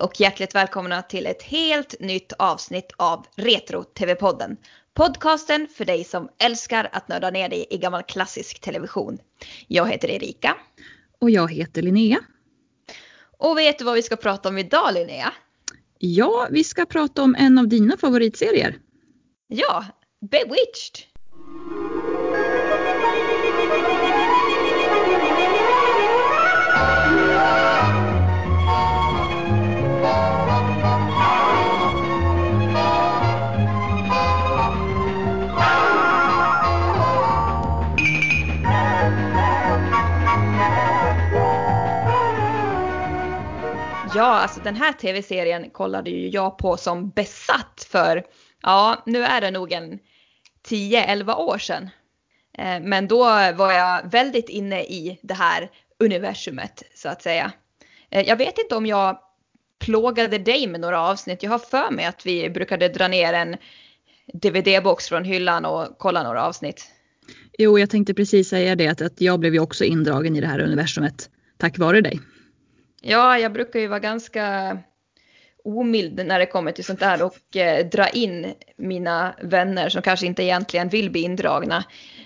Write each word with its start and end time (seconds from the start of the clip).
Och 0.00 0.20
hjärtligt 0.20 0.54
välkomna 0.54 1.02
till 1.02 1.26
ett 1.26 1.42
helt 1.42 2.00
nytt 2.00 2.32
avsnitt 2.38 2.92
av 2.96 3.26
Retro-TV-podden. 3.36 4.56
Podcasten 4.94 5.68
för 5.76 5.84
dig 5.84 6.04
som 6.04 6.28
älskar 6.38 6.88
att 6.92 7.08
nörda 7.08 7.30
ner 7.30 7.48
dig 7.48 7.66
i 7.70 7.78
gammal 7.78 8.02
klassisk 8.02 8.60
television. 8.60 9.18
Jag 9.68 9.90
heter 9.90 10.10
Erika. 10.10 10.56
Och 11.20 11.30
jag 11.30 11.52
heter 11.52 11.82
Linnea. 11.82 12.18
Och 13.38 13.58
vet 13.58 13.78
du 13.78 13.84
vad 13.84 13.94
vi 13.94 14.02
ska 14.02 14.16
prata 14.16 14.48
om 14.48 14.58
idag 14.58 14.94
Linnea? 14.94 15.32
Ja, 15.98 16.48
vi 16.50 16.64
ska 16.64 16.86
prata 16.86 17.22
om 17.22 17.34
en 17.38 17.58
av 17.58 17.68
dina 17.68 17.96
favoritserier. 17.96 18.78
Ja, 19.48 19.84
Bewitched. 20.30 21.06
Ja, 44.14 44.24
alltså 44.24 44.60
den 44.60 44.76
här 44.76 44.92
tv-serien 44.92 45.70
kollade 45.70 46.10
ju 46.10 46.28
jag 46.28 46.58
på 46.58 46.76
som 46.76 47.10
besatt 47.10 47.86
för, 47.90 48.24
ja, 48.62 49.02
nu 49.06 49.22
är 49.22 49.40
det 49.40 49.50
nog 49.50 49.72
en 49.72 49.98
10-11 50.68 51.34
år 51.34 51.58
sedan. 51.58 51.90
Eh, 52.58 52.80
men 52.80 53.08
då 53.08 53.24
var 53.54 53.72
jag 53.72 54.10
väldigt 54.10 54.48
inne 54.48 54.82
i 54.82 55.18
det 55.22 55.34
här 55.34 55.70
universumet 55.98 56.82
så 56.94 57.08
att 57.08 57.22
säga. 57.22 57.52
Eh, 58.10 58.28
jag 58.28 58.36
vet 58.36 58.58
inte 58.58 58.76
om 58.76 58.86
jag 58.86 59.18
plågade 59.78 60.38
dig 60.38 60.66
med 60.66 60.80
några 60.80 61.00
avsnitt. 61.00 61.42
Jag 61.42 61.50
har 61.50 61.58
för 61.58 61.90
mig 61.90 62.04
att 62.04 62.26
vi 62.26 62.50
brukade 62.50 62.88
dra 62.88 63.08
ner 63.08 63.32
en 63.32 63.56
DVD-box 64.32 65.08
från 65.08 65.24
hyllan 65.24 65.64
och 65.64 65.98
kolla 65.98 66.22
några 66.22 66.44
avsnitt. 66.44 66.86
Jo, 67.58 67.78
jag 67.78 67.90
tänkte 67.90 68.14
precis 68.14 68.48
säga 68.48 68.76
det 68.76 68.88
att, 68.88 69.00
att 69.00 69.20
jag 69.20 69.40
blev 69.40 69.54
ju 69.54 69.60
också 69.60 69.84
indragen 69.84 70.36
i 70.36 70.40
det 70.40 70.46
här 70.46 70.60
universumet 70.60 71.30
tack 71.56 71.78
vare 71.78 72.00
dig. 72.00 72.20
Ja, 73.00 73.38
jag 73.38 73.52
brukar 73.52 73.80
ju 73.80 73.86
vara 73.86 74.00
ganska 74.00 74.78
omild 75.64 76.26
när 76.26 76.38
det 76.38 76.46
kommer 76.46 76.72
till 76.72 76.84
sånt 76.84 77.00
där 77.00 77.22
och 77.22 77.56
eh, 77.56 77.86
dra 77.86 78.08
in 78.08 78.54
mina 78.76 79.34
vänner 79.42 79.88
som 79.88 80.02
kanske 80.02 80.26
inte 80.26 80.42
egentligen 80.42 80.88
vill 80.88 81.10
bli 81.10 81.20
indragna 81.20 81.84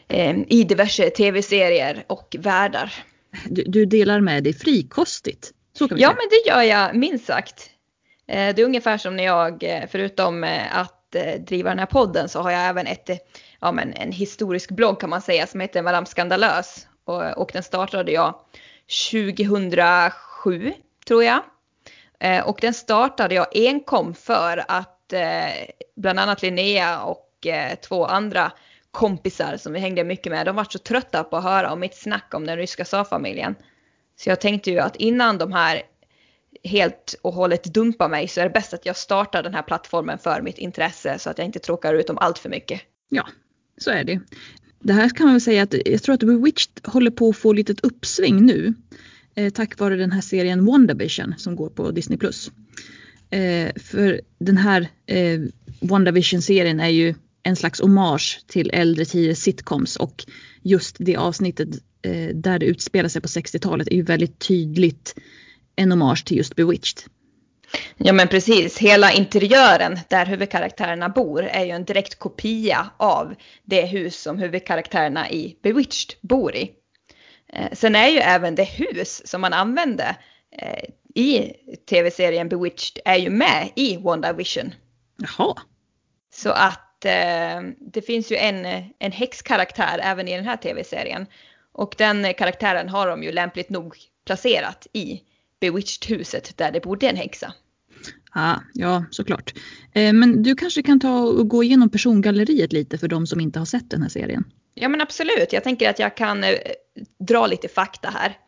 eh, 0.08 0.36
i 0.48 0.64
diverse 0.64 1.10
tv-serier 1.10 2.04
och 2.06 2.36
världar. 2.38 2.92
Du, 3.48 3.62
du, 3.66 3.86
delar 3.86 4.20
med 4.20 4.44
dig 4.44 4.52
frikostigt. 4.52 5.50
Så 5.78 5.88
kan 5.88 5.96
vi 5.96 6.02
ja, 6.02 6.08
säga. 6.08 6.16
men 6.16 6.28
det 6.30 6.50
gör 6.50 6.62
jag 6.62 6.96
minst 6.96 7.26
sagt. 7.26 7.70
Eh, 8.28 8.54
det 8.54 8.62
är 8.62 8.66
ungefär 8.66 8.98
som 8.98 9.16
när 9.16 9.24
jag, 9.24 9.62
eh, 9.62 9.82
förutom 9.90 10.44
eh, 10.44 10.78
att 10.78 11.14
eh, 11.14 11.40
driva 11.40 11.70
den 11.70 11.78
här 11.78 11.86
podden, 11.86 12.28
så 12.28 12.40
har 12.40 12.50
jag 12.50 12.68
även 12.68 12.86
ett, 12.86 13.10
ja, 13.60 13.72
men 13.72 13.92
en 13.92 14.12
historisk 14.12 14.70
blogg 14.70 15.00
kan 15.00 15.10
man 15.10 15.22
säga 15.22 15.46
som 15.46 15.60
heter 15.60 15.82
Madame 15.82 16.06
Skandalös. 16.06 16.86
Och, 17.04 17.38
och 17.38 17.50
den 17.52 17.62
startade 17.62 18.12
jag 18.12 18.34
2007 19.10 20.14
tror 21.06 21.24
jag. 21.24 21.42
Eh, 22.20 22.48
och 22.48 22.58
den 22.60 22.74
startade 22.74 23.34
jag 23.34 23.46
enkom 23.54 24.14
för 24.14 24.64
att 24.68 25.12
eh, 25.12 25.74
bland 25.96 26.18
annat 26.18 26.42
Linnea 26.42 27.02
och 27.02 27.46
eh, 27.46 27.74
två 27.74 28.06
andra 28.06 28.52
kompisar 28.90 29.56
som 29.56 29.72
vi 29.72 29.78
hängde 29.78 30.04
mycket 30.04 30.32
med, 30.32 30.46
de 30.46 30.56
var 30.56 30.66
så 30.70 30.78
trötta 30.78 31.24
på 31.24 31.36
att 31.36 31.44
höra 31.44 31.72
om 31.72 31.80
mitt 31.80 31.96
snack 31.96 32.34
om 32.34 32.46
den 32.46 32.56
ryska 32.56 32.84
tsarfamiljen. 32.84 33.54
Så 34.16 34.28
jag 34.28 34.40
tänkte 34.40 34.70
ju 34.70 34.78
att 34.78 34.96
innan 34.96 35.38
de 35.38 35.52
här 35.52 35.82
helt 36.64 37.14
och 37.22 37.32
hållet 37.32 37.64
dumpar 37.64 38.08
mig 38.08 38.28
så 38.28 38.40
är 38.40 38.44
det 38.44 38.50
bäst 38.50 38.74
att 38.74 38.86
jag 38.86 38.96
startar 38.96 39.42
den 39.42 39.54
här 39.54 39.62
plattformen 39.62 40.18
för 40.18 40.42
mitt 40.42 40.58
intresse 40.58 41.18
så 41.18 41.30
att 41.30 41.38
jag 41.38 41.44
inte 41.44 41.58
tråkar 41.58 41.94
ut 41.94 42.06
dem 42.06 42.18
allt 42.18 42.38
för 42.38 42.48
mycket. 42.48 42.80
Ja, 43.08 43.28
så 43.78 43.90
är 43.90 44.04
det. 44.04 44.20
Det 44.78 44.92
här 44.92 45.08
kan 45.08 45.26
man 45.26 45.34
väl 45.34 45.40
säga 45.40 45.62
att 45.62 45.74
jag 45.86 46.02
tror 46.02 46.14
att 46.14 46.20
Bewitched 46.20 46.86
håller 46.86 47.10
på 47.10 47.28
att 47.28 47.36
få 47.36 47.52
lite 47.52 47.72
litet 47.72 47.84
uppsving 47.84 48.46
nu 48.46 48.74
Eh, 49.34 49.50
tack 49.50 49.80
vare 49.80 49.96
den 49.96 50.12
här 50.12 50.20
serien 50.20 50.64
WandaVision 50.64 51.34
som 51.38 51.56
går 51.56 51.70
på 51.70 51.90
Disney+. 51.90 52.18
Eh, 53.30 53.72
för 53.76 54.20
den 54.38 54.56
här 54.56 54.88
eh, 55.06 55.40
WandaVision-serien 55.80 56.80
är 56.80 56.88
ju 56.88 57.14
en 57.42 57.56
slags 57.56 57.80
hommage 57.80 58.44
till 58.46 58.70
äldre 58.72 59.04
tiders 59.04 59.38
sitcoms 59.38 59.96
och 59.96 60.24
just 60.62 60.96
det 60.98 61.16
avsnittet 61.16 61.68
eh, 62.02 62.28
där 62.34 62.58
det 62.58 62.66
utspelar 62.66 63.08
sig 63.08 63.22
på 63.22 63.28
60-talet 63.28 63.88
är 63.88 63.96
ju 63.96 64.02
väldigt 64.02 64.38
tydligt 64.38 65.14
en 65.76 65.90
hommage 65.90 66.24
till 66.26 66.36
just 66.36 66.56
Bewitched. 66.56 67.00
Ja 67.96 68.12
men 68.12 68.28
precis, 68.28 68.78
hela 68.78 69.12
interiören 69.12 69.98
där 70.08 70.26
huvudkaraktärerna 70.26 71.08
bor 71.08 71.42
är 71.42 71.64
ju 71.64 71.70
en 71.70 71.84
direkt 71.84 72.18
kopia 72.18 72.90
av 72.96 73.34
det 73.64 73.86
hus 73.86 74.22
som 74.22 74.38
huvudkaraktärerna 74.38 75.30
i 75.30 75.56
Bewitched 75.62 76.16
bor 76.20 76.56
i. 76.56 76.70
Eh, 77.54 77.68
sen 77.72 77.94
är 77.94 78.08
ju 78.08 78.18
även 78.18 78.54
det 78.54 78.64
hus 78.64 79.26
som 79.26 79.40
man 79.40 79.52
använde 79.52 80.16
eh, 80.58 80.84
i 81.14 81.52
tv-serien 81.88 82.48
Bewitched 82.48 83.02
är 83.04 83.16
ju 83.16 83.30
med 83.30 83.70
i 83.76 83.96
WandaVision. 83.96 84.74
Jaha. 85.16 85.54
Så 86.34 86.50
att 86.50 87.04
eh, 87.04 87.60
det 87.78 88.02
finns 88.06 88.32
ju 88.32 88.36
en, 88.36 88.66
en 88.98 89.12
häxkaraktär 89.12 90.00
även 90.02 90.28
i 90.28 90.36
den 90.36 90.44
här 90.44 90.56
tv-serien. 90.56 91.26
Och 91.72 91.94
den 91.98 92.34
karaktären 92.34 92.88
har 92.88 93.06
de 93.08 93.22
ju 93.22 93.32
lämpligt 93.32 93.70
nog 93.70 93.96
placerat 94.26 94.86
i 94.92 95.22
Bewitched-huset 95.60 96.56
där 96.56 96.72
det 96.72 96.80
bodde 96.80 97.08
en 97.08 97.16
häxa. 97.16 97.54
Ah, 98.30 98.56
ja, 98.72 99.04
såklart. 99.10 99.54
Eh, 99.92 100.12
men 100.12 100.42
du 100.42 100.54
kanske 100.54 100.82
kan 100.82 101.00
ta 101.00 101.20
och 101.20 101.48
gå 101.48 101.64
igenom 101.64 101.90
persongalleriet 101.90 102.72
lite 102.72 102.98
för 102.98 103.08
de 103.08 103.26
som 103.26 103.40
inte 103.40 103.58
har 103.58 103.66
sett 103.66 103.90
den 103.90 104.02
här 104.02 104.08
serien? 104.08 104.44
Ja 104.74 104.88
men 104.88 105.00
absolut, 105.00 105.52
jag 105.52 105.64
tänker 105.64 105.90
att 105.90 105.98
jag 105.98 106.16
kan 106.16 106.44
eh, 106.44 106.54
dra 107.18 107.46
lite 107.46 107.68
fakta 107.68 108.08
här. 108.08 108.38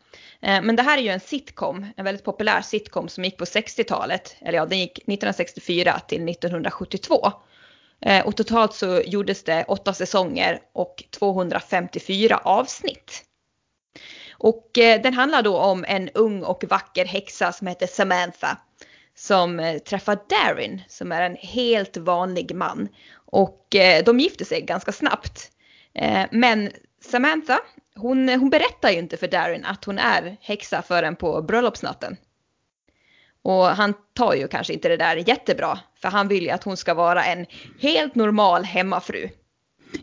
Eh, 0.41 0.61
men 0.63 0.75
det 0.75 0.83
här 0.83 0.97
är 0.97 1.01
ju 1.01 1.09
en 1.09 1.19
sitcom, 1.19 1.85
en 1.97 2.05
väldigt 2.05 2.23
populär 2.23 2.61
sitcom 2.61 3.09
som 3.09 3.23
gick 3.23 3.37
på 3.37 3.45
60-talet, 3.45 4.35
eller 4.41 4.57
ja 4.57 4.65
den 4.65 4.79
gick 4.79 4.97
1964 4.97 5.99
till 6.07 6.29
1972. 6.29 7.31
Eh, 8.01 8.27
och 8.27 8.35
totalt 8.35 8.73
så 8.73 9.01
gjordes 9.05 9.43
det 9.43 9.65
åtta 9.67 9.93
säsonger 9.93 10.59
och 10.73 11.03
254 11.19 12.37
avsnitt. 12.43 13.23
Och 14.31 14.77
eh, 14.77 15.01
den 15.01 15.13
handlar 15.13 15.41
då 15.41 15.57
om 15.57 15.85
en 15.87 16.09
ung 16.09 16.43
och 16.43 16.63
vacker 16.69 17.05
häxa 17.05 17.51
som 17.51 17.67
heter 17.67 17.87
Samantha 17.87 18.57
som 19.17 19.59
eh, 19.59 19.77
träffar 19.77 20.19
Darin 20.29 20.81
som 20.87 21.11
är 21.11 21.21
en 21.21 21.35
helt 21.35 21.97
vanlig 21.97 22.55
man. 22.55 22.87
Och 23.15 23.75
eh, 23.75 24.03
de 24.03 24.19
gifter 24.19 24.45
sig 24.45 24.61
ganska 24.61 24.91
snabbt. 24.91 25.51
Eh, 25.93 26.25
men 26.31 26.71
Samantha, 27.01 27.59
hon, 27.95 28.29
hon 28.29 28.49
berättar 28.49 28.89
ju 28.89 28.97
inte 28.97 29.17
för 29.17 29.27
Darin 29.27 29.65
att 29.65 29.85
hon 29.85 29.99
är 29.99 30.37
häxa 30.41 30.81
förrän 30.81 31.15
på 31.15 31.41
bröllopsnatten. 31.41 32.17
Och 33.41 33.65
han 33.65 33.93
tar 34.13 34.33
ju 34.33 34.47
kanske 34.47 34.73
inte 34.73 34.89
det 34.89 34.97
där 34.97 35.29
jättebra, 35.29 35.79
för 36.01 36.09
han 36.09 36.27
vill 36.27 36.43
ju 36.43 36.49
att 36.49 36.63
hon 36.63 36.77
ska 36.77 36.93
vara 36.93 37.25
en 37.25 37.45
helt 37.79 38.15
normal 38.15 38.63
hemmafru. 38.63 39.29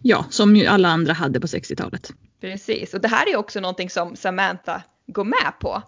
Ja, 0.03 0.25
som 0.31 0.57
ju 0.57 0.67
alla 0.67 0.89
andra 0.89 1.13
hade 1.13 1.41
på 1.41 1.47
60-talet. 1.47 2.11
Precis, 2.41 2.95
och 2.95 3.01
det 3.01 3.09
här 3.09 3.29
är 3.29 3.37
också 3.37 3.61
någonting 3.61 3.91
som 3.91 4.17
Samantha 4.17 4.83
går 5.07 5.25
med 5.25 5.53
på. 5.61 5.83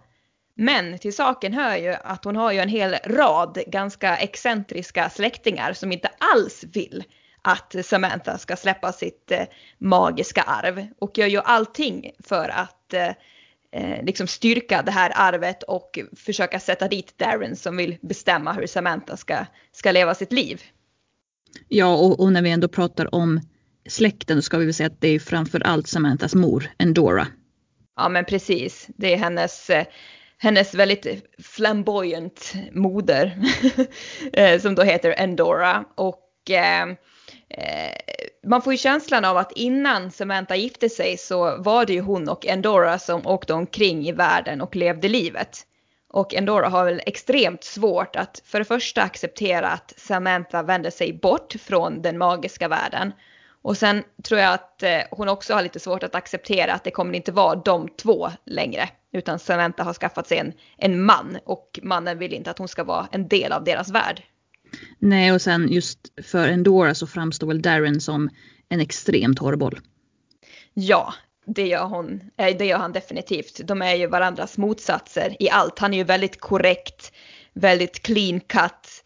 Men 0.58 0.98
till 0.98 1.16
saken 1.16 1.52
hör 1.52 1.76
ju 1.76 1.92
att 1.92 2.24
hon 2.24 2.36
har 2.36 2.52
ju 2.52 2.58
en 2.58 2.68
hel 2.68 2.96
rad 3.04 3.58
ganska 3.66 4.16
excentriska 4.16 5.10
släktingar 5.10 5.72
som 5.72 5.92
inte 5.92 6.10
alls 6.18 6.64
vill 6.72 7.04
att 7.42 7.74
Samantha 7.84 8.38
ska 8.38 8.56
släppa 8.56 8.92
sitt 8.92 9.30
eh, 9.30 9.42
magiska 9.78 10.42
arv 10.42 10.86
och 10.98 11.18
gör 11.18 11.26
ju 11.26 11.40
allting 11.40 12.10
för 12.18 12.48
att 12.48 12.94
eh, 12.94 13.10
eh, 13.72 14.04
liksom 14.04 14.26
styrka 14.26 14.82
det 14.82 14.90
här 14.90 15.12
arvet 15.14 15.62
och 15.62 15.98
försöka 16.16 16.60
sätta 16.60 16.88
dit 16.88 17.18
Darren 17.18 17.56
som 17.56 17.76
vill 17.76 17.96
bestämma 18.02 18.52
hur 18.52 18.66
Samantha 18.66 19.16
ska, 19.16 19.46
ska 19.72 19.92
leva 19.92 20.14
sitt 20.14 20.32
liv. 20.32 20.62
Ja, 21.68 21.96
och, 21.96 22.20
och 22.20 22.32
när 22.32 22.42
vi 22.42 22.50
ändå 22.50 22.68
pratar 22.68 23.14
om 23.14 23.40
släkten 23.88 24.36
så 24.36 24.42
ska 24.42 24.58
vi 24.58 24.64
väl 24.64 24.74
säga 24.74 24.86
att 24.86 25.00
det 25.00 25.08
är 25.08 25.18
framför 25.18 25.60
allt 25.60 25.86
Samanthas 25.86 26.34
mor, 26.34 26.70
Endora. 26.78 27.26
Ja, 27.96 28.08
men 28.08 28.24
precis. 28.24 28.86
Det 28.96 29.12
är 29.12 29.16
hennes, 29.16 29.70
hennes 30.38 30.74
väldigt 30.74 31.24
flamboyant 31.38 32.54
moder 32.72 33.38
eh, 34.32 34.60
som 34.60 34.74
då 34.74 34.82
heter 34.82 35.14
Endora. 35.18 35.84
Och 35.94 36.50
eh, 36.50 36.82
eh, 37.48 37.92
man 38.46 38.62
får 38.62 38.72
ju 38.72 38.76
känslan 38.78 39.24
av 39.24 39.36
att 39.36 39.52
innan 39.52 40.10
Samantha 40.10 40.56
gifte 40.56 40.88
sig 40.88 41.16
så 41.16 41.56
var 41.62 41.86
det 41.86 41.92
ju 41.92 42.00
hon 42.00 42.28
och 42.28 42.46
Endora 42.46 42.98
som 42.98 43.26
åkte 43.26 43.54
omkring 43.54 44.08
i 44.08 44.12
världen 44.12 44.60
och 44.60 44.76
levde 44.76 45.08
livet. 45.08 45.66
Och 46.08 46.34
Endora 46.34 46.68
har 46.68 46.84
väl 46.84 47.00
extremt 47.06 47.64
svårt 47.64 48.16
att 48.16 48.42
för 48.44 48.58
det 48.58 48.64
första 48.64 49.02
acceptera 49.02 49.68
att 49.68 49.94
Samantha 49.96 50.62
vände 50.62 50.90
sig 50.90 51.12
bort 51.12 51.54
från 51.60 52.02
den 52.02 52.18
magiska 52.18 52.68
världen. 52.68 53.12
Och 53.66 53.76
sen 53.76 54.02
tror 54.22 54.40
jag 54.40 54.54
att 54.54 54.82
eh, 54.82 55.00
hon 55.10 55.28
också 55.28 55.54
har 55.54 55.62
lite 55.62 55.80
svårt 55.80 56.02
att 56.02 56.14
acceptera 56.14 56.74
att 56.74 56.84
det 56.84 56.90
kommer 56.90 57.14
inte 57.14 57.32
vara 57.32 57.56
de 57.56 57.88
två 57.88 58.30
längre. 58.44 58.88
Utan 59.12 59.38
Samantha 59.38 59.82
har 59.82 59.94
skaffat 59.94 60.28
sig 60.28 60.38
en, 60.38 60.52
en 60.76 61.02
man 61.02 61.38
och 61.44 61.80
mannen 61.82 62.18
vill 62.18 62.32
inte 62.32 62.50
att 62.50 62.58
hon 62.58 62.68
ska 62.68 62.84
vara 62.84 63.08
en 63.12 63.28
del 63.28 63.52
av 63.52 63.64
deras 63.64 63.90
värld. 63.90 64.22
Nej 64.98 65.32
och 65.32 65.42
sen 65.42 65.68
just 65.72 65.98
för 66.22 66.48
Endora 66.48 66.94
så 66.94 67.06
framstår 67.06 67.46
väl 67.46 67.62
Darren 67.62 68.00
som 68.00 68.30
en 68.68 68.80
extrem 68.80 69.34
torrboll. 69.34 69.78
Ja, 70.74 71.14
det 71.46 71.66
gör, 71.66 71.84
hon, 71.84 72.30
det 72.36 72.66
gör 72.66 72.78
han 72.78 72.92
definitivt. 72.92 73.60
De 73.64 73.82
är 73.82 73.94
ju 73.94 74.06
varandras 74.06 74.58
motsatser 74.58 75.36
i 75.42 75.50
allt. 75.50 75.78
Han 75.78 75.94
är 75.94 75.98
ju 75.98 76.04
väldigt 76.04 76.40
korrekt, 76.40 77.12
väldigt 77.52 78.02
clean 78.02 78.40
cut, 78.40 79.04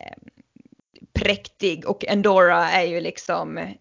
eh, 0.00 0.16
präktig 1.12 1.88
och 1.88 2.04
Endora 2.04 2.70
är 2.70 2.84
ju 2.84 3.00
liksom 3.00 3.74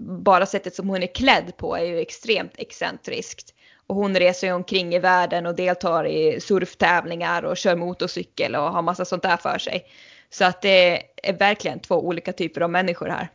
bara 0.00 0.46
sättet 0.46 0.74
som 0.74 0.88
hon 0.88 1.02
är 1.02 1.14
klädd 1.14 1.56
på 1.56 1.76
är 1.76 1.84
ju 1.84 1.98
extremt 1.98 2.52
excentriskt. 2.54 3.54
Och 3.86 3.96
hon 3.96 4.16
reser 4.16 4.46
ju 4.46 4.52
omkring 4.52 4.94
i 4.94 4.98
världen 4.98 5.46
och 5.46 5.56
deltar 5.56 6.06
i 6.06 6.40
surftävlingar 6.40 7.42
och 7.42 7.56
kör 7.56 7.76
motorcykel 7.76 8.54
och 8.54 8.62
har 8.62 8.82
massa 8.82 9.04
sånt 9.04 9.22
där 9.22 9.36
för 9.36 9.58
sig. 9.58 9.84
Så 10.30 10.44
att 10.44 10.62
det 10.62 11.02
är 11.22 11.38
verkligen 11.38 11.80
två 11.80 12.06
olika 12.06 12.32
typer 12.32 12.60
av 12.60 12.70
människor 12.70 13.08
här. 13.08 13.28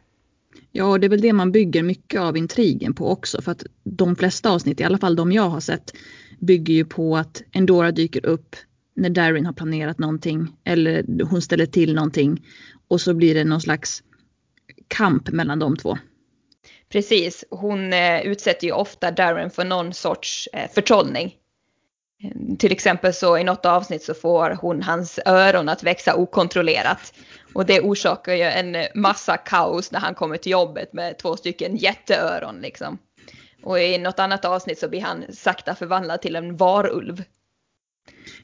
Ja, 0.72 0.86
och 0.86 1.00
det 1.00 1.08
är 1.08 1.10
väl 1.10 1.22
det 1.22 1.34
man 1.34 1.52
bygger 1.52 1.84
mycket 1.84 2.22
av 2.22 2.38
intrigen 2.38 2.94
på 2.94 3.12
också. 3.12 3.42
För 3.42 3.52
att 3.52 3.64
de 3.84 4.16
flesta 4.16 4.50
avsnitt, 4.50 4.82
i 4.82 4.84
alla 4.84 4.98
fall 4.98 5.16
de 5.16 5.32
jag 5.32 5.50
har 5.50 5.60
sett, 5.60 5.94
bygger 6.40 6.74
ju 6.74 6.86
på 6.86 7.18
att 7.18 7.44
Endora 7.52 7.92
dyker 7.92 8.26
upp 8.26 8.56
när 8.96 9.10
Darin 9.10 9.46
har 9.46 9.54
planerat 9.54 10.00
någonting 10.00 10.48
eller 10.64 11.24
hon 11.24 11.42
ställer 11.42 11.66
till 11.66 11.96
någonting 11.96 12.46
och 12.88 13.02
så 13.02 13.14
blir 13.14 13.36
det 13.36 13.44
någon 13.44 13.62
slags 13.62 14.04
kamp 14.88 15.30
mellan 15.30 15.60
de 15.60 15.78
två. 15.78 15.98
Precis, 16.96 17.46
hon 17.50 17.94
eh, 17.94 18.22
utsätter 18.22 18.68
ju 18.68 18.74
ofta 18.74 19.12
Darren 19.12 19.50
för 19.50 19.66
någon 19.66 19.94
sorts 19.94 20.50
eh, 20.54 20.72
förtrollning. 20.72 21.36
Eh, 22.24 22.58
till 22.58 22.72
exempel 22.72 23.14
så 23.14 23.38
i 23.38 23.44
något 23.44 23.66
avsnitt 23.66 24.04
så 24.04 24.14
får 24.14 24.50
hon 24.62 24.84
hans 24.84 25.20
öron 25.26 25.70
att 25.70 25.84
växa 25.84 26.16
okontrollerat. 26.16 27.14
Och 27.54 27.66
det 27.66 27.82
orsakar 27.82 28.34
ju 28.34 28.44
en 28.44 28.76
massa 29.02 29.38
kaos 29.38 29.92
när 29.92 30.00
han 30.00 30.16
kommer 30.16 30.38
till 30.38 30.52
jobbet 30.52 30.94
med 30.94 31.18
två 31.18 31.38
stycken 31.38 31.76
jätteöron 31.76 32.62
liksom. 32.62 32.98
Och 33.64 33.80
i 33.80 33.98
något 33.98 34.20
annat 34.20 34.46
avsnitt 34.46 34.80
så 34.80 34.90
blir 34.90 35.02
han 35.02 35.24
sakta 35.34 35.76
förvandlad 35.76 36.22
till 36.22 36.36
en 36.36 36.58
varulv. 36.58 37.24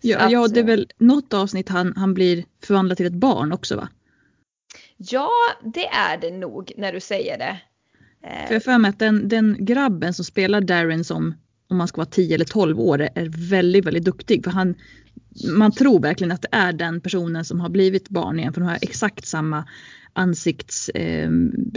Ja, 0.02 0.18
att, 0.18 0.32
ja 0.32 0.48
det 0.48 0.60
är 0.60 0.64
väl 0.64 0.92
något 0.98 1.34
avsnitt 1.34 1.70
han, 1.70 1.94
han 1.98 2.14
blir 2.14 2.46
förvandlad 2.64 2.98
till 2.98 3.08
ett 3.08 3.14
barn 3.14 3.52
också 3.52 3.76
va? 3.76 3.90
Ja, 4.98 5.30
det 5.64 5.88
är 5.88 6.18
det 6.18 6.32
nog 6.32 6.72
när 6.78 6.94
du 6.94 7.00
säger 7.00 7.38
det. 7.38 7.60
För 8.48 8.54
jag 8.54 8.64
för 8.64 8.78
mig 8.78 8.90
att 8.90 9.00
den, 9.00 9.28
den 9.28 9.66
grabben 9.66 10.14
som 10.14 10.26
spelar 10.26 10.62
Darren 10.62 11.04
som 11.04 11.36
om 11.70 11.78
man 11.78 11.88
ska 11.88 11.98
vara 11.98 12.10
10 12.10 12.36
eller 12.36 12.46
12 12.46 12.80
år 12.80 13.02
är 13.02 13.50
väldigt, 13.50 13.86
väldigt 13.86 14.06
duktig. 14.06 14.44
För 14.44 14.52
han, 14.52 14.76
man 15.58 15.72
tror 15.72 16.00
verkligen 16.00 16.32
att 16.32 16.42
det 16.42 16.48
är 16.52 16.74
den 16.74 17.02
personen 17.02 17.46
som 17.46 17.60
har 17.60 17.70
blivit 17.70 18.10
barn 18.10 18.40
igen. 18.40 18.54
För 18.54 18.62
de 18.62 18.68
har 18.68 18.78
exakt 18.82 19.28
samma 19.28 19.68
ansikts 20.14 20.90
eh, 20.90 21.30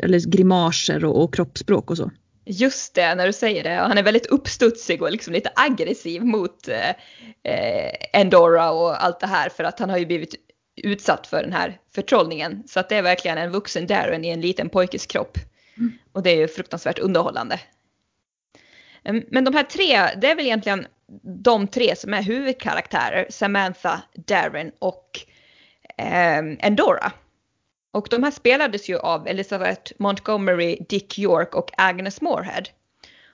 eller 0.02 0.30
grimaser 0.30 1.04
och, 1.04 1.22
och 1.24 1.34
kroppsspråk 1.34 1.90
och 1.90 1.96
så. 1.96 2.10
Just 2.46 2.94
det, 2.94 3.14
när 3.14 3.26
du 3.26 3.32
säger 3.32 3.62
det. 3.62 3.70
Han 3.70 3.98
är 3.98 4.02
väldigt 4.02 4.26
uppstudsig 4.26 5.02
och 5.02 5.12
liksom 5.12 5.32
lite 5.32 5.50
aggressiv 5.54 6.24
mot 6.24 6.68
eh, 6.68 6.90
eh, 7.52 8.20
Endora 8.20 8.70
och 8.70 9.04
allt 9.04 9.20
det 9.20 9.26
här 9.26 9.48
för 9.48 9.64
att 9.64 9.78
han 9.78 9.90
har 9.90 9.98
ju 9.98 10.06
blivit 10.06 10.34
utsatt 10.82 11.26
för 11.26 11.42
den 11.42 11.52
här 11.52 11.78
förtrollningen. 11.94 12.62
Så 12.66 12.80
att 12.80 12.88
det 12.88 12.96
är 12.96 13.02
verkligen 13.02 13.38
en 13.38 13.52
vuxen 13.52 13.86
Darren 13.86 14.24
i 14.24 14.28
en 14.28 14.40
liten 14.40 14.68
pojkes 14.68 15.06
kropp. 15.06 15.38
Mm. 15.76 15.92
Och 16.12 16.22
det 16.22 16.30
är 16.30 16.36
ju 16.36 16.48
fruktansvärt 16.48 16.98
underhållande. 16.98 17.60
Ehm, 19.04 19.24
men 19.28 19.44
de 19.44 19.54
här 19.54 19.62
tre, 19.64 20.20
det 20.20 20.30
är 20.30 20.34
väl 20.34 20.46
egentligen 20.46 20.86
de 21.22 21.68
tre 21.68 21.96
som 21.96 22.14
är 22.14 22.22
huvudkaraktärer. 22.22 23.26
Samantha, 23.30 24.02
Darren 24.14 24.72
och 24.78 25.20
eh, 25.98 26.38
Endora. 26.38 27.12
Och 27.92 28.08
de 28.10 28.22
här 28.22 28.30
spelades 28.30 28.88
ju 28.88 28.98
av 28.98 29.26
Elizabeth 29.26 29.92
Montgomery, 29.98 30.78
Dick 30.88 31.18
York 31.18 31.54
och 31.54 31.70
Agnes 31.76 32.20
Moorehead. 32.20 32.64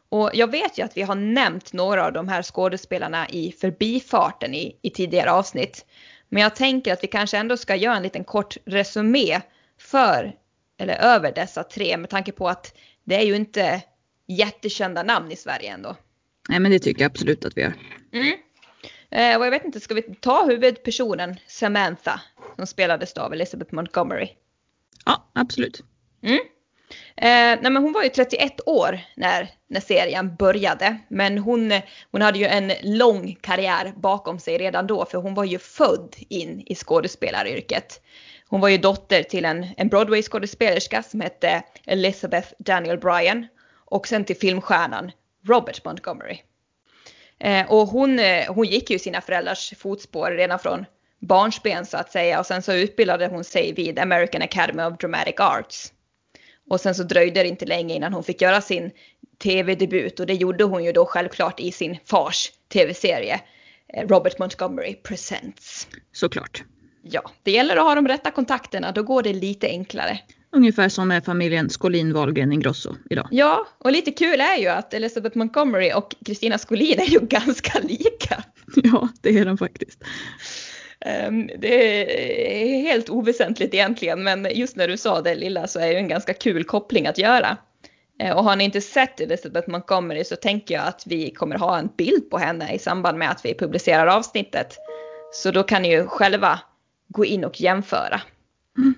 Och 0.09 0.31
jag 0.35 0.51
vet 0.51 0.79
ju 0.79 0.83
att 0.83 0.97
vi 0.97 1.03
har 1.03 1.15
nämnt 1.15 1.73
några 1.73 2.07
av 2.07 2.13
de 2.13 2.29
här 2.29 2.43
skådespelarna 2.43 3.29
i 3.29 3.53
förbifarten 3.53 4.55
i, 4.55 4.77
i 4.83 4.91
tidigare 4.91 5.33
avsnitt. 5.33 5.87
Men 6.29 6.43
jag 6.43 6.57
tänker 6.57 6.93
att 6.93 7.05
vi 7.05 7.09
kanske 7.09 7.39
ändå 7.39 7.57
ska 7.57 7.77
göra 7.77 7.97
en 7.97 8.03
liten 8.03 8.25
kort 8.25 8.57
resumé 8.65 9.41
för, 9.81 10.33
eller 10.81 10.95
över 10.95 11.33
dessa 11.33 11.65
tre 11.65 11.97
med 11.97 12.11
tanke 12.11 12.33
på 12.33 12.49
att 12.49 12.75
det 13.05 13.15
är 13.15 13.23
ju 13.23 13.37
inte 13.37 13.83
jättekända 14.27 15.03
namn 15.03 15.33
i 15.33 15.37
Sverige 15.37 15.73
ändå. 15.73 15.97
Nej 16.49 16.61
men 16.61 16.71
det 16.71 16.79
tycker 16.79 17.03
jag 17.03 17.11
absolut 17.11 17.45
att 17.45 17.57
vi 17.57 17.61
gör. 17.61 17.75
Mm. 18.13 18.39
Eh, 19.11 19.39
och 19.39 19.47
jag 19.47 19.51
vet 19.51 19.65
inte, 19.65 19.81
ska 19.81 19.95
vi 19.95 20.03
ta 20.03 20.47
huvudpersonen 20.47 21.37
Samantha 21.47 22.21
som 22.57 22.67
spelades 22.67 23.13
av 23.13 23.33
Elizabeth 23.33 23.75
Montgomery? 23.75 24.29
Ja, 25.07 25.31
absolut. 25.33 25.83
Mm. 26.23 26.39
Eh, 27.17 27.61
nej 27.63 27.71
men 27.71 27.77
hon 27.77 27.93
var 27.93 28.03
ju 28.03 28.09
31 28.09 28.61
år 28.67 29.01
när, 29.17 29.51
när 29.69 29.81
serien 29.81 30.37
började. 30.37 30.99
Men 31.09 31.39
hon, 31.39 31.73
hon 32.11 32.23
hade 32.23 32.39
ju 32.39 32.47
en 32.47 32.73
lång 32.83 33.39
karriär 33.41 33.93
bakom 33.97 34.39
sig 34.39 34.59
redan 34.59 34.87
då 34.87 35.05
för 35.05 35.19
hon 35.19 35.35
var 35.35 35.45
ju 35.45 35.59
född 35.59 36.17
in 36.29 36.63
i 36.67 36.75
skådespelaryrket. 36.75 38.01
Hon 38.51 38.61
var 38.61 38.69
ju 38.69 38.79
dotter 38.79 39.23
till 39.23 39.45
en, 39.45 39.67
en 39.77 39.89
Broadway-skådespelerska 39.89 41.03
som 41.03 41.21
hette 41.21 41.63
Elizabeth 41.87 42.49
Daniel 42.59 42.99
Bryan 42.99 43.47
och 43.85 44.09
sen 44.09 44.25
till 44.25 44.37
filmstjärnan 44.37 45.13
Robert 45.47 45.85
Montgomery. 45.85 46.39
Eh, 47.39 47.73
och 47.73 47.89
hon, 47.89 48.19
eh, 48.19 48.55
hon 48.55 48.67
gick 48.67 48.91
ju 48.91 48.99
sina 48.99 49.21
föräldrars 49.21 49.75
fotspår 49.79 50.31
redan 50.31 50.59
från 50.59 50.85
barnsben 51.19 51.87
så 51.87 51.97
att 51.97 52.13
säga 52.13 52.41
och 52.41 52.47
sen 52.47 52.63
så 52.63 52.73
utbildade 52.73 53.27
hon 53.27 53.45
sig 53.45 53.73
vid 53.73 53.99
American 53.99 54.43
Academy 54.43 54.83
of 54.83 54.99
Dramatic 54.99 55.35
Arts. 55.39 55.93
Och 56.71 56.81
sen 56.81 56.95
så 56.95 57.03
dröjde 57.03 57.43
det 57.43 57.49
inte 57.49 57.67
länge 57.67 57.95
innan 57.95 58.13
hon 58.13 58.25
fick 58.25 58.43
göra 58.43 58.61
sin 58.61 58.91
tv-debut 59.43 60.21
och 60.21 60.27
det 60.27 60.35
gjorde 60.35 60.65
hon 60.65 60.85
ju 60.85 60.93
då 60.93 61.07
självklart 61.07 61.61
i 61.61 61.73
sin 61.73 61.99
fars 62.05 62.53
tv-serie 62.73 63.41
eh, 63.95 64.09
Robert 64.09 64.39
Montgomery 64.39 64.95
Presents. 64.95 65.89
Såklart. 66.13 66.65
Ja, 67.03 67.31
det 67.43 67.51
gäller 67.51 67.77
att 67.77 67.83
ha 67.83 67.95
de 67.95 68.09
rätta 68.09 68.31
kontakterna, 68.31 68.93
då 68.93 69.03
går 69.03 69.23
det 69.23 69.33
lite 69.33 69.67
enklare. 69.67 70.21
Ungefär 70.53 70.89
som 70.89 71.09
med 71.09 71.25
familjen 71.25 71.71
Skolin 71.71 72.13
Wahlgren 72.13 72.53
Ingrosso 72.53 72.95
idag. 73.11 73.29
Ja, 73.31 73.67
och 73.79 73.93
lite 73.93 74.11
kul 74.11 74.41
är 74.41 74.57
ju 74.57 74.69
att 74.69 74.95
Elizabeth 74.95 75.39
Montgomery 75.39 75.93
och 75.93 76.15
Kristina 76.27 76.59
Skolin 76.59 77.01
är 77.01 77.05
ju 77.05 77.19
ganska 77.23 77.79
lika. 77.79 78.45
Ja, 78.75 79.09
det 79.21 79.39
är 79.39 79.45
de 79.45 79.59
faktiskt. 79.59 80.05
Um, 81.29 81.51
det 81.59 82.07
är 82.07 82.81
helt 82.83 83.11
oväsentligt 83.11 83.75
egentligen, 83.75 84.23
men 84.23 84.49
just 84.55 84.77
när 84.77 84.89
du 84.89 84.97
sa 84.97 85.21
det 85.21 85.35
lilla 85.35 85.67
så 85.67 85.81
är 85.81 85.89
det 85.89 85.99
en 85.99 86.09
ganska 86.09 86.35
kul 86.35 86.65
koppling 86.65 87.07
att 87.07 87.19
göra. 87.19 87.57
Uh, 88.23 88.31
och 88.31 88.45
har 88.45 88.57
ni 88.57 88.65
inte 88.65 88.81
sett 88.81 89.21
Elizabeth 89.21 89.71
Montgomery 89.71 90.25
så 90.25 90.37
tänker 90.37 90.75
jag 90.75 90.87
att 90.87 91.03
vi 91.07 91.31
kommer 91.31 91.59
ha 91.59 91.79
en 91.79 91.89
bild 91.97 92.31
på 92.31 92.39
henne 92.39 92.75
i 92.75 92.79
samband 92.79 93.19
med 93.19 93.31
att 93.31 93.45
vi 93.45 93.55
publicerar 93.55 94.07
avsnittet. 94.07 94.77
Så 95.33 95.51
då 95.51 95.63
kan 95.63 95.83
ni 95.83 95.91
ju 95.91 96.07
själva 96.07 96.61
gå 97.11 97.25
in 97.25 97.45
och 97.45 97.61
jämföra. 97.61 98.21
Mm. 98.79 98.95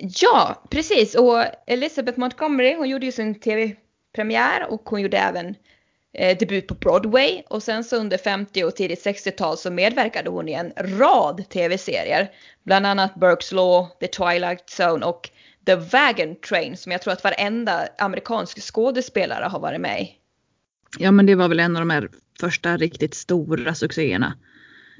Ja, 0.00 0.62
precis. 0.70 1.14
Och 1.14 1.44
Elizabeth 1.66 2.18
Montgomery, 2.18 2.74
hon 2.74 2.88
gjorde 2.88 3.06
ju 3.06 3.12
sin 3.12 3.40
tv-premiär 3.40 4.66
och 4.70 4.82
hon 4.84 5.00
gjorde 5.00 5.18
även 5.18 5.54
eh, 6.12 6.38
debut 6.38 6.66
på 6.66 6.74
Broadway. 6.74 7.42
Och 7.48 7.62
sen 7.62 7.84
så 7.84 7.96
under 7.96 8.18
50 8.18 8.64
och 8.64 8.76
tidigt 8.76 9.06
60-tal 9.06 9.58
så 9.58 9.70
medverkade 9.70 10.30
hon 10.30 10.48
i 10.48 10.52
en 10.52 10.72
rad 10.76 11.48
tv-serier. 11.48 12.30
Bland 12.62 12.86
annat 12.86 13.14
Burke's 13.14 13.54
Law, 13.54 13.86
The 14.00 14.06
Twilight 14.06 14.80
Zone 14.80 15.06
och 15.06 15.30
The 15.66 15.74
Wagon 15.74 16.36
Train 16.48 16.76
som 16.76 16.92
jag 16.92 17.02
tror 17.02 17.12
att 17.12 17.24
varenda 17.24 17.88
amerikansk 17.98 18.60
skådespelare 18.60 19.44
har 19.44 19.60
varit 19.60 19.80
med 19.80 20.02
i. 20.02 20.14
Ja 20.98 21.10
men 21.10 21.26
det 21.26 21.34
var 21.34 21.48
väl 21.48 21.60
en 21.60 21.76
av 21.76 21.82
de 21.82 21.90
här 21.90 22.08
första 22.40 22.76
riktigt 22.76 23.14
stora 23.14 23.74
succéerna. 23.74 24.34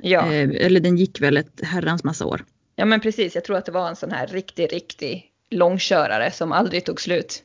Ja. 0.03 0.33
Eh, 0.33 0.67
eller 0.67 0.81
den 0.81 0.97
gick 0.97 1.21
väl 1.21 1.37
ett 1.37 1.61
herrans 1.63 2.05
massa 2.05 2.27
år. 2.27 2.45
Ja 2.77 2.85
men 2.85 3.01
precis, 3.01 3.35
jag 3.35 3.45
tror 3.45 3.57
att 3.57 3.67
det 3.67 3.73
var 3.73 3.89
en 3.89 3.97
sån 3.97 4.11
här 4.11 4.27
riktig, 4.27 4.73
riktig 4.73 5.25
långkörare 5.51 6.31
som 6.31 6.53
aldrig 6.53 6.85
tog 6.85 7.01
slut. 7.01 7.43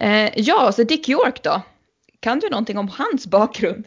Eh, 0.00 0.30
ja, 0.36 0.72
så 0.72 0.82
Dick 0.82 1.08
York 1.08 1.42
då? 1.42 1.62
Kan 2.20 2.38
du 2.38 2.50
någonting 2.50 2.78
om 2.78 2.88
hans 2.88 3.26
bakgrund? 3.26 3.84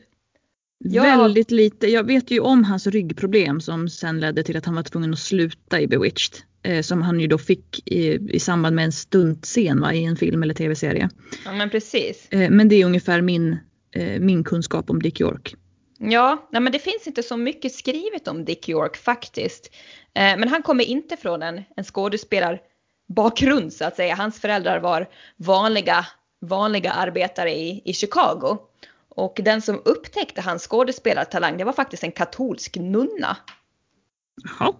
Jag... 0.79 1.03
Väldigt 1.03 1.51
lite. 1.51 1.87
Jag 1.87 2.03
vet 2.03 2.31
ju 2.31 2.39
om 2.39 2.63
hans 2.63 2.87
ryggproblem 2.87 3.61
som 3.61 3.89
sen 3.89 4.19
ledde 4.19 4.43
till 4.43 4.57
att 4.57 4.65
han 4.65 4.75
var 4.75 4.83
tvungen 4.83 5.13
att 5.13 5.19
sluta 5.19 5.81
i 5.81 5.87
Bewitched. 5.87 6.41
Eh, 6.63 6.81
som 6.81 7.01
han 7.01 7.19
ju 7.19 7.27
då 7.27 7.37
fick 7.37 7.87
i, 7.87 8.35
i 8.35 8.39
samband 8.39 8.75
med 8.75 8.85
en 8.85 8.91
stuntscen 8.91 9.81
va, 9.81 9.93
i 9.93 10.03
en 10.03 10.15
film 10.15 10.43
eller 10.43 10.53
tv-serie. 10.53 11.09
Ja 11.45 11.53
men 11.53 11.69
precis. 11.69 12.27
Eh, 12.29 12.49
men 12.49 12.69
det 12.69 12.75
är 12.75 12.85
ungefär 12.85 13.21
min, 13.21 13.57
eh, 13.91 14.19
min 14.19 14.43
kunskap 14.43 14.89
om 14.89 15.01
Dick 15.01 15.21
York. 15.21 15.55
Ja, 15.97 16.47
nej 16.51 16.61
men 16.61 16.71
det 16.71 16.79
finns 16.79 17.07
inte 17.07 17.23
så 17.23 17.37
mycket 17.37 17.73
skrivet 17.73 18.27
om 18.27 18.45
Dick 18.45 18.69
York 18.69 18.97
faktiskt. 18.97 19.71
Eh, 20.13 20.37
men 20.37 20.49
han 20.49 20.61
kommer 20.61 20.83
inte 20.83 21.17
från 21.17 21.41
en, 21.43 21.63
en 21.75 21.83
skådespelarbakgrund 21.83 23.73
så 23.73 23.85
att 23.85 23.95
säga. 23.95 24.15
Hans 24.15 24.39
föräldrar 24.39 24.79
var 24.79 25.09
vanliga, 25.37 26.05
vanliga 26.41 26.91
arbetare 26.91 27.51
i, 27.55 27.81
i 27.85 27.93
Chicago. 27.93 28.57
Och 29.09 29.39
den 29.43 29.61
som 29.61 29.81
upptäckte 29.85 30.41
hans 30.41 30.67
skådespelartalang 30.67 31.57
det 31.57 31.63
var 31.63 31.73
faktiskt 31.73 32.03
en 32.03 32.11
katolsk 32.11 32.75
nunna. 32.75 33.37
Jaha. 34.43 34.73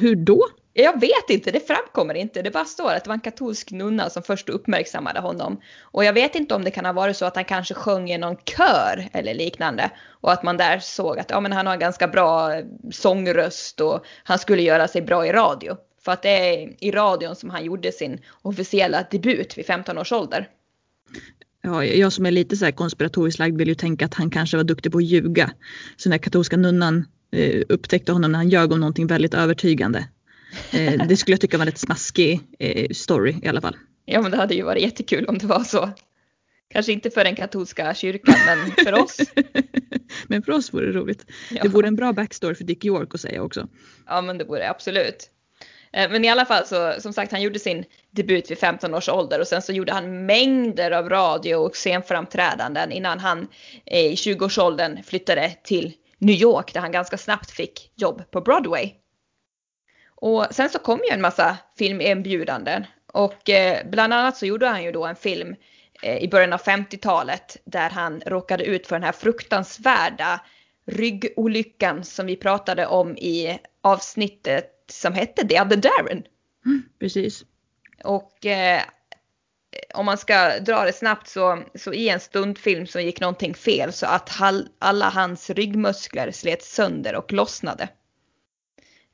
Hur 0.00 0.16
då? 0.16 0.48
Jag 0.78 1.00
vet 1.00 1.30
inte, 1.30 1.50
det 1.50 1.66
framkommer 1.66 2.14
inte. 2.14 2.42
Det 2.42 2.50
bara 2.50 2.64
står 2.64 2.92
att 2.92 3.04
det 3.04 3.08
var 3.08 3.14
en 3.14 3.20
katolsk 3.20 3.70
nunna 3.70 4.10
som 4.10 4.22
först 4.22 4.48
uppmärksammade 4.48 5.20
honom. 5.20 5.60
Och 5.80 6.04
jag 6.04 6.12
vet 6.12 6.34
inte 6.34 6.54
om 6.54 6.64
det 6.64 6.70
kan 6.70 6.84
ha 6.84 6.92
varit 6.92 7.16
så 7.16 7.24
att 7.24 7.34
han 7.34 7.44
kanske 7.44 7.74
sjöng 7.74 8.10
i 8.10 8.18
någon 8.18 8.36
kör 8.36 9.08
eller 9.12 9.34
liknande. 9.34 9.90
Och 10.08 10.32
att 10.32 10.42
man 10.42 10.56
där 10.56 10.78
såg 10.78 11.18
att 11.18 11.30
ja, 11.30 11.40
men 11.40 11.52
han 11.52 11.66
har 11.66 11.74
en 11.74 11.80
ganska 11.80 12.08
bra 12.08 12.54
eh, 12.54 12.64
sångröst 12.90 13.80
och 13.80 14.04
han 14.24 14.38
skulle 14.38 14.62
göra 14.62 14.88
sig 14.88 15.02
bra 15.02 15.26
i 15.26 15.32
radio. 15.32 15.76
För 16.04 16.12
att 16.12 16.22
det 16.22 16.28
är 16.28 16.74
i 16.78 16.90
radion 16.90 17.36
som 17.36 17.50
han 17.50 17.64
gjorde 17.64 17.92
sin 17.92 18.20
officiella 18.42 19.06
debut 19.10 19.58
vid 19.58 19.66
15 19.66 19.98
års 19.98 20.12
ålder. 20.12 20.48
Ja, 21.62 21.84
jag 21.84 22.12
som 22.12 22.26
är 22.26 22.30
lite 22.30 22.56
så 22.56 22.64
här 22.64 22.72
konspiratoriskt 22.72 23.38
lagd 23.38 23.58
vill 23.58 23.68
ju 23.68 23.74
tänka 23.74 24.04
att 24.04 24.14
han 24.14 24.30
kanske 24.30 24.56
var 24.56 24.64
duktig 24.64 24.92
på 24.92 24.98
att 24.98 25.04
ljuga. 25.04 25.50
Så 25.96 26.08
den 26.08 26.18
där 26.18 26.24
katolska 26.24 26.56
nunnan 26.56 27.04
eh, 27.32 27.62
upptäckte 27.68 28.12
honom 28.12 28.32
när 28.32 28.38
han 28.38 28.48
ljög 28.48 28.72
om 28.72 28.80
någonting 28.80 29.06
väldigt 29.06 29.34
övertygande. 29.34 30.06
Eh, 30.72 31.06
det 31.06 31.16
skulle 31.16 31.32
jag 31.32 31.40
tycka 31.40 31.58
var 31.58 31.66
en 31.66 31.70
rätt 31.70 31.78
smaskig 31.78 32.40
eh, 32.58 32.88
story 32.90 33.36
i 33.42 33.48
alla 33.48 33.60
fall. 33.60 33.76
Ja 34.04 34.22
men 34.22 34.30
det 34.30 34.36
hade 34.36 34.54
ju 34.54 34.62
varit 34.62 34.82
jättekul 34.82 35.26
om 35.26 35.38
det 35.38 35.46
var 35.46 35.64
så. 35.64 35.90
Kanske 36.68 36.92
inte 36.92 37.10
för 37.10 37.24
den 37.24 37.36
katolska 37.36 37.94
kyrkan 37.94 38.34
men 38.46 38.84
för 38.84 39.02
oss. 39.02 39.16
men 40.28 40.42
för 40.42 40.52
oss 40.52 40.74
vore 40.74 40.86
det 40.86 40.92
roligt. 40.92 41.26
Ja. 41.50 41.62
Det 41.62 41.68
vore 41.68 41.88
en 41.88 41.96
bra 41.96 42.12
backstory 42.12 42.54
för 42.54 42.64
Dick 42.64 42.84
York 42.84 43.14
att 43.14 43.20
säga 43.20 43.42
också. 43.42 43.68
Ja 44.06 44.20
men 44.20 44.38
det 44.38 44.44
vore 44.44 44.60
det 44.60 44.70
absolut. 44.70 45.30
Eh, 45.92 46.10
men 46.10 46.24
i 46.24 46.28
alla 46.28 46.44
fall 46.44 46.66
så 46.66 46.94
som 46.98 47.12
sagt 47.12 47.32
han 47.32 47.42
gjorde 47.42 47.58
sin 47.58 47.84
debut 48.10 48.50
vid 48.50 48.58
15 48.58 48.94
års 48.94 49.08
ålder 49.08 49.40
och 49.40 49.46
sen 49.46 49.62
så 49.62 49.72
gjorde 49.72 49.92
han 49.92 50.26
mängder 50.26 50.90
av 50.90 51.08
radio 51.08 51.54
och 51.54 51.74
scenframträdanden 51.74 52.92
innan 52.92 53.18
han 53.18 53.48
i 53.84 54.14
20-årsåldern 54.14 55.02
flyttade 55.02 55.52
till 55.64 55.92
New 56.18 56.36
York 56.36 56.74
där 56.74 56.80
han 56.80 56.92
ganska 56.92 57.18
snabbt 57.18 57.50
fick 57.50 57.92
jobb 57.96 58.30
på 58.30 58.40
Broadway. 58.40 58.92
Och 60.16 60.46
sen 60.50 60.70
så 60.70 60.78
kom 60.78 61.00
ju 61.08 61.14
en 61.14 61.20
massa 61.20 61.56
filmerbjudanden 61.78 62.86
och 63.12 63.50
eh, 63.50 63.86
bland 63.86 64.12
annat 64.12 64.36
så 64.36 64.46
gjorde 64.46 64.66
han 64.66 64.84
ju 64.84 64.92
då 64.92 65.06
en 65.06 65.16
film 65.16 65.56
eh, 66.02 66.16
i 66.18 66.28
början 66.28 66.52
av 66.52 66.60
50-talet 66.60 67.56
där 67.64 67.90
han 67.90 68.22
råkade 68.26 68.64
ut 68.64 68.86
för 68.86 68.96
den 68.96 69.02
här 69.02 69.12
fruktansvärda 69.12 70.40
ryggolyckan 70.86 72.04
som 72.04 72.26
vi 72.26 72.36
pratade 72.36 72.86
om 72.86 73.16
i 73.16 73.58
avsnittet 73.80 74.72
som 74.90 75.12
hette 75.12 75.48
The 75.48 75.60
Other 75.60 75.76
Darren. 75.76 76.24
Mm, 76.66 76.82
precis. 77.00 77.44
Och 78.04 78.46
eh, 78.46 78.82
om 79.94 80.06
man 80.06 80.18
ska 80.18 80.58
dra 80.58 80.84
det 80.84 80.92
snabbt 80.92 81.28
så, 81.28 81.62
så 81.74 81.92
i 81.92 82.08
en 82.08 82.20
stundfilm 82.20 82.86
så 82.86 83.00
gick 83.00 83.20
någonting 83.20 83.54
fel 83.54 83.92
så 83.92 84.06
att 84.06 84.28
hall, 84.28 84.68
alla 84.78 85.08
hans 85.08 85.50
ryggmuskler 85.50 86.30
slet 86.30 86.62
sönder 86.62 87.14
och 87.14 87.32
lossnade. 87.32 87.88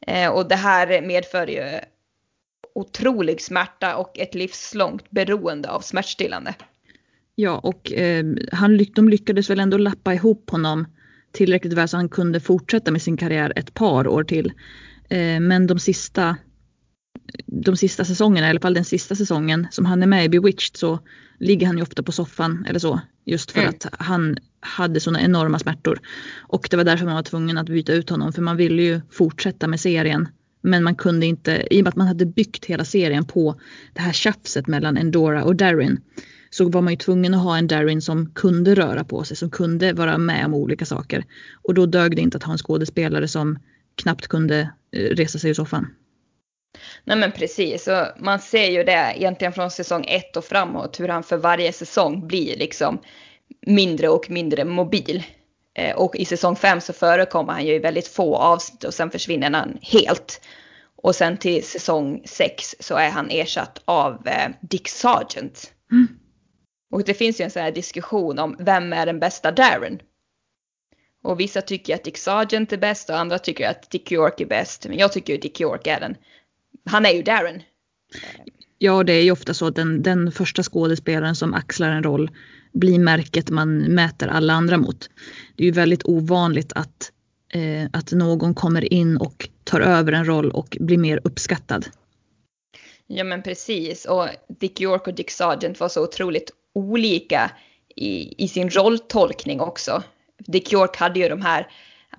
Eh, 0.07 0.31
och 0.31 0.49
det 0.49 0.57
här 0.57 1.03
medför 1.03 1.47
ju 1.47 1.81
otrolig 2.75 3.41
smärta 3.41 3.97
och 3.97 4.19
ett 4.19 4.35
livslångt 4.35 5.11
beroende 5.11 5.71
av 5.71 5.81
smärtstillande. 5.81 6.55
Ja, 7.35 7.59
och 7.59 7.93
eh, 7.93 8.25
han, 8.53 8.87
de 8.95 9.09
lyckades 9.09 9.51
väl 9.51 9.61
ändå 9.61 9.79
lappa 9.79 10.15
ihop 10.15 10.51
honom 10.51 10.87
tillräckligt 11.33 11.73
väl 11.73 11.89
så 11.89 11.97
han 11.97 12.09
kunde 12.09 12.41
fortsätta 12.41 12.91
med 12.91 13.03
sin 13.03 13.17
karriär 13.17 13.53
ett 13.57 13.75
par 13.75 14.09
år 14.09 14.25
till. 14.25 14.53
Eh, 15.09 15.41
men 15.41 15.67
de 15.67 15.79
sista, 15.79 16.37
de 17.47 17.76
sista 17.76 18.05
säsongerna, 18.05 18.47
i 18.47 18.50
alla 18.50 18.61
fall 18.61 18.75
den 18.75 18.85
sista 18.85 19.14
säsongen 19.14 19.67
som 19.71 19.85
han 19.85 20.02
är 20.02 20.07
med 20.07 20.25
i 20.25 20.29
Bewitched 20.29 20.76
så 20.76 20.99
ligger 21.38 21.67
han 21.67 21.76
ju 21.76 21.83
ofta 21.83 22.02
på 22.02 22.12
soffan 22.12 22.67
eller 22.69 22.79
så. 22.79 23.00
Just 23.25 23.50
för 23.50 23.61
mm. 23.61 23.71
att 23.71 23.87
han 23.93 24.37
hade 24.61 25.00
sådana 25.00 25.21
enorma 25.21 25.59
smärtor. 25.59 26.00
Och 26.41 26.69
det 26.71 26.76
var 26.76 26.85
därför 26.85 27.05
man 27.05 27.14
var 27.14 27.23
tvungen 27.23 27.59
att 27.59 27.67
byta 27.67 27.93
ut 27.93 28.11
honom 28.11 28.33
för 28.33 28.43
man 28.43 28.57
ville 28.57 28.83
ju 28.83 29.00
fortsätta 29.11 29.67
med 29.67 29.81
serien. 29.81 30.29
Men 30.62 30.85
man 30.85 30.95
kunde 30.95 31.26
inte, 31.26 31.67
i 31.71 31.81
och 31.81 31.85
med 31.85 31.88
att 31.88 31.97
man 31.97 32.07
hade 32.07 32.26
byggt 32.26 32.64
hela 32.64 32.85
serien 32.85 33.25
på 33.25 33.61
det 33.93 34.00
här 34.00 34.12
tjafset 34.12 34.67
mellan 34.67 34.97
Endora 34.97 35.45
och 35.45 35.57
Darin 35.57 36.00
så 36.50 36.69
var 36.69 36.83
man 36.83 36.93
ju 36.93 36.97
tvungen 36.97 37.35
att 37.35 37.43
ha 37.43 37.57
en 37.59 37.67
Darin 37.67 38.02
som 38.02 38.31
kunde 38.35 38.75
röra 38.75 39.05
på 39.05 39.25
sig, 39.25 39.37
som 39.37 39.50
kunde 39.50 39.93
vara 39.93 40.19
med 40.19 40.47
om 40.47 40.55
olika 40.55 40.85
saker. 40.85 41.25
Och 41.62 41.75
då 41.75 41.87
dög 41.87 42.17
det 42.17 42.23
inte 42.23 42.37
att 42.37 42.43
ha 42.43 42.52
en 42.52 42.59
skådespelare 42.59 43.29
som 43.29 43.59
knappt 43.95 44.29
kunde 44.29 44.61
eh, 44.93 45.00
resa 45.00 45.38
sig 45.38 45.50
ur 45.50 45.55
soffan. 45.55 45.87
Nej 47.05 47.17
men 47.17 47.33
precis, 47.33 47.88
och 47.88 48.07
man 48.17 48.38
ser 48.38 48.71
ju 48.71 48.85
det 48.85 49.14
egentligen 49.17 49.52
från 49.52 49.71
säsong 49.71 50.05
ett 50.09 50.37
och 50.37 50.45
framåt 50.45 51.00
hur 51.00 51.09
han 51.09 51.23
för 51.23 51.37
varje 51.37 51.73
säsong 51.73 52.26
blir 52.26 52.57
liksom 52.57 52.99
mindre 53.67 54.09
och 54.09 54.31
mindre 54.31 54.64
mobil. 54.64 55.23
Eh, 55.75 55.97
och 55.97 56.17
i 56.17 56.25
säsong 56.25 56.57
fem 56.57 56.81
så 56.81 56.93
förekommer 56.93 57.52
han 57.52 57.67
ju 57.67 57.75
i 57.75 57.79
väldigt 57.79 58.09
få 58.09 58.37
avsnitt 58.37 58.85
och 58.85 58.95
sen 58.95 59.11
försvinner 59.11 59.50
han 59.50 59.79
helt. 59.83 60.41
Och 61.02 61.14
sen 61.14 61.37
till 61.37 61.64
säsong 61.64 62.23
sex 62.25 62.75
så 62.81 62.97
är 62.97 63.11
han 63.11 63.31
ersatt 63.31 63.83
av 63.85 64.29
eh, 64.29 64.50
Dick 64.61 64.88
Sargent. 64.88 65.73
Mm. 65.93 66.09
Och 66.93 67.05
det 67.05 67.14
finns 67.14 67.41
ju 67.41 67.45
en 67.45 67.50
sån 67.50 67.62
här 67.62 67.73
diskussion 67.73 68.38
om 68.38 68.57
vem 68.59 68.93
är 68.93 69.07
den 69.07 69.21
bästa 69.21 69.50
Darren? 69.50 70.00
Och 71.25 71.41
vissa 71.41 71.62
tycker 71.62 71.95
att 71.95 72.05
Dick 72.05 72.19
Sargent 72.19 72.73
är 72.73 72.76
bäst 72.76 73.11
och 73.11 73.19
andra 73.19 73.38
tycker 73.38 73.69
att 73.69 73.91
Dick 73.91 74.12
York 74.12 74.41
är 74.41 74.47
bäst. 74.47 74.87
Men 74.88 74.99
jag 74.99 75.12
tycker 75.12 75.35
att 75.35 75.43
Dick 75.43 75.61
York 75.61 75.87
är 75.87 76.00
den. 76.00 76.17
Han 76.85 77.07
är 77.07 77.11
ju 77.11 77.23
Darren. 77.23 77.62
Ja, 78.79 79.03
det 79.03 79.12
är 79.12 79.23
ju 79.23 79.31
ofta 79.31 79.55
så 79.55 79.67
att 79.67 79.77
den, 79.77 80.03
den 80.03 80.33
första 80.33 80.62
skådespelaren 80.62 81.35
som 81.35 81.55
axlar 81.55 81.89
en 81.91 82.03
roll 82.03 82.31
blir 82.73 82.99
märket 82.99 83.51
man 83.51 83.79
mäter 83.79 84.29
alla 84.29 84.53
andra 84.53 84.77
mot. 84.77 85.11
Det 85.57 85.62
är 85.62 85.67
ju 85.67 85.73
väldigt 85.73 86.05
ovanligt 86.05 86.73
att, 86.73 87.12
eh, 87.53 87.89
att 87.93 88.12
någon 88.12 88.55
kommer 88.55 88.93
in 88.93 89.17
och 89.17 89.49
tar 89.65 89.81
över 89.81 90.12
en 90.12 90.25
roll 90.25 90.51
och 90.51 90.77
blir 90.81 90.99
mer 90.99 91.21
uppskattad. 91.25 91.87
Ja 93.07 93.25
men 93.25 93.43
precis 93.43 94.05
och 94.05 94.29
Dick 94.61 94.81
York 94.81 95.07
och 95.07 95.15
Dick 95.15 95.31
Sargent 95.31 95.81
var 95.81 95.89
så 95.89 96.05
otroligt 96.05 96.51
olika 96.75 97.51
i, 97.97 98.45
i 98.45 98.49
sin 98.49 98.71
rolltolkning 98.71 99.61
också. 99.61 100.03
Dick 100.39 100.73
York 100.73 100.97
hade 100.97 101.21
ju 101.21 101.29
de 101.29 101.43
här, 101.43 101.67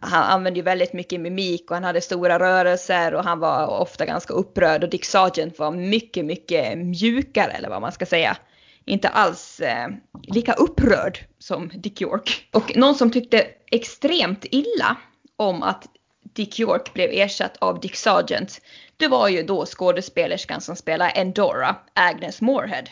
han 0.04 0.24
använde 0.24 0.60
ju 0.60 0.64
väldigt 0.64 0.94
mycket 0.94 1.22
mimik 1.22 1.72
och 1.72 1.76
han 1.76 1.84
hade 1.84 2.02
stora 2.02 2.40
rörelser 2.40 3.14
och 3.14 3.24
han 3.24 3.40
var 3.40 3.68
ofta 3.68 4.06
ganska 4.06 4.34
upprörd 4.34 4.84
och 4.84 4.90
Dick 4.90 5.06
Sargent 5.06 5.60
var 5.60 5.72
mycket, 5.72 6.26
mycket 6.26 6.78
mjukare 6.78 7.52
eller 7.52 7.70
vad 7.70 7.82
man 7.82 7.92
ska 7.92 8.06
säga. 8.06 8.38
Inte 8.86 9.10
alls 9.10 9.60
eh, 9.60 9.88
lika 10.24 10.54
upprörd 10.54 11.20
som 11.40 11.72
Dick 11.74 12.02
York. 12.02 12.50
Och 12.54 12.78
någon 12.78 12.96
som 12.96 13.12
tyckte 13.12 13.48
extremt 13.72 14.46
illa 14.52 14.98
om 15.36 15.64
att 15.64 15.88
Dick 16.34 16.60
York 16.60 16.94
blev 16.94 17.10
ersatt 17.12 17.58
av 17.58 17.80
Dick 17.80 17.96
Sargent, 17.96 18.62
det 18.98 19.08
var 19.08 19.30
ju 19.30 19.44
då 19.44 19.66
skådespelerskan 19.66 20.62
som 20.62 20.76
spelar 20.76 21.12
Endora, 21.16 21.76
Agnes 21.94 22.42
Moorehead. 22.42 22.86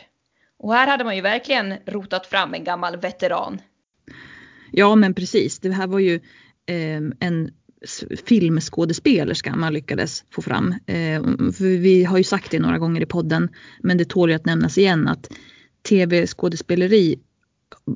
Och 0.59 0.73
här 0.73 0.87
hade 0.87 1.03
man 1.03 1.15
ju 1.15 1.21
verkligen 1.21 1.73
rotat 1.85 2.25
fram 2.25 2.53
en 2.53 2.63
gammal 2.63 2.97
veteran. 2.97 3.61
Ja 4.71 4.95
men 4.95 5.13
precis, 5.13 5.59
det 5.59 5.71
här 5.71 5.87
var 5.87 5.99
ju 5.99 6.19
Ehm, 6.71 7.13
en 7.19 7.49
filmskådespelerska 8.25 9.55
man 9.55 9.73
lyckades 9.73 10.23
få 10.29 10.41
fram. 10.41 10.71
Eh, 10.71 11.21
för 11.51 11.77
vi 11.77 12.03
har 12.03 12.17
ju 12.17 12.23
sagt 12.23 12.51
det 12.51 12.59
några 12.59 12.77
gånger 12.77 13.01
i 13.01 13.05
podden 13.05 13.49
men 13.79 13.97
det 13.97 14.05
tål 14.09 14.29
ju 14.29 14.35
att 14.35 14.45
nämnas 14.45 14.77
igen 14.77 15.07
att 15.07 15.29
tv-skådespeleri 15.89 17.19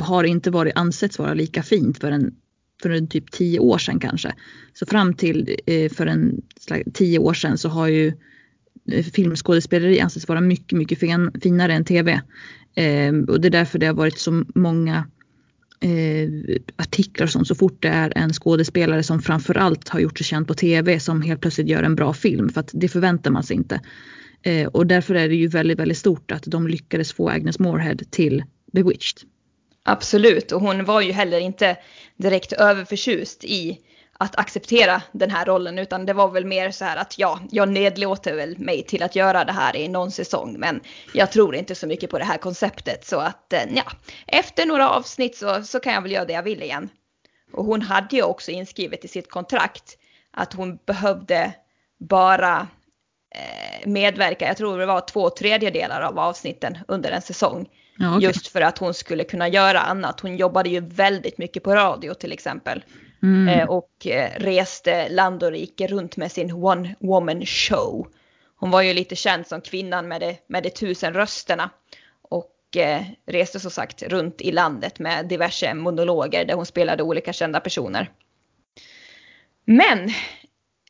har 0.01 0.23
inte 0.23 0.51
varit 0.51 0.77
ansetts 0.77 1.19
vara 1.19 1.33
lika 1.33 1.63
fint 1.63 1.99
för 1.99 2.11
en, 2.11 2.35
för 2.81 2.89
en 2.89 3.07
typ 3.07 3.31
tio 3.31 3.59
år 3.59 3.77
sedan 3.77 3.99
kanske. 3.99 4.35
Så 4.73 4.85
fram 4.85 5.13
till 5.13 5.55
eh, 5.65 5.91
för 5.91 6.07
en 6.07 6.41
tio 6.93 7.19
år 7.19 7.33
sedan 7.33 7.57
så 7.57 7.69
har 7.69 7.87
ju 7.87 8.07
eh, 8.91 9.03
filmskådespeleri 9.03 9.99
ansetts 9.99 10.27
vara 10.27 10.41
mycket, 10.41 10.77
mycket 10.77 10.99
fin, 10.99 11.31
finare 11.41 11.73
än 11.73 11.85
tv. 11.85 12.21
Eh, 12.75 13.13
och 13.27 13.41
det 13.41 13.47
är 13.47 13.49
därför 13.49 13.79
det 13.79 13.85
har 13.85 13.93
varit 13.93 14.19
så 14.19 14.43
många 14.55 15.07
eh, 15.79 16.29
artiklar 16.77 17.25
och 17.25 17.31
sånt 17.31 17.47
så 17.47 17.55
fort 17.55 17.81
det 17.81 17.87
är 17.87 18.17
en 18.17 18.33
skådespelare 18.33 19.03
som 19.03 19.21
framförallt 19.21 19.89
har 19.89 19.99
gjort 19.99 20.17
sig 20.17 20.25
känd 20.25 20.47
på 20.47 20.53
tv 20.53 20.99
som 20.99 21.21
helt 21.21 21.41
plötsligt 21.41 21.67
gör 21.67 21.83
en 21.83 21.95
bra 21.95 22.13
film 22.13 22.49
för 22.49 22.59
att 22.59 22.69
det 22.73 22.87
förväntar 22.87 23.31
man 23.31 23.43
sig 23.43 23.55
inte. 23.55 23.81
Eh, 24.41 24.67
och 24.67 24.87
därför 24.87 25.15
är 25.15 25.29
det 25.29 25.35
ju 25.35 25.47
väldigt, 25.47 25.79
väldigt 25.79 25.97
stort 25.97 26.31
att 26.31 26.43
de 26.43 26.67
lyckades 26.67 27.13
få 27.13 27.29
Agnes 27.29 27.59
Moorehead 27.59 27.97
till 28.09 28.43
Bewitched. 28.71 29.29
Absolut, 29.83 30.51
och 30.51 30.61
hon 30.61 30.85
var 30.85 31.01
ju 31.01 31.11
heller 31.11 31.39
inte 31.39 31.77
direkt 32.17 32.53
överförtjust 32.53 33.43
i 33.43 33.79
att 34.19 34.35
acceptera 34.35 35.01
den 35.11 35.31
här 35.31 35.45
rollen 35.45 35.79
utan 35.79 36.05
det 36.05 36.13
var 36.13 36.31
väl 36.31 36.45
mer 36.45 36.71
så 36.71 36.85
här 36.85 36.97
att 36.97 37.19
ja, 37.19 37.39
jag 37.51 37.69
nedlåter 37.69 38.35
väl 38.35 38.57
mig 38.57 38.83
till 38.83 39.03
att 39.03 39.15
göra 39.15 39.45
det 39.45 39.51
här 39.51 39.75
i 39.75 39.87
någon 39.87 40.11
säsong 40.11 40.55
men 40.59 40.81
jag 41.13 41.31
tror 41.31 41.55
inte 41.55 41.75
så 41.75 41.87
mycket 41.87 42.09
på 42.09 42.19
det 42.19 42.25
här 42.25 42.37
konceptet 42.37 43.05
så 43.05 43.19
att 43.19 43.53
eh, 43.53 43.61
ja, 43.75 43.83
efter 44.27 44.65
några 44.65 44.89
avsnitt 44.89 45.37
så, 45.37 45.63
så 45.63 45.79
kan 45.79 45.93
jag 45.93 46.01
väl 46.01 46.11
göra 46.11 46.25
det 46.25 46.33
jag 46.33 46.43
vill 46.43 46.63
igen. 46.63 46.89
Och 47.53 47.65
hon 47.65 47.81
hade 47.81 48.15
ju 48.15 48.23
också 48.23 48.51
inskrivet 48.51 49.05
i 49.05 49.07
sitt 49.07 49.29
kontrakt 49.29 49.97
att 50.31 50.53
hon 50.53 50.79
behövde 50.85 51.53
bara 51.99 52.67
eh, 53.35 53.87
medverka, 53.89 54.47
jag 54.47 54.57
tror 54.57 54.79
det 54.79 54.85
var 54.85 55.01
två 55.01 55.29
tredjedelar 55.29 56.01
av 56.01 56.19
avsnitten 56.19 56.77
under 56.87 57.11
en 57.11 57.21
säsong. 57.21 57.69
Ja, 57.97 58.17
okej. 58.17 58.27
Just 58.27 58.47
för 58.47 58.61
att 58.61 58.77
hon 58.77 58.93
skulle 58.93 59.23
kunna 59.23 59.47
göra 59.47 59.79
annat. 59.79 60.19
Hon 60.19 60.37
jobbade 60.37 60.69
ju 60.69 60.79
väldigt 60.79 61.37
mycket 61.37 61.63
på 61.63 61.75
radio 61.75 62.13
till 62.13 62.31
exempel. 62.31 62.83
Mm. 63.23 63.47
Eh, 63.47 63.69
och 63.69 64.07
eh, 64.07 64.31
reste 64.35 65.09
land 65.09 65.43
och 65.43 65.51
rike 65.51 65.87
runt 65.87 66.17
med 66.17 66.31
sin 66.31 66.51
one 66.51 66.95
woman 66.99 67.45
show. 67.45 68.07
Hon 68.55 68.71
var 68.71 68.81
ju 68.81 68.93
lite 68.93 69.15
känd 69.15 69.47
som 69.47 69.61
kvinnan 69.61 70.07
med 70.07 70.21
de, 70.21 70.37
med 70.47 70.63
de 70.63 70.69
tusen 70.69 71.13
rösterna. 71.13 71.69
Och 72.21 72.77
eh, 72.77 73.01
reste 73.25 73.59
som 73.59 73.71
sagt 73.71 74.03
runt 74.03 74.41
i 74.41 74.51
landet 74.51 74.99
med 74.99 75.27
diverse 75.27 75.73
monologer 75.73 76.45
där 76.45 76.53
hon 76.53 76.65
spelade 76.65 77.03
olika 77.03 77.33
kända 77.33 77.59
personer. 77.59 78.11
Men 79.65 80.09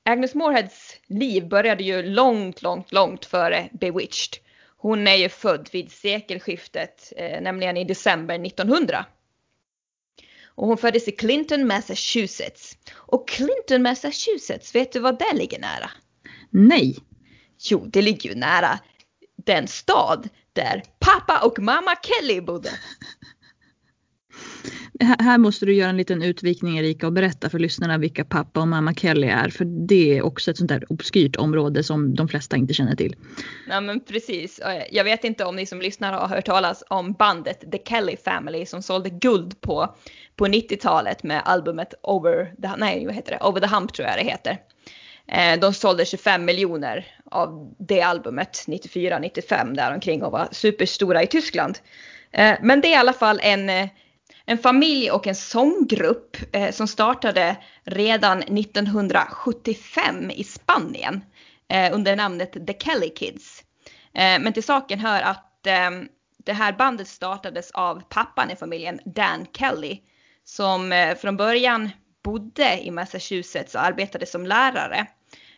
Agnes 0.04 0.36
Mooreheads 0.36 1.00
liv 1.08 1.48
började 1.48 1.84
ju 1.84 2.04
långt, 2.04 2.62
långt, 2.62 2.92
långt 2.92 3.26
före 3.26 3.70
Bewitched. 3.72 4.45
Hon 4.86 5.08
är 5.08 5.16
ju 5.16 5.30
född 5.30 5.70
vid 5.72 5.92
sekelskiftet, 5.92 7.14
eh, 7.18 7.42
nämligen 7.42 7.78
i 7.78 7.84
december 7.84 8.40
1900. 8.40 9.06
Och 10.46 10.68
hon 10.68 10.78
föddes 10.78 11.08
i 11.08 11.12
Clinton, 11.12 11.68
Massachusetts. 11.68 12.78
Och 12.96 13.28
Clinton, 13.28 13.82
Massachusetts, 13.82 14.76
vet 14.76 14.92
du 14.92 15.00
vad 15.00 15.20
det 15.20 15.34
ligger 15.34 15.60
nära? 15.60 15.92
Nej. 16.50 16.98
Jo, 17.70 17.86
det 17.86 18.02
ligger 18.02 18.30
ju 18.30 18.36
nära 18.36 18.80
den 19.46 19.68
stad 19.68 20.30
där 20.54 20.84
pappa 21.00 21.46
och 21.46 21.60
mamma 21.60 21.96
Kelly 22.04 22.42
bodde. 22.42 22.72
Här 25.00 25.38
måste 25.38 25.66
du 25.66 25.74
göra 25.74 25.90
en 25.90 25.98
liten 25.98 26.24
utvikning 26.24 26.78
Erika 26.78 27.08
och 27.08 27.14
berätta 27.14 27.50
för 27.50 27.60
lyssnarna 27.60 27.98
vilka 27.98 28.26
pappa 28.26 28.62
och 28.62 28.68
mamma 28.68 28.94
Kelly 28.94 29.28
är. 29.28 29.50
För 29.50 29.66
det 29.88 30.18
är 30.18 30.22
också 30.26 30.52
ett 30.52 30.58
sånt 30.58 30.70
där 30.70 30.92
obskyrt 30.92 31.36
område 31.36 31.84
som 31.84 32.16
de 32.16 32.28
flesta 32.28 32.58
inte 32.58 32.74
känner 32.74 32.96
till. 32.96 33.16
Ja 33.70 33.82
men 33.82 34.00
precis. 34.00 34.60
Eh, 34.60 34.84
jag 34.92 35.04
vet 35.04 35.24
inte 35.24 35.46
om 35.46 35.56
ni 35.56 35.66
som 35.66 35.82
lyssnar 35.82 36.14
har 36.14 36.28
hört 36.28 36.46
talas 36.46 36.84
om 36.90 37.14
bandet 37.14 37.72
The 37.72 37.80
Kelly 37.86 38.18
Family 38.26 38.66
som 38.66 38.82
sålde 38.82 39.10
guld 39.10 39.62
på, 39.62 39.96
på 40.36 40.48
90-talet 40.48 41.24
med 41.24 41.42
albumet 41.46 41.94
Over 42.02 42.54
the, 42.62 42.70
nej, 42.78 43.06
vad 43.06 43.16
heter 43.16 43.32
det? 43.32 43.48
Over 43.48 43.62
the 43.62 43.68
Hump 43.68 43.94
tror 43.94 44.08
jag 44.08 44.18
det 44.18 44.24
heter. 44.24 44.58
Eh, 45.28 45.60
de 45.60 45.74
sålde 45.74 46.06
25 46.06 46.46
miljoner 46.46 47.06
av 47.32 47.76
det 47.80 48.02
albumet 48.02 48.66
94-95 48.68 49.76
däromkring 49.76 50.24
och 50.24 50.32
var 50.32 50.48
superstora 50.52 51.24
i 51.24 51.28
Tyskland. 51.28 51.80
Eh, 52.32 52.56
men 52.62 52.82
det 52.82 52.88
är 52.88 52.92
i 52.92 52.96
alla 52.96 53.14
fall 53.14 53.40
en, 53.44 53.70
en 54.46 54.58
familj 54.58 55.12
och 55.12 55.28
en 55.28 55.36
sånggrupp 55.36 56.38
eh, 56.52 56.72
som 56.72 56.88
startade 56.88 57.58
redan 57.84 58.40
1975 58.42 60.32
i 60.32 60.44
Spanien 60.44 61.24
eh, 61.68 61.94
under 61.94 62.16
namnet 62.16 62.68
The 62.68 62.74
Kelly 62.80 63.10
Kids. 63.10 63.64
Eh, 64.14 64.40
Men 64.40 64.54
till 64.54 64.64
saken 64.64 65.00
hör 65.00 65.22
att 65.22 65.68
eh, 65.68 65.92
det 66.46 66.54
här 66.54 66.74
bandet 66.74 67.08
startades 67.08 67.72
av 67.72 68.04
pappan 68.10 68.52
i 68.52 68.56
familjen, 68.56 69.00
Dan 69.06 69.46
Kelly, 69.58 70.00
som 70.44 70.92
eh, 70.92 71.16
från 71.16 71.38
början 71.38 71.90
bodde 72.24 72.80
i 72.82 72.92
Massachusetts 72.92 73.76
och 73.76 73.84
arbetade 73.84 74.26
som 74.26 74.46
lärare. 74.46 75.08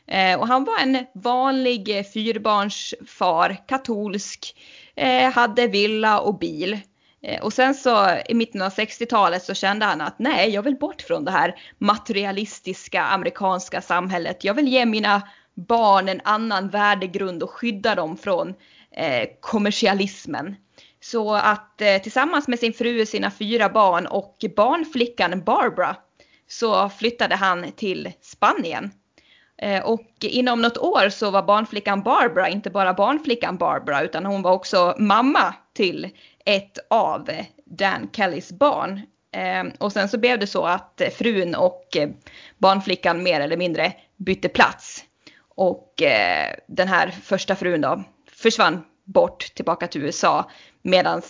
Eh, 0.07 0.39
och 0.39 0.47
han 0.47 0.63
var 0.63 0.79
en 0.79 1.05
vanlig 1.13 1.97
eh, 1.97 2.03
fyrbarnsfar, 2.03 3.67
katolsk, 3.67 4.55
eh, 4.95 5.31
hade 5.31 5.67
villa 5.67 6.19
och 6.19 6.37
bil. 6.37 6.79
Eh, 7.23 7.43
och 7.43 7.53
sen 7.53 7.75
så 7.75 8.19
i 8.29 8.33
mitten 8.33 8.61
av 8.61 8.69
60-talet 8.69 9.43
så 9.43 9.53
kände 9.53 9.85
han 9.85 10.01
att 10.01 10.19
nej, 10.19 10.49
jag 10.49 10.63
vill 10.63 10.75
bort 10.75 11.01
från 11.01 11.25
det 11.25 11.31
här 11.31 11.55
materialistiska 11.77 13.03
amerikanska 13.03 13.81
samhället. 13.81 14.43
Jag 14.43 14.53
vill 14.53 14.67
ge 14.67 14.85
mina 14.85 15.21
barn 15.55 16.09
en 16.09 16.21
annan 16.23 16.69
värdegrund 16.69 17.43
och 17.43 17.51
skydda 17.51 17.95
dem 17.95 18.17
från 18.17 18.53
eh, 18.91 19.27
kommersialismen. 19.39 20.55
Så 20.99 21.33
att 21.35 21.81
eh, 21.81 21.97
tillsammans 21.97 22.47
med 22.47 22.59
sin 22.59 22.73
fru, 22.73 23.05
sina 23.05 23.31
fyra 23.31 23.69
barn 23.69 24.07
och 24.07 24.37
barnflickan 24.55 25.43
Barbara 25.43 25.95
så 26.47 26.89
flyttade 26.89 27.35
han 27.35 27.71
till 27.71 28.11
Spanien. 28.21 28.91
Eh, 29.61 29.83
Och 29.83 30.07
inom 30.21 30.61
något 30.61 30.77
år 30.77 31.09
så 31.09 31.31
var 31.31 31.43
barnflickan 31.43 32.03
Barbara 32.03 32.49
inte 32.49 32.69
bara 32.69 32.93
barnflickan 32.93 33.57
Barbara 33.57 34.01
utan 34.01 34.25
hon 34.25 34.41
var 34.41 34.51
också 34.51 34.95
mamma 34.99 35.53
till 35.77 36.09
ett 36.45 36.77
av 36.89 37.29
Dan 37.65 38.09
Kellys 38.13 38.51
barn. 38.51 39.01
Eh, 39.31 39.63
och 39.79 39.91
sen 39.91 40.09
så 40.09 40.17
blev 40.17 40.39
det 40.39 40.47
så 40.47 40.65
att 40.65 41.01
frun 41.17 41.55
och 41.55 41.97
eh, 41.97 42.09
barnflickan 42.57 43.23
mer 43.23 43.41
eller 43.41 43.57
mindre 43.57 43.93
bytte 44.17 44.49
plats. 44.49 45.03
Och 45.55 46.01
eh, 46.01 46.55
den 46.67 46.87
här 46.87 47.11
första 47.11 47.55
frun 47.55 47.81
då 47.81 48.03
försvann 48.31 48.83
bort 49.03 49.55
tillbaka 49.55 49.87
till 49.87 50.01
USA 50.01 50.49
medan 50.81 51.21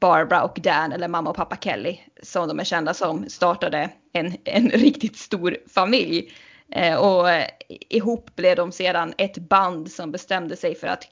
Barbara 0.00 0.42
och 0.42 0.58
Dan, 0.60 0.92
eller 0.92 1.08
mamma 1.08 1.30
och 1.30 1.36
pappa 1.36 1.56
Kelly, 1.56 1.98
som 2.22 2.48
de 2.48 2.60
är 2.60 2.64
kända 2.64 2.94
som, 2.94 3.28
startade 3.28 3.90
en, 4.12 4.36
en 4.44 4.68
riktigt 4.70 5.16
stor 5.16 5.56
familj. 5.74 6.32
Eh, 6.72 6.96
och 6.96 7.26
ihop 7.68 8.36
blev 8.36 8.56
de 8.56 8.72
sedan 8.72 9.14
ett 9.18 9.38
band 9.38 9.90
som 9.90 10.12
bestämde 10.12 10.56
sig 10.56 10.74
för 10.74 10.86
att 10.86 11.08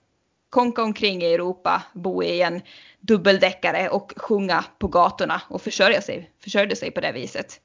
konka 0.50 0.82
omkring 0.82 1.22
i 1.22 1.34
Europa, 1.34 1.82
bo 1.94 2.22
i 2.22 2.42
en 2.42 2.60
dubbeldäckare 3.00 3.88
och 3.88 4.12
sjunga 4.16 4.64
på 4.78 4.88
gatorna 4.88 5.42
och 5.48 5.62
försörja 5.62 6.02
sig, 6.02 6.30
försörjde 6.42 6.76
sig 6.76 6.90
på 6.90 7.00
det 7.00 7.12
viset. 7.12 7.60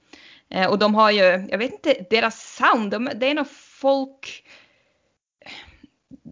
Eh, 0.50 0.70
och 0.70 0.80
de 0.80 0.96
har 0.96 1.12
ju, 1.12 1.48
jag 1.50 1.58
vet 1.58 1.72
inte, 1.72 2.06
deras 2.10 2.56
sound, 2.58 2.92
de, 2.92 3.10
det 3.16 3.30
är 3.30 3.34
något 3.34 3.52
folk, 3.82 4.44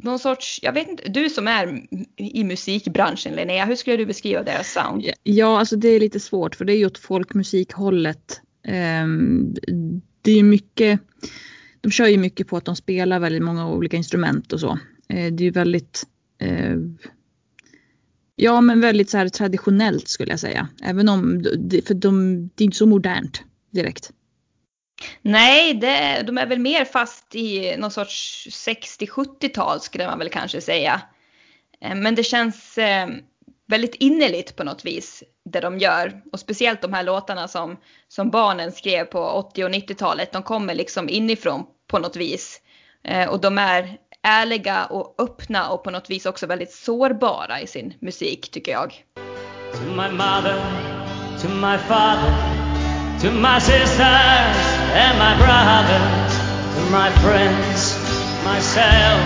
någon 0.04 0.20
sorts, 0.20 0.60
jag 0.64 0.74
vet 0.74 0.88
inte, 0.88 1.10
du 1.10 1.30
som 1.30 1.48
är 1.48 1.88
i 2.18 2.44
musikbranschen 2.44 3.34
Linnea, 3.36 3.66
hur 3.66 3.76
skulle 3.76 3.98
du 3.98 4.06
beskriva 4.06 4.44
deras 4.44 4.74
sound? 4.74 5.06
Ja, 5.24 5.60
alltså 5.60 5.76
det 5.76 5.88
är 5.88 6.00
lite 6.00 6.20
svårt 6.20 6.56
för 6.56 6.66
det 6.66 6.74
är 6.74 6.78
ju 6.78 6.86
åt 6.86 6.98
folkmusikhållet. 6.98 8.42
Ehm, 8.68 9.54
det 10.22 10.32
är 10.32 10.36
ju 10.36 10.44
mycket, 10.44 11.00
de 11.82 11.92
kör 11.92 12.08
ju 12.08 12.18
mycket 12.18 12.48
på 12.48 12.58
att 12.58 12.66
de 12.66 12.76
spelar 12.76 13.20
väldigt 13.20 13.44
många 13.44 13.70
olika 13.70 13.98
instrument 13.98 14.54
och 14.54 14.60
så. 14.60 14.80
Eh, 15.10 15.34
det 15.34 15.44
är 15.44 15.46
ju 15.46 15.52
väldigt, 15.52 16.04
Eh, 16.42 16.76
ja 18.36 18.62
men 18.62 18.82
väldigt 18.82 19.10
så 19.10 19.18
här 19.18 19.30
traditionellt 19.30 20.08
skulle 20.08 20.32
jag 20.32 20.40
säga. 20.40 20.68
Även 20.84 21.10
om, 21.10 21.42
det- 21.58 21.88
för 21.88 21.94
de, 21.94 22.42
det 22.56 22.64
är 22.64 22.66
inte 22.66 22.78
så 22.78 22.86
modernt 22.86 23.44
direkt. 23.72 24.12
Nej, 25.22 25.74
det, 25.74 26.24
de 26.28 26.38
är 26.38 26.46
väl 26.48 26.60
mer 26.60 26.86
fast 26.86 27.36
i 27.36 27.76
någon 27.78 27.92
sorts 27.92 28.48
60-70-tal 28.50 29.82
skulle 29.82 30.06
man 30.08 30.20
väl 30.20 30.30
kanske 30.30 30.62
säga. 30.62 31.02
Eh, 31.82 31.96
men 31.96 32.16
det 32.16 32.24
känns 32.24 32.78
eh, 32.78 33.08
väldigt 33.68 33.96
innerligt 33.96 34.56
på 34.56 34.64
något 34.64 34.86
vis 34.86 35.24
det 35.50 35.60
de 35.60 35.78
gör. 35.80 36.22
Och 36.32 36.40
speciellt 36.40 36.82
de 36.82 36.94
här 36.94 37.04
låtarna 37.04 37.48
som, 37.48 37.78
som 38.08 38.30
barnen 38.30 38.72
skrev 38.72 39.06
på 39.06 39.20
80 39.20 39.64
och 39.64 39.70
90-talet. 39.70 40.32
De 40.32 40.44
kommer 40.44 40.76
liksom 40.76 41.10
inifrån 41.10 41.64
på 41.88 42.00
något 42.00 42.16
vis. 42.16 42.62
Och 43.30 43.42
de 43.42 43.58
är 43.58 43.98
ärliga 44.24 44.86
och 44.86 45.16
öppna 45.18 45.70
och 45.70 45.84
på 45.84 45.92
något 45.92 46.10
vis 46.10 46.26
också 46.26 46.48
väldigt 46.48 46.72
sårbara 46.72 47.62
i 47.62 47.68
sin 47.68 47.94
musik 48.00 48.52
tycker 48.52 48.72
jag. 48.72 49.06
To 49.74 49.84
my 49.84 50.12
mother, 50.12 50.56
to 51.42 51.48
my 51.50 51.78
father, 51.78 52.34
to 53.22 53.32
my 53.32 53.60
sisters 53.60 54.58
and 54.94 55.18
my 55.18 55.36
brothers, 55.38 56.34
to 56.76 56.82
my 56.92 57.10
friends, 57.10 57.98
myself, 58.44 59.22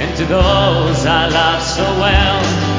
and 0.00 0.16
to 0.16 0.24
those 0.24 1.06
I 1.06 1.30
love 1.30 1.62
so 1.62 1.84
well. 2.00 2.75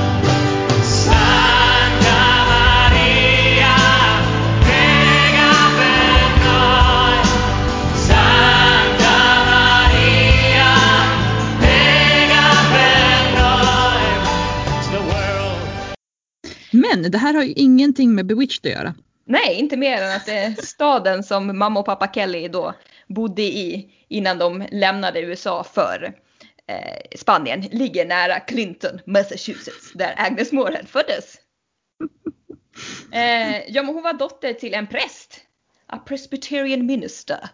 Men 16.77 17.11
det 17.11 17.17
här 17.17 17.33
har 17.33 17.43
ju 17.43 17.53
ingenting 17.53 18.15
med 18.15 18.25
Bewitched 18.25 18.71
att 18.71 18.77
göra. 18.77 18.95
Nej, 19.25 19.55
inte 19.55 19.77
mer 19.77 20.01
än 20.01 20.15
att 20.15 20.25
det 20.25 20.37
är 20.37 20.51
staden 20.51 21.23
som 21.23 21.57
mamma 21.57 21.79
och 21.79 21.85
pappa 21.85 22.07
Kelly 22.13 22.47
då 22.47 22.73
bodde 23.07 23.41
i 23.41 23.89
innan 24.07 24.37
de 24.37 24.67
lämnade 24.71 25.21
USA 25.21 25.63
för 25.63 26.13
eh, 26.67 27.17
Spanien 27.19 27.61
ligger 27.61 28.05
nära 28.05 28.39
Clinton, 28.39 28.99
Massachusetts, 29.05 29.91
där 29.93 30.13
Agnes 30.17 30.51
Moorehead 30.51 30.85
föddes. 30.85 31.35
Eh, 33.11 33.57
ja, 33.67 33.83
men 33.83 33.85
hon 33.85 34.03
var 34.03 34.13
dotter 34.13 34.53
till 34.53 34.73
en 34.73 34.87
präst, 34.87 35.41
a 35.87 35.97
Presbyterian 35.97 36.85
minister, 36.85 37.49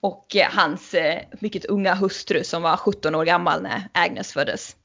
och 0.00 0.36
eh, 0.36 0.48
hans 0.50 0.94
eh, 0.94 1.22
mycket 1.40 1.64
unga 1.64 1.94
hustru 1.94 2.44
som 2.44 2.62
var 2.62 2.76
17 2.76 3.14
år 3.14 3.24
gammal 3.24 3.62
när 3.62 3.88
Agnes 3.92 4.32
föddes. 4.32 4.76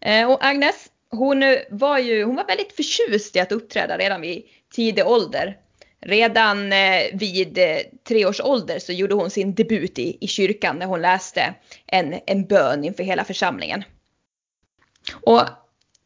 Eh, 0.00 0.30
och 0.30 0.44
Agnes, 0.44 0.90
hon 1.10 1.42
eh, 1.42 1.58
var 1.70 1.98
ju, 1.98 2.24
hon 2.24 2.36
var 2.36 2.46
väldigt 2.46 2.72
förtjust 2.72 3.36
i 3.36 3.40
att 3.40 3.52
uppträda 3.52 3.98
redan 3.98 4.20
vid 4.20 4.42
tidig 4.74 5.06
ålder. 5.06 5.56
redan 6.00 6.72
eh, 6.72 7.02
vid 7.12 7.58
eh, 7.58 7.78
tre 8.08 8.26
års 8.26 8.40
ålder 8.40 8.78
så 8.78 8.92
gjorde 8.92 9.14
hon 9.14 9.30
sin 9.30 9.54
debut 9.54 9.98
i, 9.98 10.18
i 10.20 10.28
kyrkan 10.28 10.76
när 10.78 10.86
hon 10.86 11.02
läste 11.02 11.54
en, 11.86 12.20
en 12.26 12.46
bön 12.46 12.84
inför 12.84 13.02
hela 13.02 13.24
församlingen. 13.24 13.84
Och 15.12 15.42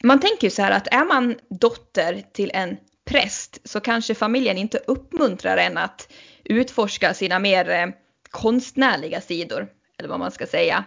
man 0.04 0.20
tänker 0.20 0.46
ju 0.46 0.50
så 0.50 0.62
här 0.62 0.70
att 0.70 0.94
är 0.94 1.04
man 1.04 1.38
dotter 1.48 2.22
till 2.32 2.50
en 2.54 2.76
präst 3.04 3.58
så 3.64 3.80
kanske 3.80 4.14
familjen 4.14 4.58
inte 4.58 4.78
uppmuntrar 4.86 5.56
en 5.56 5.78
att 5.78 6.12
utforska 6.44 7.14
sina 7.14 7.38
mer 7.38 7.94
konstnärliga 8.30 9.20
sidor, 9.20 9.68
eller 9.98 10.08
vad 10.08 10.18
man 10.18 10.30
ska 10.30 10.46
säga. 10.46 10.84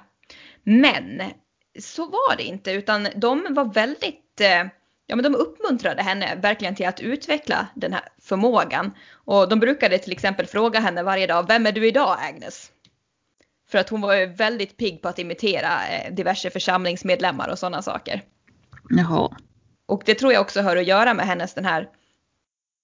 Men 0.64 1.22
så 1.80 2.06
var 2.06 2.36
det 2.38 2.44
inte, 2.44 2.72
utan 2.72 3.08
de 3.16 3.48
var 3.50 3.74
väldigt, 3.74 4.42
eh, 4.42 4.64
ja 5.08 5.16
men 5.16 5.24
de 5.24 5.36
uppmuntrade 5.36 6.02
henne 6.02 6.36
verkligen 6.36 6.76
till 6.76 6.88
att 6.88 7.00
utveckla 7.00 7.68
den 7.76 7.94
här 7.94 8.04
förmågan. 8.22 8.92
Och 9.14 9.50
de 9.50 9.60
brukade 9.60 9.98
till 9.98 10.12
exempel 10.12 10.46
fråga 10.46 10.80
henne 10.80 11.04
varje 11.04 11.28
dag, 11.28 11.48
vem 11.48 11.66
är 11.66 11.72
du 11.72 11.88
idag 11.88 12.18
Agnes? 12.20 12.72
För 13.70 13.78
att 13.78 13.90
hon 13.90 14.02
var 14.02 14.36
väldigt 14.36 14.78
pigg 14.78 15.02
på 15.02 15.08
att 15.08 15.20
imitera 15.20 15.88
eh, 15.88 16.14
diverse 16.14 16.50
församlingsmedlemmar 16.50 17.50
och 17.50 17.60
sådana 17.60 17.82
saker. 17.82 18.22
Jaha. 18.90 19.38
Och 19.86 20.04
det 20.06 20.16
tror 20.16 20.34
jag 20.34 20.42
också 20.42 20.62
har 20.62 20.78
att 20.78 20.88
göra 20.88 21.14
med 21.14 21.26
hennes 21.26 21.54
den 21.54 21.66
här 21.66 21.90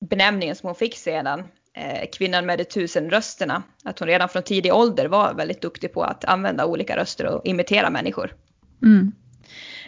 benämningen 0.09 0.55
som 0.55 0.67
hon 0.67 0.75
fick 0.75 0.97
sedan, 0.97 1.43
eh, 1.73 2.09
kvinnan 2.13 2.45
med 2.45 2.59
de 2.59 2.63
tusen 2.65 3.09
rösterna. 3.09 3.63
Att 3.83 3.99
hon 3.99 4.07
redan 4.07 4.29
från 4.29 4.43
tidig 4.43 4.73
ålder 4.73 5.05
var 5.05 5.33
väldigt 5.33 5.61
duktig 5.61 5.93
på 5.93 6.03
att 6.03 6.25
använda 6.25 6.65
olika 6.65 6.97
röster 6.97 7.25
och 7.25 7.45
imitera 7.45 7.89
människor. 7.89 8.35
Mm. 8.83 9.11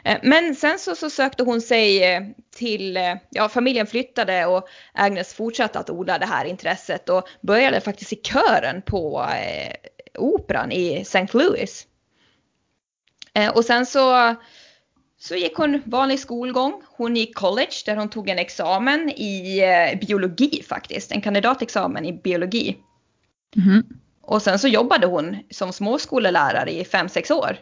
Eh, 0.03 0.19
men 0.23 0.55
sen 0.55 0.79
så, 0.79 0.95
så, 0.95 1.09
sökte 1.09 1.43
hon 1.43 1.61
sig 1.61 2.03
eh, 2.03 2.21
till, 2.55 2.97
eh, 2.97 3.15
ja 3.29 3.49
familjen 3.49 3.87
flyttade 3.87 4.45
och 4.45 4.67
Agnes 4.93 5.33
fortsatte 5.33 5.79
att 5.79 5.89
odla 5.89 6.17
det 6.17 6.25
här 6.25 6.45
intresset 6.45 7.09
och 7.09 7.27
började 7.41 7.81
faktiskt 7.81 8.13
i 8.13 8.15
kören 8.15 8.81
på 8.81 9.21
eh, 9.21 9.73
operan 10.19 10.71
i 10.71 11.01
St. 11.01 11.27
Louis. 11.33 11.87
Eh, 13.33 13.49
och 13.49 13.65
sen 13.65 13.85
så 13.85 14.35
så 15.21 15.35
gick 15.35 15.55
hon 15.55 15.81
vanlig 15.85 16.19
skolgång. 16.19 16.81
Hon 16.97 17.15
gick 17.15 17.35
college 17.35 17.73
där 17.85 17.95
hon 17.95 18.09
tog 18.09 18.29
en 18.29 18.39
examen 18.39 19.09
i 19.09 19.59
eh, 19.59 19.99
biologi 19.99 20.63
faktiskt. 20.69 21.11
En 21.11 21.21
kandidatexamen 21.21 22.05
i 22.05 22.13
biologi. 22.13 22.77
Mm. 23.55 23.83
Och 24.21 24.41
sen 24.41 24.59
så 24.59 24.67
jobbade 24.67 25.07
hon 25.07 25.37
som 25.49 25.73
småskolelärare 25.73 26.71
i 26.71 26.83
5-6 26.83 27.33
år. 27.33 27.57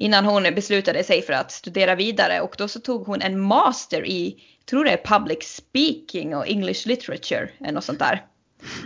Innan 0.00 0.24
hon 0.24 0.42
beslutade 0.42 1.04
sig 1.04 1.22
för 1.22 1.32
att 1.32 1.52
studera 1.52 1.94
vidare 1.94 2.40
och 2.40 2.54
då 2.58 2.68
så 2.68 2.80
tog 2.80 3.06
hon 3.06 3.22
en 3.22 3.40
master 3.40 4.06
i, 4.06 4.42
tror 4.70 4.84
det 4.84 4.90
är 4.90 5.18
public 5.18 5.42
speaking 5.42 6.36
och 6.36 6.48
English 6.48 6.88
literature 6.88 7.50
eller 7.60 7.72
något 7.72 7.84
sånt 7.84 7.98
där. 7.98 8.26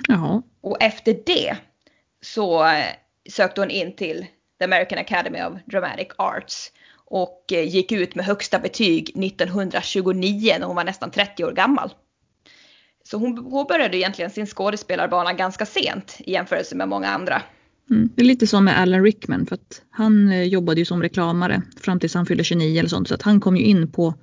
Jaha. 0.09 0.43
Och 0.61 0.83
efter 0.83 1.17
det 1.27 1.57
så 2.23 2.65
eh, 2.65 2.85
sökte 3.31 3.61
hon 3.61 3.71
in 3.71 3.97
till 3.97 4.27
the 4.59 4.65
American 4.65 4.99
Academy 4.99 5.43
of 5.43 5.53
Dramatic 5.67 6.09
Arts 6.17 6.73
och 6.95 7.53
eh, 7.53 7.69
gick 7.69 7.93
ut 7.93 8.15
med 8.15 8.25
högsta 8.25 8.59
betyg 8.59 9.25
1929 9.25 10.57
när 10.61 10.67
hon 10.67 10.77
var 10.77 10.85
nästan 10.85 11.11
30 11.11 11.45
år 11.45 11.53
gammal. 11.53 11.95
Så 13.05 13.17
hon 13.17 13.51
påbörjade 13.51 13.97
egentligen 13.97 14.31
sin 14.31 14.47
skådespelarbana 14.47 15.33
ganska 15.33 15.67
sent 15.67 16.17
i 16.19 16.33
jämförelse 16.33 16.75
med 16.75 16.89
många 16.89 17.09
andra. 17.09 17.43
Mm. 17.91 18.11
Det 18.15 18.23
är 18.23 18.27
lite 18.27 18.47
som 18.47 18.65
med 18.65 18.81
Alan 18.81 19.03
Rickman 19.03 19.47
för 19.47 19.55
att 19.55 19.83
han 19.91 20.29
eh, 20.29 20.43
jobbade 20.43 20.81
ju 20.81 20.85
som 20.85 21.03
reklamare 21.03 21.63
fram 21.77 22.01
tills 22.01 22.15
han 22.15 22.27
fyllde 22.27 22.45
29 22.45 22.79
eller 22.79 22.89
sånt 22.89 23.09
så 23.09 23.15
att 23.15 23.23
han 23.23 23.41
kom 23.41 23.57
ju 23.57 23.65
in 23.65 23.93
på 23.93 24.15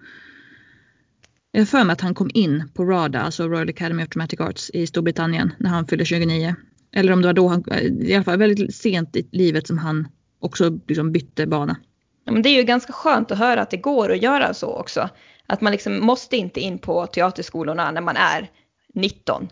jag 1.51 1.61
har 1.61 1.65
för 1.65 1.83
mig 1.83 1.93
att 1.93 2.01
han 2.01 2.15
kom 2.15 2.29
in 2.33 2.69
på 2.73 2.85
RADA, 2.85 3.21
alltså 3.21 3.47
Royal 3.47 3.69
Academy 3.69 4.03
of 4.03 4.09
Dramatic 4.09 4.39
Arts 4.39 4.71
i 4.73 4.87
Storbritannien 4.87 5.53
när 5.57 5.69
han 5.69 5.87
fyllde 5.87 6.05
29. 6.05 6.55
Eller 6.91 7.13
om 7.13 7.21
det 7.21 7.27
var 7.27 7.33
då 7.33 7.47
han, 7.47 7.63
eh, 7.71 7.83
i 7.83 8.15
alla 8.15 8.23
fall 8.23 8.39
väldigt 8.39 8.75
sent 8.75 9.15
i 9.15 9.29
livet 9.31 9.67
som 9.67 9.77
han 9.77 10.07
också 10.39 10.79
liksom 10.87 11.11
bytte 11.11 11.47
bana. 11.47 11.77
Ja, 12.25 12.31
men 12.31 12.41
det 12.41 12.49
är 12.49 12.57
ju 12.57 12.63
ganska 12.63 12.93
skönt 12.93 13.31
att 13.31 13.37
höra 13.37 13.61
att 13.61 13.69
det 13.69 13.77
går 13.77 14.11
att 14.11 14.21
göra 14.21 14.53
så 14.53 14.67
också. 14.67 15.09
Att 15.47 15.61
man 15.61 15.71
liksom 15.71 16.05
måste 16.05 16.37
inte 16.37 16.59
in 16.59 16.79
på 16.79 17.07
teaterskolorna 17.07 17.91
när 17.91 18.01
man 18.01 18.15
är 18.15 18.49
19. 18.93 19.47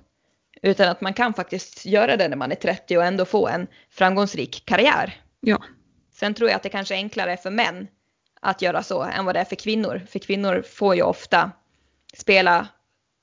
Utan 0.61 0.89
att 0.89 1.01
man 1.01 1.13
kan 1.13 1.33
faktiskt 1.33 1.85
göra 1.85 2.17
det 2.17 2.27
när 2.27 2.37
man 2.37 2.51
är 2.51 2.55
30 2.55 2.97
och 2.97 3.03
ändå 3.03 3.25
få 3.25 3.47
en 3.47 3.67
framgångsrik 3.89 4.63
karriär. 4.65 5.21
Ja. 5.39 5.63
Sen 6.13 6.33
tror 6.33 6.49
jag 6.49 6.55
att 6.55 6.63
det 6.63 6.69
kanske 6.69 6.95
är 6.95 6.97
enklare 6.97 7.37
för 7.37 7.51
män 7.51 7.87
att 8.41 8.61
göra 8.61 8.83
så 8.83 9.03
än 9.03 9.25
vad 9.25 9.35
det 9.35 9.39
är 9.39 9.45
för 9.45 9.55
kvinnor. 9.55 10.01
För 10.09 10.19
kvinnor 10.19 10.63
får 10.69 10.95
ju 10.95 11.01
ofta 11.01 11.51
spela 12.17 12.67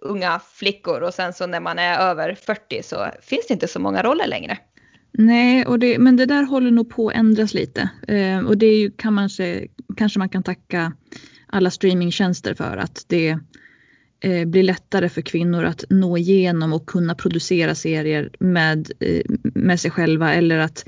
unga 0.03 0.41
flickor 0.53 1.01
och 1.01 1.15
sen 1.15 1.33
så 1.33 1.47
när 1.47 1.61
man 1.61 1.79
är 1.79 1.99
över 1.99 2.35
40 2.35 2.83
så 2.83 3.07
finns 3.23 3.47
det 3.49 3.55
inte 3.55 3.69
så 3.69 3.81
många 3.81 4.03
roller 4.03 4.27
längre. 4.27 4.59
Nej, 5.13 5.67
och 5.67 5.79
det, 5.79 5.99
men 5.99 6.17
det 6.17 6.27
där 6.27 6.43
håller 6.43 6.71
nog 6.71 6.91
på 6.91 7.09
att 7.09 7.15
ändras 7.15 7.55
lite. 7.55 7.91
Eh, 8.09 8.39
och 8.39 8.59
det 8.59 8.67
är 8.67 8.79
ju, 8.79 8.91
kan 8.91 9.13
man 9.13 9.31
se, 9.31 9.69
kanske 9.97 10.19
man 10.19 10.29
kan 10.29 10.43
tacka 10.43 10.93
alla 11.47 11.71
streamingtjänster 11.71 12.55
för 12.55 12.77
att 12.77 13.05
det 13.09 13.39
eh, 14.25 14.45
blir 14.45 14.63
lättare 14.63 15.09
för 15.09 15.23
kvinnor 15.23 15.65
att 15.65 15.85
nå 15.91 16.19
igenom 16.19 16.73
och 16.73 16.87
kunna 16.87 17.15
producera 17.15 17.75
serier 17.75 18.31
med, 18.39 18.93
eh, 19.01 19.23
med 19.41 19.81
sig 19.81 19.91
själva 19.91 20.35
eller 20.35 20.59
att 20.59 20.85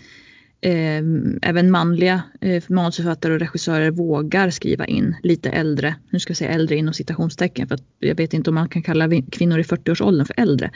eh, 0.61 1.03
även 1.43 1.71
manliga 1.71 2.23
eh, 2.41 2.63
manusförfattare 2.69 3.33
och 3.33 3.41
regissörer 3.41 3.91
vågar 3.91 4.51
skriva 4.51 4.87
in 4.87 5.17
lite 5.23 5.51
äldre, 5.51 5.95
nu 6.11 6.21
ska 6.21 6.31
jag 6.31 6.37
säga 6.37 6.51
äldre 6.51 6.77
inom 6.77 6.95
citationstecken 6.95 7.69
för 7.69 7.75
att 7.75 7.85
jag 7.99 8.15
vet 8.15 8.35
inte 8.35 8.51
om 8.51 8.55
man 8.55 8.69
kan 8.69 8.83
kalla 8.83 9.23
kvinnor 9.33 9.59
i 9.59 9.63
40-årsåldern 9.63 10.27
för 10.27 10.41
äldre. 10.41 10.71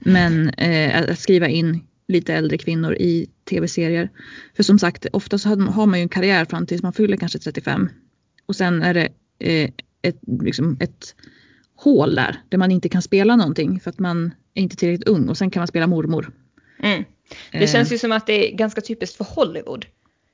Men 0.00 0.48
eh, 0.48 1.10
att 1.10 1.18
skriva 1.18 1.48
in 1.48 1.80
lite 2.08 2.34
äldre 2.34 2.58
kvinnor 2.58 2.94
i 2.94 3.26
tv-serier. 3.50 4.10
För 4.56 4.62
som 4.62 4.78
sagt, 4.78 5.06
ofta 5.12 5.38
så 5.38 5.48
har 5.48 5.86
man 5.86 5.98
ju 5.98 6.02
en 6.02 6.08
karriär 6.08 6.44
fram 6.44 6.66
tills 6.66 6.82
man 6.82 6.92
fyller 6.92 7.16
kanske 7.16 7.38
35. 7.38 7.88
Och 8.46 8.56
sen 8.56 8.82
är 8.82 8.94
det 8.94 9.08
eh, 9.38 9.70
ett, 10.02 10.18
liksom 10.42 10.76
ett 10.80 11.14
hål 11.80 12.14
där, 12.14 12.42
där 12.48 12.58
man 12.58 12.70
inte 12.70 12.88
kan 12.88 13.02
spela 13.02 13.36
någonting 13.36 13.80
för 13.80 13.90
att 13.90 13.98
man 13.98 14.34
är 14.54 14.62
inte 14.62 14.76
tillräckligt 14.76 15.08
ung 15.08 15.28
och 15.28 15.38
sen 15.38 15.50
kan 15.50 15.60
man 15.60 15.66
spela 15.66 15.86
mormor. 15.86 16.32
Mm. 16.82 17.04
Det 17.52 17.66
känns 17.66 17.92
ju 17.92 17.98
som 17.98 18.12
att 18.12 18.26
det 18.26 18.52
är 18.52 18.56
ganska 18.56 18.80
typiskt 18.80 19.16
för 19.16 19.24
Hollywood. 19.24 19.86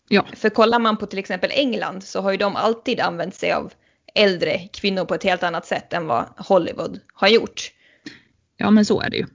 Ja. 0.09 0.27
För 0.33 0.49
kollar 0.49 0.79
man 0.79 0.97
på 0.97 1.07
till 1.07 1.19
exempel 1.19 1.51
England 1.53 2.05
så 2.05 2.21
har 2.21 2.31
ju 2.31 2.37
de 2.37 2.57
alltid 2.57 3.01
använt 3.01 3.35
sig 3.35 3.53
av 3.53 3.73
äldre 4.15 4.59
kvinnor 4.59 5.05
på 5.05 5.15
ett 5.15 5.25
helt 5.25 5.43
annat 5.43 5.67
sätt 5.67 5.93
än 5.93 6.07
vad 6.07 6.25
Hollywood 6.37 7.01
har 7.15 7.29
gjort. 7.29 7.73
Ja 8.57 8.71
men 8.71 8.85
så 8.85 9.01
är 9.01 9.11
det 9.11 9.17
ju. 9.17 9.27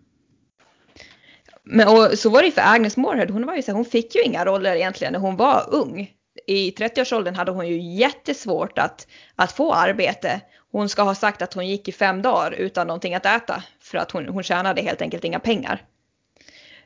Men 1.63 1.88
och 1.88 2.19
så 2.19 2.30
var 2.30 2.39
det 2.39 2.45
ju 2.45 2.52
för 2.52 2.62
Agnes 2.65 2.97
Moorehead, 2.97 3.32
hon 3.32 3.45
var 3.45 3.56
ju 3.56 3.62
så 3.62 3.71
hon 3.71 3.86
fick 3.86 4.15
ju 4.15 4.21
inga 4.21 4.45
roller 4.45 4.76
egentligen 4.76 5.13
när 5.13 5.19
hon 5.19 5.36
var 5.36 5.69
ung. 5.71 6.12
I 6.47 6.71
30-årsåldern 6.71 7.36
hade 7.36 7.52
hon 7.52 7.67
ju 7.67 7.82
jättesvårt 7.82 8.78
att, 8.78 9.08
att 9.36 9.52
få 9.52 9.74
arbete. 9.74 10.41
Hon 10.72 10.90
ska 10.90 11.02
ha 11.02 11.16
sagt 11.16 11.42
att 11.42 11.54
hon 11.54 11.68
gick 11.68 11.88
i 11.88 11.92
fem 11.92 12.22
dagar 12.22 12.52
utan 12.52 12.88
någonting 12.88 13.16
att 13.16 13.26
äta 13.26 13.64
för 13.80 13.98
att 13.98 14.12
hon, 14.12 14.28
hon 14.28 14.44
tjänade 14.44 14.82
helt 14.82 15.02
enkelt 15.02 15.24
inga 15.24 15.40
pengar. 15.40 15.86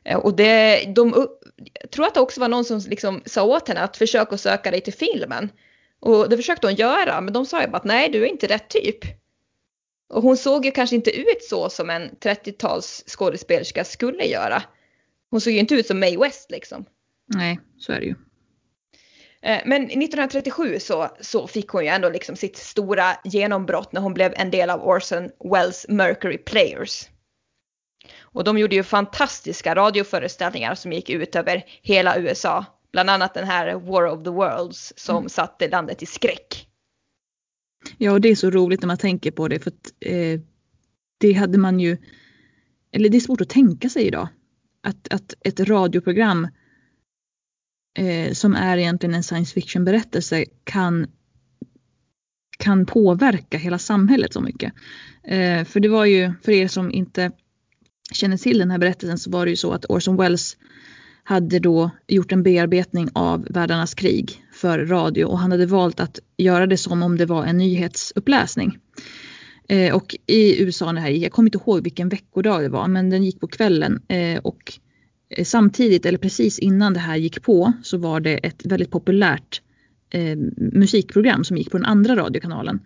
Eh, 0.03 0.17
och 0.17 0.35
det, 0.35 0.85
de, 0.95 1.27
jag 1.81 1.91
tror 1.91 2.05
att 2.05 2.13
det 2.13 2.19
också 2.19 2.41
var 2.41 2.47
någon 2.47 2.65
som 2.65 2.81
liksom 2.87 3.21
sa 3.25 3.43
åt 3.43 3.67
henne 3.67 3.81
att 3.81 3.97
försöka 3.97 4.37
söka 4.37 4.71
dig 4.71 4.81
till 4.81 4.93
filmen. 4.93 5.49
Och 5.99 6.29
det 6.29 6.37
försökte 6.37 6.67
hon 6.67 6.75
göra, 6.75 7.21
men 7.21 7.33
de 7.33 7.45
sa 7.45 7.61
ju 7.61 7.67
bara 7.67 7.77
att 7.77 7.83
nej, 7.83 8.09
du 8.09 8.23
är 8.23 8.25
inte 8.25 8.47
rätt 8.47 8.69
typ. 8.69 8.97
Och 10.09 10.23
hon 10.23 10.37
såg 10.37 10.65
ju 10.65 10.71
kanske 10.71 10.95
inte 10.95 11.11
ut 11.11 11.43
så 11.43 11.69
som 11.69 11.89
en 11.89 12.09
30-tals 12.09 13.03
skådespelerska 13.07 13.83
skulle 13.83 14.25
göra. 14.25 14.63
Hon 15.29 15.41
såg 15.41 15.53
ju 15.53 15.59
inte 15.59 15.75
ut 15.75 15.87
som 15.87 15.99
Mae 15.99 16.17
West 16.17 16.51
liksom. 16.51 16.85
Nej, 17.25 17.59
så 17.79 17.91
är 17.91 17.99
det 17.99 18.05
ju. 18.05 18.15
Eh, 19.41 19.61
men 19.65 19.83
1937 19.83 20.79
så, 20.79 21.09
så 21.21 21.47
fick 21.47 21.67
hon 21.67 21.83
ju 21.83 21.89
ändå 21.89 22.09
liksom 22.09 22.35
sitt 22.35 22.57
stora 22.57 23.17
genombrott 23.23 23.91
när 23.91 24.01
hon 24.01 24.13
blev 24.13 24.33
en 24.35 24.51
del 24.51 24.69
av 24.69 24.83
Orson 24.83 25.29
Welles 25.51 25.85
Mercury 25.89 26.37
Players. 26.37 27.09
Och 28.19 28.43
de 28.43 28.57
gjorde 28.57 28.75
ju 28.75 28.83
fantastiska 28.83 29.75
radioföreställningar 29.75 30.75
som 30.75 30.91
gick 30.91 31.09
ut 31.09 31.35
över 31.35 31.65
hela 31.81 32.19
USA. 32.19 32.65
Bland 32.91 33.09
annat 33.09 33.33
den 33.33 33.47
här 33.47 33.73
War 33.73 34.07
of 34.07 34.23
the 34.23 34.29
Worlds 34.29 34.93
som 34.95 35.17
mm. 35.17 35.29
satte 35.29 35.67
landet 35.67 36.03
i 36.03 36.05
skräck. 36.05 36.67
Ja, 37.97 38.11
och 38.11 38.21
det 38.21 38.29
är 38.29 38.35
så 38.35 38.49
roligt 38.49 38.81
när 38.81 38.87
man 38.87 38.97
tänker 38.97 39.31
på 39.31 39.47
det 39.47 39.59
för 39.59 39.71
att 39.71 39.91
eh, 39.99 40.39
det 41.17 41.33
hade 41.33 41.57
man 41.57 41.79
ju, 41.79 41.97
eller 42.91 43.09
det 43.09 43.17
är 43.17 43.21
svårt 43.21 43.41
att 43.41 43.49
tänka 43.49 43.89
sig 43.89 44.07
idag. 44.07 44.27
Att, 44.83 45.13
att 45.13 45.33
ett 45.41 45.59
radioprogram 45.59 46.47
eh, 47.95 48.33
som 48.33 48.55
är 48.55 48.77
egentligen 48.77 49.15
en 49.15 49.23
science 49.23 49.53
fiction 49.53 49.85
berättelse 49.85 50.45
kan, 50.63 51.07
kan 52.57 52.85
påverka 52.85 53.57
hela 53.57 53.79
samhället 53.79 54.33
så 54.33 54.41
mycket. 54.41 54.73
Eh, 55.23 55.65
för 55.65 55.79
det 55.79 55.89
var 55.89 56.05
ju, 56.05 56.33
för 56.43 56.51
er 56.51 56.67
som 56.67 56.91
inte 56.91 57.31
känner 58.11 58.37
till 58.37 58.57
den 58.57 58.71
här 58.71 58.77
berättelsen 58.77 59.17
så 59.17 59.29
var 59.31 59.45
det 59.45 59.49
ju 59.49 59.55
så 59.55 59.71
att 59.71 59.85
Orson 59.89 60.17
Welles 60.17 60.57
hade 61.23 61.59
då 61.59 61.89
gjort 62.07 62.31
en 62.31 62.43
bearbetning 62.43 63.09
av 63.13 63.47
Världarnas 63.49 63.93
krig 63.93 64.43
för 64.53 64.79
radio 64.85 65.25
och 65.25 65.39
han 65.39 65.51
hade 65.51 65.65
valt 65.65 65.99
att 65.99 66.19
göra 66.37 66.67
det 66.67 66.77
som 66.77 67.03
om 67.03 67.17
det 67.17 67.25
var 67.25 67.45
en 67.45 67.57
nyhetsuppläsning. 67.57 68.77
Eh, 69.69 69.95
och 69.95 70.15
i 70.27 70.63
USA, 70.63 70.93
det 70.93 70.99
här, 70.99 71.09
jag 71.09 71.31
kommer 71.31 71.47
inte 71.47 71.57
ihåg 71.57 71.83
vilken 71.83 72.09
veckodag 72.09 72.61
det 72.61 72.69
var, 72.69 72.87
men 72.87 73.09
den 73.09 73.23
gick 73.23 73.39
på 73.39 73.47
kvällen. 73.47 74.01
Eh, 74.07 74.39
och 74.39 74.73
Eh, 75.35 75.43
samtidigt, 75.45 76.05
eller 76.05 76.17
precis 76.17 76.59
innan 76.59 76.93
det 76.93 76.99
här 76.99 77.15
gick 77.15 77.41
på, 77.41 77.73
så 77.83 77.97
var 77.97 78.19
det 78.19 78.37
ett 78.37 78.65
väldigt 78.65 78.91
populärt 78.91 79.61
eh, 80.09 80.37
musikprogram 80.57 81.43
som 81.43 81.57
gick 81.57 81.71
på 81.71 81.77
den 81.77 81.85
andra 81.85 82.15
radiokanalen. 82.15 82.79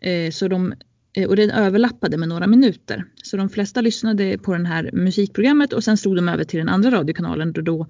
Eh, 0.00 0.30
så 0.30 0.48
de, 0.48 0.74
eh, 1.12 1.28
och 1.28 1.36
den 1.36 1.50
överlappade 1.50 2.16
med 2.16 2.28
några 2.28 2.46
minuter. 2.46 3.04
Så 3.22 3.36
de 3.36 3.48
flesta 3.48 3.80
lyssnade 3.80 4.38
på 4.38 4.56
det 4.56 4.68
här 4.68 4.90
musikprogrammet 4.92 5.72
och 5.72 5.84
sen 5.84 5.96
slog 5.96 6.16
de 6.16 6.28
över 6.28 6.44
till 6.44 6.58
den 6.58 6.68
andra 6.68 6.90
radiokanalen 6.90 7.52
då, 7.52 7.60
då 7.60 7.86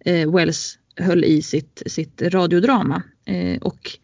eh, 0.00 0.32
Wells 0.32 0.78
höll 0.96 1.24
i 1.24 1.42
sitt, 1.42 1.82
sitt 1.86 2.22
radiodrama. 2.22 3.02
och 3.60 3.98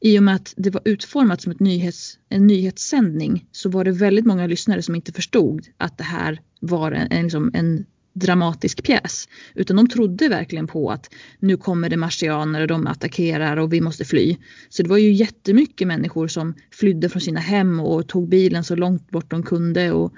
i 0.00 0.18
och 0.18 0.22
med 0.22 0.34
att 0.34 0.54
det 0.56 0.70
var 0.70 0.82
utformat 0.84 1.42
som 1.42 1.52
ett 1.52 1.60
nyhets, 1.60 2.18
en 2.28 2.46
nyhetssändning 2.46 3.46
så 3.52 3.68
var 3.68 3.84
det 3.84 3.90
väldigt 3.90 4.26
många 4.26 4.46
lyssnare 4.46 4.82
som 4.82 4.94
inte 4.94 5.12
förstod 5.12 5.66
att 5.76 5.98
det 5.98 6.04
här 6.04 6.40
var 6.60 6.92
en, 6.92 7.06
en, 7.10 7.22
liksom 7.22 7.50
en 7.54 7.86
dramatisk 8.12 8.82
pjäs. 8.82 9.28
Utan 9.54 9.76
de 9.76 9.88
trodde 9.88 10.28
verkligen 10.28 10.66
på 10.66 10.90
att 10.90 11.10
nu 11.38 11.56
kommer 11.56 11.88
det 11.88 11.96
marsianer 11.96 12.60
och 12.60 12.66
de 12.66 12.86
attackerar 12.86 13.56
och 13.56 13.72
vi 13.72 13.80
måste 13.80 14.04
fly. 14.04 14.36
Så 14.68 14.82
det 14.82 14.88
var 14.88 14.98
ju 14.98 15.12
jättemycket 15.12 15.88
människor 15.88 16.28
som 16.28 16.54
flydde 16.70 17.08
från 17.08 17.20
sina 17.20 17.40
hem 17.40 17.80
och 17.80 18.08
tog 18.08 18.28
bilen 18.28 18.64
så 18.64 18.76
långt 18.76 19.10
bort 19.10 19.30
de 19.30 19.42
kunde 19.42 19.92
och, 19.92 20.12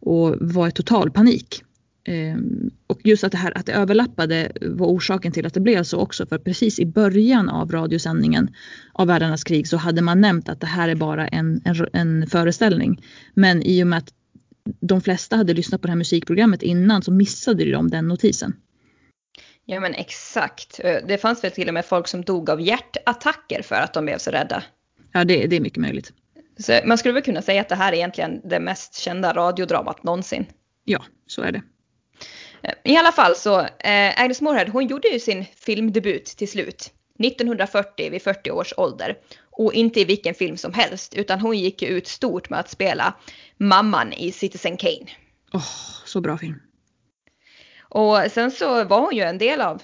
och 0.00 0.36
var 0.40 0.68
i 0.68 0.72
total 0.72 1.10
panik. 1.10 1.62
Ehm, 2.08 2.70
och 2.86 3.00
just 3.04 3.24
att 3.24 3.32
det 3.32 3.38
här 3.38 3.58
att 3.58 3.66
det 3.66 3.72
överlappade 3.72 4.52
var 4.60 4.86
orsaken 4.86 5.32
till 5.32 5.46
att 5.46 5.54
det 5.54 5.60
blev 5.60 5.82
så 5.82 5.98
också. 5.98 6.26
För 6.26 6.38
precis 6.38 6.78
i 6.78 6.86
början 6.86 7.48
av 7.48 7.72
radiosändningen 7.72 8.48
av 8.92 9.06
Världarnas 9.06 9.44
krig 9.44 9.68
så 9.68 9.76
hade 9.76 10.02
man 10.02 10.20
nämnt 10.20 10.48
att 10.48 10.60
det 10.60 10.66
här 10.66 10.88
är 10.88 10.94
bara 10.94 11.28
en, 11.28 11.60
en, 11.64 11.86
en 11.92 12.26
föreställning. 12.26 13.02
Men 13.34 13.62
i 13.62 13.82
och 13.82 13.86
med 13.86 13.98
att 13.98 14.12
de 14.80 15.00
flesta 15.00 15.36
hade 15.36 15.54
lyssnat 15.54 15.80
på 15.80 15.86
det 15.86 15.90
här 15.90 15.98
musikprogrammet 15.98 16.62
innan 16.62 17.02
så 17.02 17.12
missade 17.12 17.72
de 17.72 17.90
den 17.90 18.08
notisen. 18.08 18.56
Ja 19.64 19.80
men 19.80 19.94
exakt. 19.94 20.80
Eh, 20.84 20.96
det 21.08 21.18
fanns 21.18 21.44
väl 21.44 21.50
till 21.50 21.68
och 21.68 21.74
med 21.74 21.84
folk 21.86 22.08
som 22.08 22.22
dog 22.22 22.50
av 22.50 22.60
hjärtattacker 22.60 23.62
för 23.62 23.76
att 23.76 23.94
de 23.94 24.04
blev 24.04 24.18
så 24.18 24.30
rädda. 24.30 24.62
Ja 25.12 25.24
det, 25.24 25.46
det 25.46 25.56
är 25.56 25.60
mycket 25.60 25.80
möjligt. 25.80 26.12
Så 26.58 26.80
man 26.84 26.98
skulle 26.98 27.14
väl 27.14 27.22
kunna 27.22 27.42
säga 27.42 27.60
att 27.60 27.68
det 27.68 27.74
här 27.74 27.92
är 27.92 27.96
egentligen 27.96 28.40
det 28.44 28.60
mest 28.60 28.94
kända 28.94 29.32
radiodramat 29.32 30.02
någonsin. 30.02 30.46
Ja, 30.84 31.04
så 31.26 31.42
är 31.42 31.52
det. 31.52 31.62
I 32.84 32.96
alla 32.96 33.12
fall 33.12 33.36
så, 33.36 33.60
eh, 33.60 34.20
Agnes 34.22 34.40
Moorehead 34.40 34.70
hon 34.72 34.86
gjorde 34.86 35.08
ju 35.08 35.20
sin 35.20 35.44
filmdebut 35.44 36.26
till 36.26 36.48
slut. 36.48 36.92
1940 37.18 38.10
vid 38.10 38.22
40 38.22 38.50
års 38.50 38.74
ålder. 38.76 39.16
Och 39.58 39.74
inte 39.74 40.00
i 40.00 40.04
vilken 40.04 40.34
film 40.34 40.56
som 40.56 40.72
helst 40.72 41.14
utan 41.14 41.40
hon 41.40 41.58
gick 41.58 41.82
ju 41.82 41.88
ut 41.88 42.06
stort 42.06 42.50
med 42.50 42.60
att 42.60 42.70
spela 42.70 43.14
mamman 43.56 44.12
i 44.12 44.32
Citizen 44.32 44.76
Kane. 44.76 45.06
Åh, 45.52 45.60
oh, 45.60 46.04
så 46.04 46.20
bra 46.20 46.38
film. 46.38 46.60
Och 47.80 48.18
sen 48.30 48.50
så 48.50 48.84
var 48.84 49.00
hon 49.00 49.16
ju 49.16 49.22
en 49.22 49.38
del 49.38 49.60
av 49.60 49.82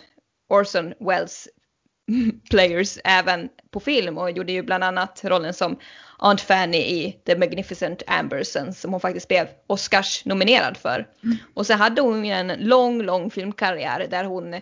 Orson 0.49 0.95
Welles 1.01 1.49
players 2.51 2.99
även 3.05 3.49
på 3.71 3.81
film 3.81 4.19
och 4.19 4.31
gjorde 4.31 4.53
ju 4.53 4.63
bland 4.63 4.85
annat 4.85 5.21
rollen 5.25 5.55
som 5.55 5.79
Aunt 6.19 6.41
Fanny 6.41 6.79
i 6.79 7.21
The 7.27 7.37
Magnificent 7.37 8.03
Amberson 8.07 8.75
som 8.75 8.93
hon 8.93 9.01
faktiskt 9.01 9.29
blev 9.29 9.49
Oscars 9.67 10.25
nominerad 10.25 10.77
för. 10.77 11.09
Mm. 11.23 11.37
Och 11.55 11.67
så 11.67 11.75
hade 11.75 12.01
hon 12.01 12.25
en 12.25 12.53
lång, 12.59 13.03
lång 13.03 13.31
filmkarriär 13.31 14.07
där 14.11 14.25
hon 14.25 14.55
eh, 14.55 14.61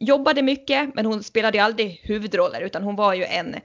jobbade 0.00 0.42
mycket 0.42 0.94
men 0.94 1.06
hon 1.06 1.22
spelade 1.22 1.58
ju 1.58 1.64
aldrig 1.64 2.00
huvudroller 2.02 2.60
utan 2.60 2.82
hon 2.82 2.96
var 2.96 3.14
ju 3.14 3.24
en, 3.24 3.56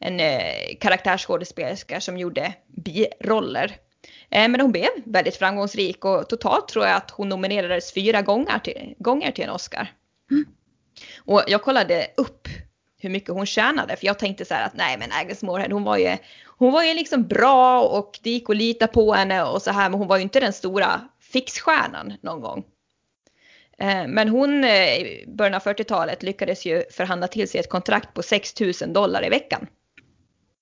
en 0.00 0.20
eh, 0.20 0.76
karaktärsskådespelerska 0.80 2.00
som 2.00 2.18
gjorde 2.18 2.54
biroller. 2.66 3.76
Eh, 4.30 4.48
men 4.48 4.60
hon 4.60 4.72
blev 4.72 4.88
väldigt 5.04 5.36
framgångsrik 5.36 6.04
och 6.04 6.28
totalt 6.28 6.68
tror 6.68 6.86
jag 6.86 6.96
att 6.96 7.10
hon 7.10 7.28
nominerades 7.28 7.92
fyra 7.92 8.22
gånger 8.22 8.58
till, 8.58 8.94
gånger 8.98 9.32
till 9.32 9.44
en 9.44 9.50
Oscar. 9.50 9.92
Mm. 10.30 10.44
Och 11.18 11.42
jag 11.46 11.62
kollade 11.62 12.06
upp 12.16 12.48
hur 12.98 13.10
mycket 13.10 13.30
hon 13.30 13.46
tjänade. 13.46 13.96
För 13.96 14.06
jag 14.06 14.18
tänkte 14.18 14.44
så 14.44 14.54
här 14.54 14.66
att 14.66 14.74
nej 14.74 14.98
men 14.98 15.12
Agnes 15.12 15.42
Moorehead 15.42 15.72
hon 15.72 15.84
var 15.84 15.96
ju, 15.96 16.16
hon 16.46 16.72
var 16.72 16.82
ju 16.82 16.94
liksom 16.94 17.26
bra 17.26 17.82
och 17.82 18.18
det 18.22 18.30
gick 18.30 18.50
att 18.50 18.56
lita 18.56 18.86
på 18.86 19.12
henne 19.12 19.42
och 19.42 19.62
så 19.62 19.70
här 19.70 19.90
men 19.90 19.98
hon 19.98 20.08
var 20.08 20.16
ju 20.16 20.22
inte 20.22 20.40
den 20.40 20.52
stora 20.52 21.00
fixstjärnan 21.20 22.12
någon 22.22 22.40
gång. 22.40 22.64
Eh, 23.78 24.06
men 24.08 24.28
hon 24.28 24.64
eh, 24.64 24.94
i 24.94 25.24
början 25.28 25.54
av 25.54 25.62
40-talet 25.62 26.22
lyckades 26.22 26.66
ju 26.66 26.84
förhandla 26.90 27.28
till 27.28 27.48
sig 27.48 27.60
ett 27.60 27.68
kontrakt 27.68 28.14
på 28.14 28.22
6 28.22 28.60
000 28.60 28.72
dollar 28.92 29.26
i 29.26 29.28
veckan. 29.28 29.66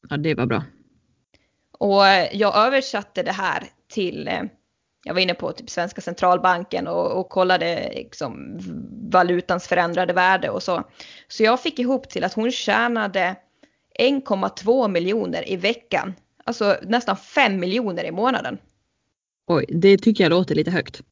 Ja 0.09 0.17
det 0.17 0.35
var 0.35 0.47
bra. 0.47 0.65
Och 1.79 2.03
jag 2.33 2.57
översatte 2.57 3.23
det 3.23 3.33
här 3.33 3.65
till 3.89 4.31
jag 5.05 5.15
var 5.15 5.21
inne 5.21 5.35
på 5.35 5.53
typ 5.53 5.71
svenska 5.71 6.01
centralbanken 6.01 6.87
och, 6.87 7.21
och 7.21 7.29
kollade 7.29 7.93
liksom 7.95 8.59
valutans 9.13 9.69
förändrade 9.69 10.13
värde 10.13 10.51
och 10.51 10.63
så. 10.63 10.85
Så 11.29 11.43
jag 11.43 11.63
fick 11.63 11.79
ihop 11.79 12.09
till 12.09 12.25
att 12.25 12.35
hon 12.35 12.53
tjänade 12.53 13.37
1,2 13.99 14.89
miljoner 14.89 15.49
i 15.49 15.57
veckan. 15.57 16.15
Alltså 16.45 16.77
nästan 16.83 17.17
5 17.17 17.61
miljoner 17.61 18.05
i 18.05 18.11
månaden. 18.11 18.59
Oj, 19.47 19.65
det 19.69 19.99
tycker 19.99 20.25
jag 20.25 20.31
låter 20.31 20.55
lite 20.55 20.71
högt. 20.71 21.03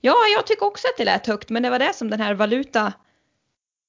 Ja, 0.00 0.14
jag 0.36 0.46
tycker 0.46 0.66
också 0.66 0.88
att 0.88 0.96
det 0.98 1.04
lät 1.04 1.26
högt, 1.26 1.50
men 1.50 1.62
det 1.62 1.70
var 1.70 1.78
det 1.78 1.94
som 1.94 2.10
den 2.10 2.20
här 2.20 2.34
valuta 2.34 2.92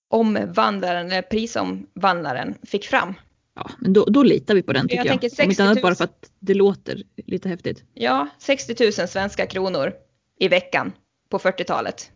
omvandlaren 0.10 1.08
eller 1.08 1.22
prisomvandlaren 1.22 2.58
fick 2.64 2.86
fram. 2.86 3.14
Ja, 3.56 3.72
men 3.80 3.94
då, 3.94 4.06
då 4.06 4.24
litar 4.24 4.56
vi 4.56 4.62
på 4.62 4.74
den 4.74 4.88
tycker 4.88 5.06
jag. 5.06 5.24
jag. 5.24 5.46
Om 5.46 5.50
inte 5.50 5.64
annat 5.64 5.82
bara 5.82 5.96
för 5.96 6.04
att 6.04 6.32
det 6.40 6.54
låter 6.54 7.04
lite 7.16 7.50
häftigt. 7.50 7.84
Ja, 7.94 8.28
60 8.40 8.84
000 8.84 9.08
svenska 9.08 9.46
kronor 9.46 9.94
i 10.40 10.48
veckan 10.48 10.92
på 11.30 11.40
40-talet. 11.40 12.12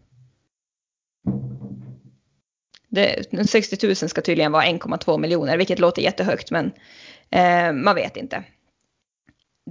Det, 2.89 3.25
60 3.49 3.87
000 3.87 3.95
ska 3.95 4.21
tydligen 4.21 4.51
vara 4.51 4.63
1,2 4.63 5.19
miljoner, 5.19 5.57
vilket 5.57 5.79
låter 5.79 6.01
jättehögt, 6.01 6.51
men 6.51 6.71
eh, 7.29 7.73
man 7.73 7.95
vet 7.95 8.17
inte. 8.17 8.43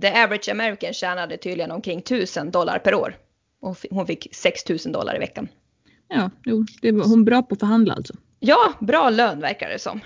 The 0.00 0.08
average 0.08 0.48
American 0.48 0.92
tjänade 0.92 1.36
tydligen 1.36 1.70
omkring 1.70 1.98
1000 1.98 2.50
dollar 2.50 2.78
per 2.78 2.94
år. 2.94 3.16
Och 3.60 3.78
hon 3.90 4.06
fick 4.06 4.28
6 4.32 4.68
000 4.68 4.78
dollar 4.92 5.16
i 5.16 5.18
veckan. 5.18 5.48
Ja, 6.08 6.30
jo, 6.44 6.66
det 6.82 6.92
var 6.92 7.04
hon 7.04 7.24
bra 7.24 7.42
på 7.42 7.54
att 7.54 7.60
förhandla 7.60 7.94
alltså. 7.94 8.14
Ja, 8.40 8.72
bra 8.80 9.10
lön 9.10 9.40
verkar 9.40 9.68
det 9.68 9.78
som. 9.78 10.00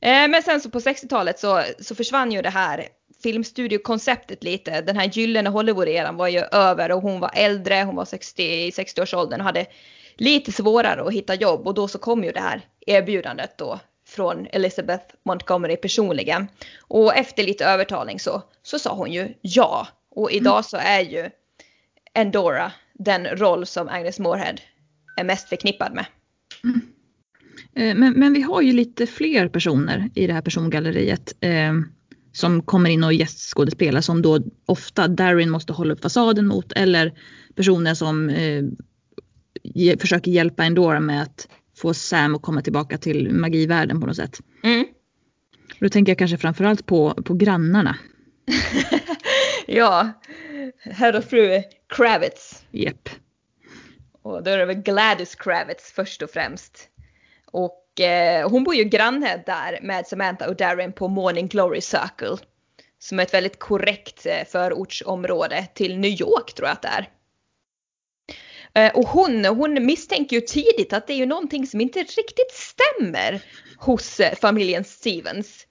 Eh, 0.00 0.28
men 0.28 0.42
sen 0.42 0.60
så 0.60 0.70
på 0.70 0.78
60-talet 0.78 1.38
så, 1.38 1.62
så 1.78 1.94
försvann 1.94 2.32
ju 2.32 2.42
det 2.42 2.50
här 2.50 2.88
filmstudiokonceptet 3.22 4.44
lite. 4.44 4.80
Den 4.80 4.96
här 4.96 5.04
gyllene 5.04 5.50
Hollywood-eran 5.50 6.16
var 6.16 6.28
ju 6.28 6.40
över 6.40 6.92
och 6.92 7.02
hon 7.02 7.20
var 7.20 7.30
äldre, 7.34 7.82
hon 7.82 7.96
var 7.96 8.04
60, 8.04 8.70
60-årsåldern 8.70 9.40
och 9.40 9.46
hade 9.46 9.66
lite 10.16 10.52
svårare 10.52 11.02
att 11.02 11.12
hitta 11.12 11.34
jobb 11.34 11.66
och 11.66 11.74
då 11.74 11.88
så 11.88 11.98
kom 11.98 12.24
ju 12.24 12.32
det 12.32 12.40
här 12.40 12.60
erbjudandet 12.86 13.58
då 13.58 13.80
från 14.08 14.46
Elizabeth 14.52 15.14
Montgomery 15.22 15.76
personligen. 15.76 16.48
Och 16.80 17.16
efter 17.16 17.42
lite 17.42 17.64
övertalning 17.64 18.20
så, 18.20 18.42
så 18.62 18.78
sa 18.78 18.94
hon 18.94 19.12
ju 19.12 19.34
ja. 19.40 19.88
Och 20.10 20.30
idag 20.30 20.52
mm. 20.52 20.62
så 20.62 20.76
är 20.76 21.00
ju 21.00 21.30
Endora 22.14 22.72
den 22.92 23.26
roll 23.26 23.66
som 23.66 23.88
Agnes 23.88 24.18
Moorehead 24.18 24.56
är 25.16 25.24
mest 25.24 25.48
förknippad 25.48 25.94
med. 25.94 26.06
Mm. 26.64 26.80
Eh, 27.76 27.94
men, 27.94 28.12
men, 28.12 28.32
vi 28.32 28.42
har 28.42 28.62
ju 28.62 28.72
lite 28.72 29.06
fler 29.06 29.48
personer 29.48 30.10
i 30.14 30.26
det 30.26 30.32
här 30.32 30.42
persongalleriet 30.42 31.34
eh, 31.40 31.72
som 32.32 32.62
kommer 32.62 32.90
in 32.90 33.04
och 33.04 33.12
gästskådespelar 33.12 34.00
som 34.00 34.22
då 34.22 34.40
ofta 34.66 35.08
Darin 35.08 35.50
måste 35.50 35.72
hålla 35.72 35.94
upp 35.94 36.02
fasaden 36.02 36.46
mot 36.46 36.72
eller 36.72 37.12
personer 37.54 37.94
som 37.94 38.28
eh, 38.30 38.64
ge, 39.62 39.96
försöker 39.96 40.30
hjälpa 40.30 40.64
Endora 40.64 41.00
med 41.00 41.22
att 41.22 41.48
få 41.76 41.94
Sam 41.94 42.34
att 42.34 42.42
komma 42.42 42.62
tillbaka 42.62 42.98
till 42.98 43.32
magivärlden 43.32 44.00
på 44.00 44.06
något 44.06 44.16
sätt. 44.16 44.40
Mm. 44.62 44.86
Då 45.80 45.88
tänker 45.88 46.10
jag 46.10 46.18
kanske 46.18 46.36
framförallt 46.36 46.86
på, 46.86 47.14
på 47.14 47.34
grannarna. 47.34 47.96
ja, 49.66 50.12
herr 50.80 51.16
och 51.16 51.24
fru 51.24 51.62
Kravitz. 51.88 52.64
Japp. 52.70 53.08
Och 54.22 54.42
då 54.42 54.50
är 54.50 54.58
det 54.58 54.66
väl 54.66 54.76
Gladys 54.76 55.34
Kravitz 55.34 55.92
först 55.92 56.22
och 56.22 56.30
främst. 56.30 56.88
Och 57.52 58.00
eh, 58.00 58.50
hon 58.50 58.64
bor 58.64 58.74
ju 58.74 58.84
granne 58.84 59.42
där 59.46 59.78
med 59.82 60.06
Samantha 60.06 60.48
och 60.48 60.56
Darren 60.56 60.92
på 60.92 61.08
Morning 61.08 61.48
Glory 61.48 61.80
Circle. 61.80 62.36
Som 62.98 63.18
är 63.18 63.22
ett 63.22 63.34
väldigt 63.34 63.58
korrekt 63.58 64.26
eh, 64.26 64.44
förortsområde 64.46 65.66
till 65.74 65.98
New 65.98 66.10
York 66.10 66.54
tror 66.54 66.68
jag 66.68 66.72
att 66.72 66.82
det 66.82 66.88
är. 66.88 67.08
Eh, 68.74 68.96
och 68.96 69.08
hon, 69.08 69.44
hon 69.44 69.86
misstänker 69.86 70.36
ju 70.36 70.40
tidigt 70.40 70.92
att 70.92 71.06
det 71.06 71.12
är 71.12 71.16
ju 71.16 71.26
någonting 71.26 71.66
som 71.66 71.80
inte 71.80 71.98
riktigt 71.98 72.52
stämmer 72.52 73.42
hos 73.78 74.20
eh, 74.20 74.34
familjen 74.34 74.84
Stevens. 74.84 75.66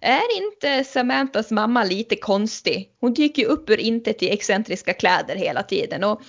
Är 0.00 0.42
inte 0.42 0.84
Samanthas 0.84 1.50
mamma 1.50 1.84
lite 1.84 2.16
konstig? 2.16 2.90
Hon 3.00 3.14
dyker 3.14 3.42
ju 3.42 3.48
upp 3.48 3.70
ur 3.70 3.80
intet 3.80 4.22
i 4.22 4.30
excentriska 4.30 4.92
kläder 4.92 5.36
hela 5.36 5.62
tiden. 5.62 6.04
Och 6.04 6.22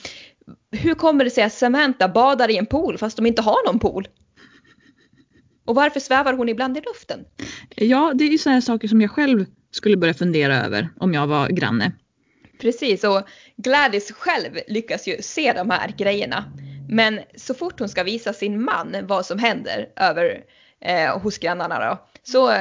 hur 0.71 0.93
kommer 0.93 1.23
det 1.23 1.29
sig 1.29 1.43
att 1.43 1.53
Samantha 1.53 2.07
badar 2.07 2.51
i 2.51 2.57
en 2.57 2.65
pool 2.65 2.97
fast 2.97 3.17
de 3.17 3.25
inte 3.25 3.41
har 3.41 3.65
någon 3.65 3.79
pool? 3.79 4.07
Och 5.65 5.75
varför 5.75 5.99
svävar 5.99 6.33
hon 6.33 6.49
ibland 6.49 6.77
i 6.77 6.81
luften? 6.81 7.25
Ja, 7.75 8.11
det 8.15 8.23
är 8.23 8.29
ju 8.29 8.37
sådana 8.37 8.61
saker 8.61 8.87
som 8.87 9.01
jag 9.01 9.11
själv 9.11 9.45
skulle 9.71 9.97
börja 9.97 10.13
fundera 10.13 10.65
över 10.65 10.89
om 10.99 11.13
jag 11.13 11.27
var 11.27 11.49
granne. 11.49 11.91
Precis, 12.61 13.03
och 13.03 13.21
Gladys 13.57 14.11
själv 14.11 14.57
lyckas 14.67 15.07
ju 15.07 15.21
se 15.21 15.53
de 15.53 15.69
här 15.69 15.93
grejerna. 15.97 16.53
Men 16.89 17.19
så 17.35 17.53
fort 17.53 17.79
hon 17.79 17.89
ska 17.89 18.03
visa 18.03 18.33
sin 18.33 18.63
man 18.63 18.95
vad 19.03 19.25
som 19.25 19.39
händer 19.39 19.89
över 19.95 20.43
eh, 20.81 21.19
hos 21.19 21.37
grannarna 21.37 21.89
då, 21.89 22.07
så, 22.23 22.57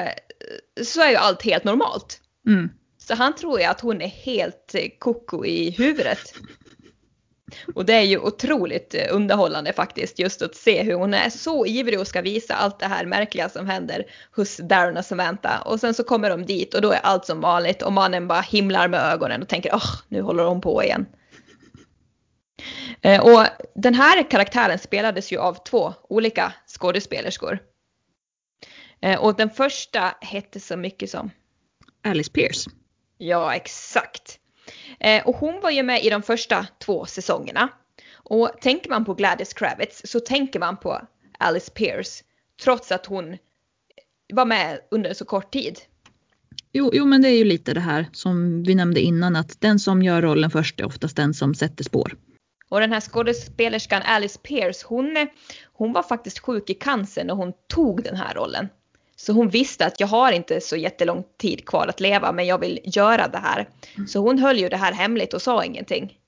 så 0.85 1.01
är 1.01 1.11
ju 1.11 1.17
allt 1.17 1.43
helt 1.43 1.65
normalt. 1.65 2.21
Mm. 2.47 2.71
Så 2.99 3.15
han 3.15 3.35
tror 3.35 3.61
ju 3.61 3.65
att 3.65 3.81
hon 3.81 4.03
är 4.03 4.09
helt 4.09 4.75
eh, 4.75 4.89
koko 4.99 5.45
i 5.45 5.71
huvudet. 5.71 6.35
Och 7.75 7.87
det 7.87 7.95
är 7.95 8.03
ju 8.03 8.19
otroligt 8.19 8.95
eh, 8.95 9.07
underhållande 9.11 9.73
faktiskt 9.73 10.19
just 10.19 10.43
att 10.43 10.55
se 10.55 10.83
hur 10.83 10.95
hon 10.95 11.15
är 11.15 11.31
så 11.31 11.67
ivrig 11.67 12.01
och 12.01 12.07
ska 12.07 12.23
visa 12.23 12.55
allt 12.55 12.79
det 12.79 12.87
här 12.87 13.07
märkliga 13.07 13.49
som 13.49 13.67
händer 13.67 14.07
hos 14.37 14.57
Darren 14.57 14.97
och 14.97 15.05
Samantha. 15.05 15.61
Och 15.61 15.81
sen 15.81 15.95
så 15.95 16.05
kommer 16.05 16.31
de 16.31 16.47
dit 16.47 16.75
och 16.75 16.83
då 16.83 16.93
är 16.93 17.01
allt 17.03 17.27
som 17.27 17.41
vanligt 17.41 17.83
och 17.83 17.93
mannen 17.93 18.29
bara 18.29 18.41
himlar 18.41 18.89
med 18.89 19.01
ögonen 19.01 19.43
och 19.43 19.49
tänker 19.49 19.75
åh, 19.75 19.95
nu 20.09 20.21
håller 20.21 20.45
hon 20.45 20.61
på 20.61 20.85
igen. 20.85 21.07
Eh, 23.03 23.21
och 23.21 23.47
den 23.75 23.95
här 23.95 24.31
karaktären 24.31 24.79
spelades 24.79 25.33
ju 25.33 25.39
av 25.39 25.55
två 25.65 25.95
olika 26.09 26.53
skådespelerskor. 26.67 27.59
Eh, 29.03 29.21
och 29.21 29.37
den 29.37 29.51
första 29.51 30.15
hette 30.21 30.61
så 30.61 30.77
mycket 30.77 31.11
som 31.11 31.31
Alice 32.05 32.33
Pierce. 32.33 32.67
Ja, 33.19 33.55
exakt. 33.55 34.40
Eh, 35.01 35.27
och 35.27 35.37
hon 35.37 35.61
var 35.61 35.71
ju 35.71 35.83
med 35.83 36.05
i 36.05 36.11
de 36.11 36.23
första 36.23 36.67
två 36.79 37.07
säsongerna. 37.07 37.69
Och 38.13 38.51
tänker 38.61 38.91
man 38.91 39.05
på 39.05 39.15
Gladys 39.15 39.55
Kravitz 39.55 40.03
så 40.05 40.21
tänker 40.21 40.61
man 40.61 40.77
på 40.77 41.01
Alice 41.39 41.71
Pierce. 41.71 42.25
Trots 42.65 42.93
att 42.93 43.07
hon 43.07 43.37
var 44.33 44.45
med 44.45 44.81
under 44.91 45.15
så 45.15 45.25
kort 45.25 45.53
tid. 45.53 45.81
Jo, 46.73 46.91
jo, 46.93 47.07
men 47.07 47.23
det 47.23 47.29
är 47.29 47.39
ju 47.39 47.45
lite 47.45 47.75
det 47.75 47.81
här 47.81 48.07
som 48.13 48.63
vi 48.63 48.75
nämnde 48.75 49.01
innan 49.01 49.37
att 49.37 49.61
den 49.61 49.79
som 49.79 50.03
gör 50.03 50.23
rollen 50.23 50.51
först 50.51 50.81
är 50.81 50.87
oftast 50.87 51.17
den 51.17 51.35
som 51.35 51.55
sätter 51.55 51.85
spår. 51.85 52.17
Och 52.69 52.81
den 52.81 52.93
här 52.93 53.01
skådespelerskan 53.01 54.03
Alice 54.03 54.39
Pierce, 54.43 54.85
hon, 54.87 55.29
hon 55.73 55.93
var 55.93 56.03
faktiskt 56.03 56.39
sjuk 56.39 56.71
i 56.71 56.75
cancer 56.75 57.25
när 57.25 57.35
hon 57.35 57.53
tog 57.69 58.03
den 58.03 58.17
här 58.17 58.35
rollen. 58.35 58.69
Så 59.21 59.33
hon 59.33 59.49
visste 59.49 59.87
att 59.87 60.01
jag 60.01 60.07
har 60.07 60.33
inte 60.33 60.61
så 60.61 60.77
jättelång 60.77 61.25
tid 61.39 61.67
kvar 61.67 61.87
att 61.87 62.01
leva 62.01 62.33
men 62.33 62.47
jag 62.47 62.59
vill 62.59 62.81
göra 62.85 63.29
det 63.29 63.39
här. 63.39 63.69
Så 64.09 64.21
hon 64.21 64.39
höll 64.39 64.59
ju 64.59 64.69
det 64.69 64.77
här 64.77 64.93
hemligt 64.93 65.35
och 65.35 65.43
sa 65.43 65.65
ingenting. 65.65 66.19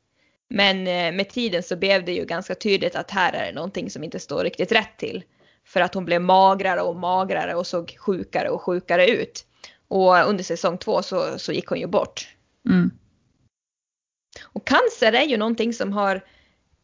Men 0.48 0.86
eh, 0.86 1.12
med 1.12 1.28
tiden 1.28 1.62
så 1.62 1.76
blev 1.76 2.04
det 2.04 2.12
ju 2.12 2.24
ganska 2.24 2.54
tydligt 2.54 2.96
att 2.96 3.10
här 3.10 3.32
är 3.32 3.46
det 3.46 3.52
någonting 3.52 3.90
som 3.90 4.04
inte 4.04 4.18
står 4.18 4.44
riktigt 4.44 4.72
rätt 4.72 4.98
till. 4.98 5.24
För 5.64 5.80
att 5.80 5.94
hon 5.94 6.04
blev 6.04 6.20
magrare 6.20 6.80
och 6.80 6.96
magrare 6.96 7.54
och 7.54 7.66
såg 7.66 7.96
sjukare 7.98 8.48
och 8.48 8.62
sjukare 8.62 9.06
ut. 9.06 9.46
Och 9.88 10.28
under 10.28 10.44
säsong 10.44 10.78
två 10.78 11.02
så, 11.02 11.38
så 11.38 11.52
gick 11.52 11.66
hon 11.66 11.80
ju 11.80 11.86
bort. 11.86 12.28
Mm. 12.68 12.90
Och 14.42 14.66
cancer 14.66 15.12
är 15.12 15.26
ju 15.26 15.36
någonting 15.36 15.72
som 15.72 15.92
har 15.92 16.24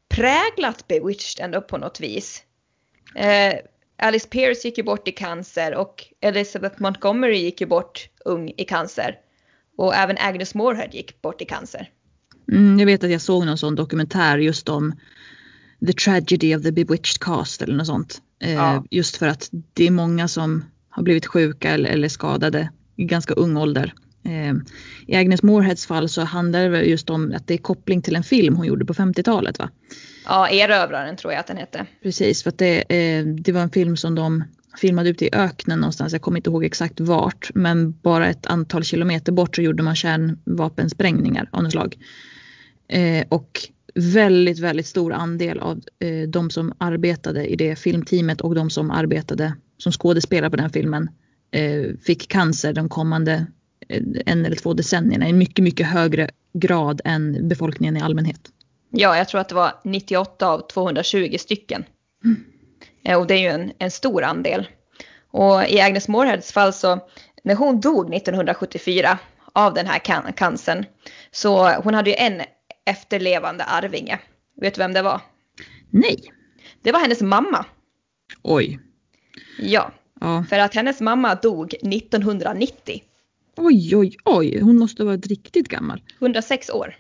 präglat 0.09 0.89
Bewitched 0.89 1.45
ändå 1.45 1.61
på 1.61 1.79
något 1.79 2.01
vis. 2.01 2.43
Eh, 3.15 3.55
Alice 3.99 4.29
Pierce 4.29 4.65
gick 4.65 4.79
ju 4.79 4.85
bort 4.85 5.09
i 5.09 5.13
cancer 5.13 5.75
och 5.75 6.05
Elizabeth 6.21 6.83
Montgomery 6.83 7.39
gick 7.39 7.61
ju 7.61 7.67
bort 7.67 8.09
ung 8.25 8.53
i 8.57 8.65
cancer. 8.65 9.15
Och 9.77 9.95
även 9.95 10.17
Agnes 10.19 10.55
Moorehead 10.55 10.89
gick 10.93 11.23
bort 11.23 11.43
i 11.43 11.45
cancer. 11.45 11.91
Mm, 12.53 12.79
jag 12.79 12.87
vet 12.87 13.05
att 13.05 13.11
jag 13.11 13.21
såg 13.21 13.47
någon 13.47 13.59
sån 13.59 13.75
dokumentär 13.75 14.39
just 14.39 14.69
om 14.69 14.95
The 15.87 15.93
Tragedy 15.93 16.57
of 16.57 16.63
the 16.63 16.73
Bewitched 16.73 17.21
Cast 17.21 17.63
eller 17.63 17.75
något 17.75 17.87
sånt. 17.87 18.23
Eh, 18.43 18.53
Ja. 18.53 18.85
Just 18.91 19.17
för 19.17 19.27
att 19.27 19.49
det 19.73 19.87
är 19.87 19.91
många 19.91 20.29
som 20.29 20.65
har 20.89 21.03
blivit 21.03 21.27
sjuka 21.27 21.71
eller, 21.71 21.91
eller 21.91 22.09
skadade 22.09 22.71
i 22.97 23.05
ganska 23.05 23.35
ung 23.35 23.57
ålder. 23.57 23.95
Eh, 24.29 24.55
I 25.07 25.17
Agnes 25.17 25.43
Mooreheads 25.43 25.87
fall 25.87 26.09
så 26.09 26.23
handlar 26.23 26.71
det 26.71 26.83
just 26.83 27.11
om 27.11 27.33
att 27.37 27.47
det 27.47 27.55
är 27.55 27.59
koppling 27.59 28.03
till 28.03 28.17
en 28.17 28.23
film 28.23 28.57
hon 28.57 28.67
gjorde 28.67 28.85
på 28.85 28.95
50-talet 28.95 29.59
va? 29.59 29.71
Ja, 30.25 30.49
Erövraren 30.49 31.17
tror 31.17 31.33
jag 31.33 31.41
att 31.41 31.47
den 31.47 31.57
hette. 31.57 31.87
Precis, 32.03 32.43
för 32.43 32.51
att 32.51 32.59
det, 32.59 32.81
eh, 32.81 33.27
det 33.27 33.53
var 33.53 33.61
en 33.61 33.71
film 33.71 33.97
som 33.97 34.15
de 34.15 34.45
filmade 34.81 35.11
ute 35.11 35.25
i 35.25 35.31
öknen 35.33 35.79
någonstans. 35.79 36.13
Jag 36.13 36.23
kommer 36.23 36.39
inte 36.39 36.51
ihåg 36.51 36.65
exakt 36.65 37.01
vart, 37.01 37.51
men 37.55 37.93
bara 37.93 38.29
ett 38.29 38.47
antal 38.47 38.85
kilometer 38.85 39.33
bort 39.33 39.57
så 39.57 39.63
gjorde 39.63 39.83
man 39.83 39.97
kärnvapensprängningar 39.97 41.49
av 41.53 41.63
något 41.63 41.73
slag. 41.73 41.97
Eh, 42.89 43.25
och 43.29 43.61
väldigt, 43.95 44.59
väldigt 44.59 44.87
stor 44.87 45.13
andel 45.13 45.59
av 45.59 45.81
de 46.29 46.51
som 46.51 46.73
arbetade 46.79 47.47
i 47.47 47.57
det 47.57 47.77
filmteamet 47.77 48.41
och 48.41 48.55
de 48.55 48.71
som 48.71 48.91
arbetade 48.91 49.55
som 49.79 49.93
skådespelare 49.93 50.51
på 50.51 50.57
den 50.57 50.71
filmen 50.71 51.11
fick 52.03 52.29
cancer 52.29 52.73
de 52.73 52.89
kommande 52.89 53.47
en 54.27 54.45
eller 54.47 54.57
två 54.57 54.75
decennierna 54.75 55.29
i 55.29 55.33
mycket, 55.33 55.63
mycket 55.65 55.87
högre 55.87 56.31
grad 56.53 57.01
än 57.05 57.49
befolkningen 57.49 57.97
i 57.97 58.01
allmänhet. 58.01 58.41
Ja, 58.91 59.17
jag 59.17 59.29
tror 59.29 59.41
att 59.41 59.49
det 59.49 59.55
var 59.55 59.73
98 59.85 60.49
av 60.49 60.67
220 60.69 61.37
stycken. 61.39 61.85
Eh, 63.05 63.19
Och 63.19 63.27
det 63.27 63.35
är 63.35 63.39
ju 63.39 63.49
en, 63.49 63.73
en 63.79 63.91
stor 63.91 64.23
andel. 64.25 64.69
Och 65.31 65.65
i 65.69 65.81
Agnes 65.81 66.09
Mooreheads 66.09 66.53
fall 66.53 66.73
så, 66.73 66.99
när 67.45 67.55
hon 67.55 67.81
dog 67.81 68.15
1974 68.15 69.19
av 69.53 69.75
den 69.75 69.87
här 69.87 69.99
can- 69.99 70.33
cancern, 70.33 70.85
så 71.31 71.73
hon 71.73 71.95
hade 71.95 72.11
ju 72.11 72.17
en 72.17 72.43
efterlevande 72.87 73.65
arvinge. 73.65 74.19
Vet 74.61 74.75
du 74.75 74.79
vem 74.79 74.93
det 74.93 75.03
var? 75.03 75.21
Nej, 75.91 76.17
Det 76.83 76.93
var 76.93 77.01
hennes 77.01 77.21
mamma. 77.21 77.65
oj. 78.43 78.81
Ja, 79.59 79.91
Ja. 80.21 80.45
för 80.51 80.59
att 80.59 80.75
hennes 80.75 81.01
mamma 81.01 81.35
dog 81.35 81.75
1990. 81.83 83.03
Oj, 83.59 83.97
oj, 83.97 84.17
oj. 84.25 84.61
Hon 84.61 84.79
måste 84.79 85.03
ha 85.03 85.07
varit 85.11 85.27
riktigt 85.27 85.69
gammal. 85.69 86.03
106 86.19 86.71
år. 86.71 86.97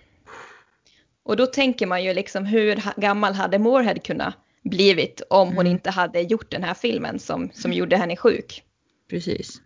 Och 1.22 1.36
då 1.36 1.46
tänker 1.46 1.86
man 1.86 2.04
ju 2.04 2.14
liksom 2.14 2.44
hur 2.46 2.82
gammal 3.00 3.34
hade 3.34 3.58
Moorhead 3.58 3.94
kunnat 4.04 4.34
blivit 4.64 5.22
om 5.30 5.48
hon 5.48 5.58
Mm. 5.58 5.72
inte 5.72 5.90
hade 5.90 6.20
gjort 6.20 6.50
den 6.50 6.64
här 6.64 6.74
filmen 6.74 7.18
som, 7.18 7.50
som 7.54 7.72
gjorde 7.72 7.96
henne 7.96 8.16
sjuk. 8.16 8.62
Precis. 9.10 9.60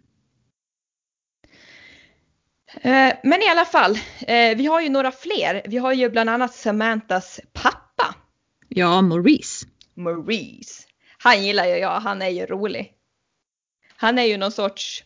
Eh, 2.83 3.13
men 3.23 3.43
i 3.43 3.49
alla 3.51 3.65
fall, 3.65 3.93
eh, 4.21 4.57
vi 4.57 4.67
har 4.67 4.81
ju 4.81 4.89
några 4.89 5.13
fler. 5.13 5.63
Vi 5.65 5.77
har 5.77 5.93
ju 5.93 6.11
bland 6.11 6.31
annat 6.31 6.55
Samanthas 6.55 7.41
pappa, 7.53 8.15
Ja, 8.69 9.03
Maurice. 9.03 9.67
Maurice. 9.95 10.87
Han 11.19 11.45
gillar 11.45 11.65
ju 11.67 11.75
jag, 11.77 12.01
han 12.01 12.23
är 12.23 12.29
ju 12.29 12.47
rolig. 12.47 12.93
Han 13.97 14.19
är 14.19 14.23
ju 14.25 14.37
någon 14.37 14.53
sorts... 14.53 15.05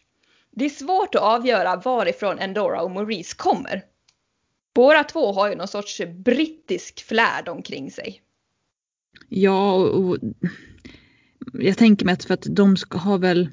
Det 0.57 0.65
är 0.65 0.69
svårt 0.69 1.15
att 1.15 1.23
avgöra 1.23 1.77
varifrån 1.77 2.39
Endora 2.39 2.83
och 2.83 2.91
Maurice 2.91 3.35
kommer. 3.37 3.83
Båda 4.75 5.05
två 5.05 5.33
har 5.33 5.49
ju 5.49 5.57
någon 5.57 5.69
sorts 5.69 6.01
brittisk 6.25 7.05
flärd 7.05 7.49
omkring 7.49 7.91
sig. 7.91 8.23
Ja, 9.29 9.75
och, 9.75 10.19
jag 11.53 11.79
tänker 11.79 12.07
mig 12.07 12.13
att 12.13 12.25
för 12.25 12.35
att 12.35 12.47
de 12.51 12.77
ska 12.77 12.99
ha 12.99 13.17
väl 13.17 13.49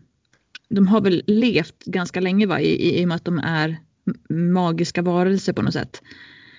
de 0.70 0.88
har 0.88 1.02
väl 1.02 1.24
levt 1.28 1.86
ganska 1.86 2.20
länge 2.20 2.46
va, 2.46 2.60
i, 2.60 3.00
i, 3.00 3.04
och 3.04 3.08
med 3.08 3.16
att 3.16 3.26
de 3.26 3.39
är 3.39 3.78
magiska 4.30 5.02
varelser 5.02 5.54
på 5.54 5.62
något 5.62 5.74
sätt. 5.74 6.02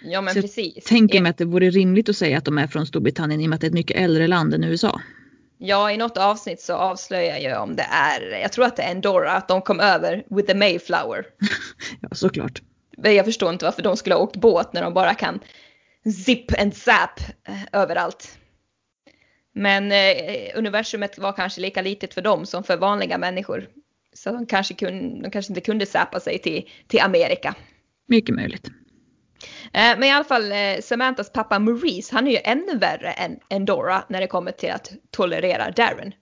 Ja 0.04 0.20
men 0.20 0.32
Så 0.32 0.38
jag 0.38 0.44
precis. 0.44 0.84
Tänker 0.84 1.20
mig 1.20 1.30
att 1.30 1.38
det 1.38 1.44
vore 1.44 1.70
rimligt 1.70 2.08
att 2.08 2.16
säga 2.16 2.38
att 2.38 2.44
de 2.44 2.58
är 2.58 2.66
från 2.66 2.86
Storbritannien 2.86 3.40
i 3.40 3.44
och 3.44 3.48
med 3.48 3.54
att 3.54 3.60
det 3.60 3.66
är 3.66 3.68
ett 3.68 3.74
mycket 3.74 3.96
äldre 3.96 4.26
land 4.26 4.54
än 4.54 4.64
USA. 4.64 5.00
Ja, 5.58 5.90
i 5.90 5.96
något 5.96 6.16
avsnitt 6.16 6.60
så 6.60 6.74
avslöjar 6.74 7.38
jag 7.38 7.62
om 7.62 7.76
det 7.76 7.86
är, 7.90 8.40
jag 8.40 8.52
tror 8.52 8.64
att 8.64 8.76
det 8.76 8.82
är 8.82 8.90
Endora, 8.90 9.32
att 9.32 9.48
de 9.48 9.62
kom 9.62 9.80
över 9.80 10.24
with 10.30 10.48
the 10.48 10.54
Mayflower. 10.54 11.26
Ja, 12.00 12.08
såklart. 12.12 12.62
Jag 12.96 13.24
förstår 13.24 13.52
inte 13.52 13.64
varför 13.64 13.82
de 13.82 13.96
skulle 13.96 14.14
ha 14.14 14.22
åkt 14.22 14.36
båt 14.36 14.72
när 14.72 14.82
de 14.82 14.94
bara 14.94 15.14
kan 15.14 15.40
zip 16.24 16.60
and 16.60 16.76
zap 16.76 17.20
eh, 17.48 17.62
överallt. 17.72 18.38
Men 19.52 19.92
eh, 19.92 20.50
universumet 20.54 21.18
var 21.18 21.32
kanske 21.32 21.60
lika 21.60 21.82
litet 21.82 22.14
för 22.14 22.22
dem 22.22 22.46
som 22.46 22.64
för 22.64 22.76
vanliga 22.76 23.18
människor. 23.18 23.68
Så 24.12 24.32
de 24.32 24.46
kanske, 24.46 24.74
kun, 24.74 25.22
de 25.22 25.30
kanske 25.30 25.50
inte 25.50 25.60
kunde 25.60 25.86
zappa 25.86 26.20
sig 26.20 26.38
till, 26.38 26.68
till 26.86 27.00
Amerika. 27.00 27.54
Mycket 28.06 28.34
möjligt. 28.34 28.70
Eh, 29.72 29.98
men 29.98 30.04
i 30.04 30.10
alla 30.10 30.24
fall, 30.24 30.52
eh, 30.52 30.80
Samanthas 30.82 31.32
pappa 31.32 31.58
Maurice, 31.58 32.12
han 32.12 32.26
är 32.26 32.30
ju 32.30 32.38
ännu 32.44 32.78
värre 32.78 33.12
än 33.12 33.38
Endora 33.48 34.04
när 34.08 34.20
det 34.20 34.26
kommer 34.26 34.52
till 34.52 34.70
att 34.70 34.92
tolerera 35.10 35.70
Darren. 35.70 36.12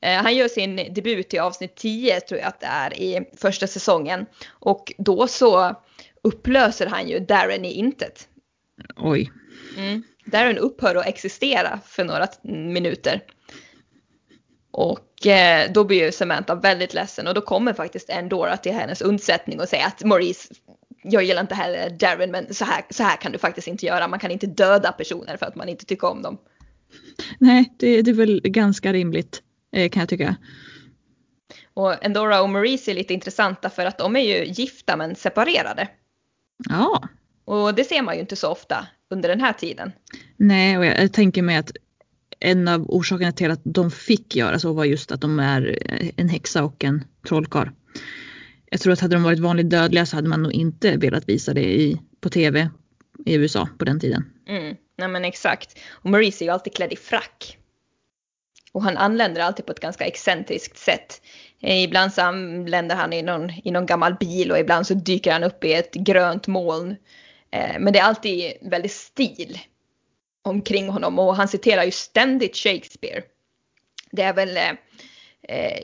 Eh, 0.00 0.22
han 0.22 0.36
gör 0.36 0.48
sin 0.48 0.76
debut 0.76 1.34
i 1.34 1.38
avsnitt 1.38 1.76
10 1.76 2.20
tror 2.20 2.40
jag 2.40 2.48
att 2.48 2.60
det 2.60 2.66
är 2.66 2.98
i 2.98 3.30
första 3.36 3.66
säsongen. 3.66 4.26
Och 4.48 4.92
då 4.98 5.26
så 5.26 5.82
upplöser 6.22 6.86
han 6.86 7.08
ju 7.08 7.18
Darren 7.18 7.64
i 7.64 7.72
intet. 7.72 8.28
Oj. 8.96 9.32
Mm. 9.76 10.02
Darren 10.24 10.58
upphör 10.58 10.94
att 10.94 11.06
existera 11.06 11.80
för 11.86 12.04
några 12.04 12.26
minuter. 12.42 13.22
Och 14.70 15.26
eh, 15.26 15.72
då 15.72 15.84
blir 15.84 16.04
ju 16.04 16.12
Samantha 16.12 16.54
väldigt 16.54 16.94
ledsen 16.94 17.26
och 17.26 17.34
då 17.34 17.40
kommer 17.40 17.72
faktiskt 17.72 18.10
Endora 18.10 18.56
till 18.56 18.72
hennes 18.72 19.02
undsättning 19.02 19.60
och 19.60 19.68
säger 19.68 19.86
att 19.86 20.04
Maurice, 20.04 20.54
jag 21.10 21.22
gillar 21.22 21.40
inte 21.40 21.54
heller 21.54 21.90
Darren 21.90 22.30
men 22.30 22.54
så 22.54 22.64
här, 22.64 22.84
så 22.90 23.02
här 23.02 23.16
kan 23.16 23.32
du 23.32 23.38
faktiskt 23.38 23.68
inte 23.68 23.86
göra. 23.86 24.08
Man 24.08 24.18
kan 24.18 24.30
inte 24.30 24.46
döda 24.46 24.92
personer 24.92 25.36
för 25.36 25.46
att 25.46 25.54
man 25.54 25.68
inte 25.68 25.84
tycker 25.84 26.10
om 26.10 26.22
dem. 26.22 26.38
Nej, 27.38 27.74
det, 27.78 28.02
det 28.02 28.10
är 28.10 28.14
väl 28.14 28.40
ganska 28.44 28.92
rimligt 28.92 29.42
eh, 29.72 29.90
kan 29.90 30.00
jag 30.00 30.08
tycka. 30.08 30.36
Och 31.74 32.04
Endora 32.04 32.42
och 32.42 32.50
Maurice 32.50 32.90
är 32.90 32.94
lite 32.94 33.14
intressanta 33.14 33.70
för 33.70 33.86
att 33.86 33.98
de 33.98 34.16
är 34.16 34.20
ju 34.20 34.44
gifta 34.44 34.96
men 34.96 35.14
separerade. 35.14 35.88
Ja. 36.68 37.08
Och 37.44 37.74
det 37.74 37.84
ser 37.84 38.02
man 38.02 38.14
ju 38.14 38.20
inte 38.20 38.36
så 38.36 38.48
ofta 38.50 38.86
under 39.10 39.28
den 39.28 39.40
här 39.40 39.52
tiden. 39.52 39.92
Nej, 40.36 40.78
och 40.78 40.86
jag, 40.86 41.02
jag 41.02 41.12
tänker 41.12 41.42
mig 41.42 41.56
att 41.56 41.72
en 42.40 42.68
av 42.68 42.90
orsakerna 42.90 43.32
till 43.32 43.50
att 43.50 43.60
de 43.64 43.90
fick 43.90 44.36
göra 44.36 44.58
så 44.58 44.72
var 44.72 44.84
just 44.84 45.12
att 45.12 45.20
de 45.20 45.40
är 45.40 45.78
en 46.16 46.28
häxa 46.28 46.64
och 46.64 46.84
en 46.84 47.04
trollkarl. 47.28 47.68
Jag 48.70 48.80
tror 48.80 48.92
att 48.92 49.00
hade 49.00 49.16
de 49.16 49.22
varit 49.22 49.38
vanligt 49.38 49.70
dödliga 49.70 50.06
så 50.06 50.16
hade 50.16 50.28
man 50.28 50.42
nog 50.42 50.52
inte 50.52 50.96
velat 50.96 51.28
visa 51.28 51.54
det 51.54 51.64
i, 51.64 52.00
på 52.20 52.28
tv 52.28 52.70
i 53.26 53.34
USA 53.34 53.68
på 53.78 53.84
den 53.84 54.00
tiden. 54.00 54.32
Mm, 54.48 54.76
nej 54.96 55.08
men 55.08 55.24
exakt. 55.24 55.78
Och 55.90 56.10
Maurice 56.10 56.42
är 56.42 56.46
ju 56.46 56.52
alltid 56.52 56.74
klädd 56.74 56.92
i 56.92 56.96
frack. 56.96 57.58
Och 58.72 58.82
han 58.82 58.96
anländer 58.96 59.40
alltid 59.40 59.66
på 59.66 59.72
ett 59.72 59.80
ganska 59.80 60.04
excentriskt 60.04 60.78
sätt. 60.78 61.22
Eh, 61.60 61.82
ibland 61.82 62.12
så 62.12 62.22
anländer 62.22 62.96
han 62.96 63.12
i 63.12 63.22
någon, 63.22 63.50
i 63.64 63.70
någon 63.70 63.86
gammal 63.86 64.14
bil 64.14 64.52
och 64.52 64.58
ibland 64.58 64.86
så 64.86 64.94
dyker 64.94 65.32
han 65.32 65.44
upp 65.44 65.64
i 65.64 65.72
ett 65.72 65.94
grönt 65.94 66.46
moln. 66.46 66.96
Eh, 67.50 67.78
men 67.78 67.92
det 67.92 67.98
är 67.98 68.04
alltid 68.04 68.52
väldigt 68.62 68.92
stil 68.92 69.58
omkring 70.42 70.88
honom 70.88 71.18
och 71.18 71.36
han 71.36 71.48
citerar 71.48 71.84
ju 71.84 71.90
ständigt 71.90 72.56
Shakespeare. 72.56 73.22
Det 74.10 74.22
är 74.22 74.34
väl, 74.34 74.56
eh, 74.56 74.72
eh 75.42 75.82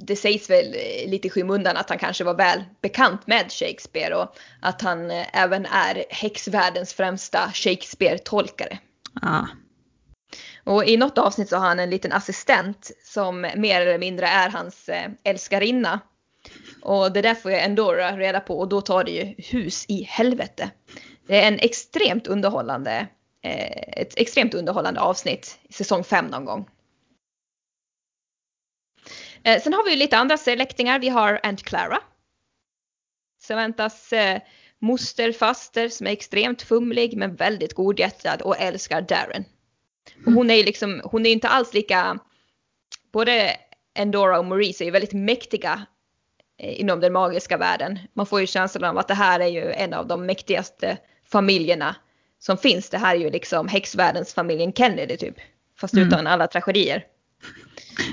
det 0.00 0.16
sägs 0.16 0.50
väl 0.50 0.70
lite 1.06 1.28
i 1.28 1.30
skymundan 1.30 1.76
att 1.76 1.88
han 1.88 1.98
kanske 1.98 2.24
var 2.24 2.34
väl 2.34 2.64
bekant 2.80 3.26
med 3.26 3.52
Shakespeare 3.52 4.14
och 4.14 4.36
att 4.60 4.82
han 4.82 5.10
eh, 5.10 5.26
även 5.32 5.66
är 5.66 6.04
häxvärldens 6.10 6.94
främsta 6.94 7.50
Shakespeare-tolkare. 7.54 8.78
Ah. 9.22 9.46
Och 10.64 10.84
i 10.84 10.96
något 10.96 11.18
avsnitt 11.18 11.48
så 11.48 11.56
har 11.56 11.68
han 11.68 11.80
en 11.80 11.90
liten 11.90 12.12
assistent 12.12 12.90
som 13.04 13.40
mer 13.40 13.80
eller 13.80 13.98
mindre 13.98 14.26
är 14.26 14.48
hans 14.48 14.88
eh, 14.88 15.10
älskarinna. 15.24 16.00
Och 16.82 17.12
det 17.12 17.22
där 17.22 17.34
får 17.34 17.50
jag 17.50 17.62
ändå 17.62 17.92
reda 17.92 18.40
på 18.40 18.58
och 18.58 18.68
då 18.68 18.80
tar 18.80 19.04
det 19.04 19.10
ju 19.10 19.34
hus 19.38 19.84
i 19.88 20.02
helvete. 20.02 20.70
Det 21.26 21.42
är 21.42 21.48
en 21.48 21.58
extremt 21.58 22.26
underhållande, 22.26 23.06
eh, 23.42 24.02
ett 24.02 24.18
extremt 24.18 24.54
underhållande 24.54 25.00
avsnitt 25.00 25.58
i 25.68 25.72
säsong 25.72 26.04
5 26.04 26.26
någon 26.26 26.44
gång. 26.44 26.68
Eh, 29.42 29.62
sen 29.62 29.72
har 29.72 29.84
vi 29.84 29.90
ju 29.90 29.96
lite 29.96 30.18
andra 30.18 30.36
släktingar. 30.36 30.98
Vi 30.98 31.08
har 31.08 31.40
Aunt 31.42 31.62
Clara. 31.62 31.98
Samantas 33.40 34.12
moster, 34.78 35.32
faster 35.32 35.88
som 35.88 36.06
är 36.06 36.10
extremt 36.10 36.62
fumlig 36.62 37.16
men 37.16 37.36
väldigt 37.36 37.74
godhjärtad 37.74 38.42
och 38.42 38.60
älskar 38.60 39.00
Darren. 39.00 39.44
Och 40.26 40.32
hon 40.32 40.50
är 40.50 40.54
ju 40.54 40.62
liksom, 40.62 41.00
hon 41.04 41.26
är 41.26 41.30
inte 41.30 41.48
alls 41.48 41.74
lika, 41.74 42.18
både 43.12 43.56
Endora 43.94 44.38
och 44.38 44.44
Maurice 44.44 44.84
är 44.84 44.84
ju 44.84 44.90
väldigt 44.90 45.12
mäktiga 45.12 45.86
eh, 46.58 46.80
inom 46.80 47.00
den 47.00 47.12
magiska 47.12 47.56
världen. 47.56 47.98
Man 48.12 48.26
får 48.26 48.40
ju 48.40 48.46
känslan 48.46 48.84
av 48.84 48.98
att 48.98 49.08
det 49.08 49.14
här 49.14 49.40
är 49.40 49.46
ju 49.46 49.72
en 49.72 49.94
av 49.94 50.06
de 50.06 50.26
mäktigaste 50.26 50.98
familjerna 51.30 51.96
som 52.38 52.58
finns. 52.58 52.90
Det 52.90 52.98
här 52.98 53.16
är 53.16 53.20
ju 53.20 53.30
liksom 53.30 53.68
häxvärldens 53.68 54.34
familjen 54.34 54.72
Kennedy 54.72 55.16
typ. 55.16 55.36
Fast 55.80 55.94
mm. 55.94 56.08
utan 56.08 56.26
alla 56.26 56.46
tragedier. 56.46 57.04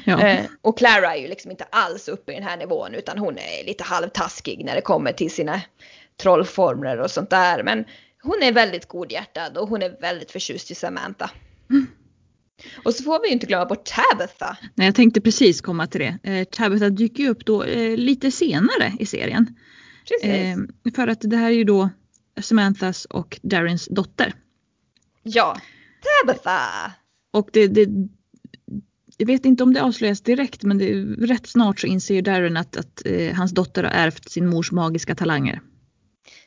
Ja. 0.05 0.27
Eh, 0.27 0.45
och 0.61 0.77
Clara 0.77 1.15
är 1.15 1.21
ju 1.21 1.27
liksom 1.27 1.51
inte 1.51 1.63
alls 1.63 2.07
uppe 2.07 2.31
i 2.31 2.35
den 2.35 2.43
här 2.43 2.57
nivån 2.57 2.93
utan 2.93 3.17
hon 3.17 3.37
är 3.37 3.65
lite 3.65 3.83
halvtaskig 3.83 4.65
när 4.65 4.75
det 4.75 4.81
kommer 4.81 5.11
till 5.11 5.31
sina 5.31 5.61
trollformler 6.17 6.99
och 6.99 7.11
sånt 7.11 7.29
där. 7.29 7.63
Men 7.63 7.85
hon 8.21 8.43
är 8.43 8.51
väldigt 8.51 8.87
godhjärtad 8.87 9.57
och 9.57 9.69
hon 9.69 9.81
är 9.81 10.01
väldigt 10.01 10.31
förtjust 10.31 10.71
i 10.71 10.75
Samantha. 10.75 11.31
Mm. 11.69 11.87
Och 12.83 12.93
så 12.93 13.03
får 13.03 13.21
vi 13.21 13.27
ju 13.27 13.33
inte 13.33 13.45
glömma 13.45 13.65
bort 13.65 13.85
Tabitha. 13.85 14.57
Nej, 14.75 14.87
jag 14.87 14.95
tänkte 14.95 15.21
precis 15.21 15.61
komma 15.61 15.87
till 15.87 16.01
det. 16.01 16.17
Eh, 16.31 16.43
Tabitha 16.43 16.89
dyker 16.89 17.23
ju 17.23 17.29
upp 17.29 17.45
då 17.45 17.63
eh, 17.63 17.97
lite 17.97 18.31
senare 18.31 18.93
i 18.99 19.05
serien. 19.05 19.55
Precis. 20.09 20.29
Eh, 20.29 20.57
för 20.95 21.07
att 21.07 21.21
det 21.21 21.37
här 21.37 21.47
är 21.47 21.55
ju 21.55 21.63
då 21.63 21.89
Samanthas 22.41 23.05
och 23.05 23.39
Darrens 23.41 23.87
dotter. 23.91 24.33
Ja, 25.23 25.59
Tabitha! 26.01 26.91
Och 27.31 27.49
det, 27.53 27.67
det, 27.67 27.85
jag 29.17 29.27
vet 29.27 29.45
inte 29.45 29.63
om 29.63 29.73
det 29.73 29.83
avslöjas 29.83 30.21
direkt 30.21 30.63
men 30.63 30.77
det, 30.77 30.93
rätt 31.33 31.47
snart 31.47 31.79
så 31.79 31.87
inser 31.87 32.15
ju 32.15 32.21
Darren 32.21 32.57
att, 32.57 32.77
att 32.77 33.05
eh, 33.05 33.33
hans 33.35 33.51
dotter 33.51 33.83
har 33.83 33.91
ärvt 33.91 34.29
sin 34.31 34.47
mors 34.47 34.71
magiska 34.71 35.15
talanger. 35.15 35.61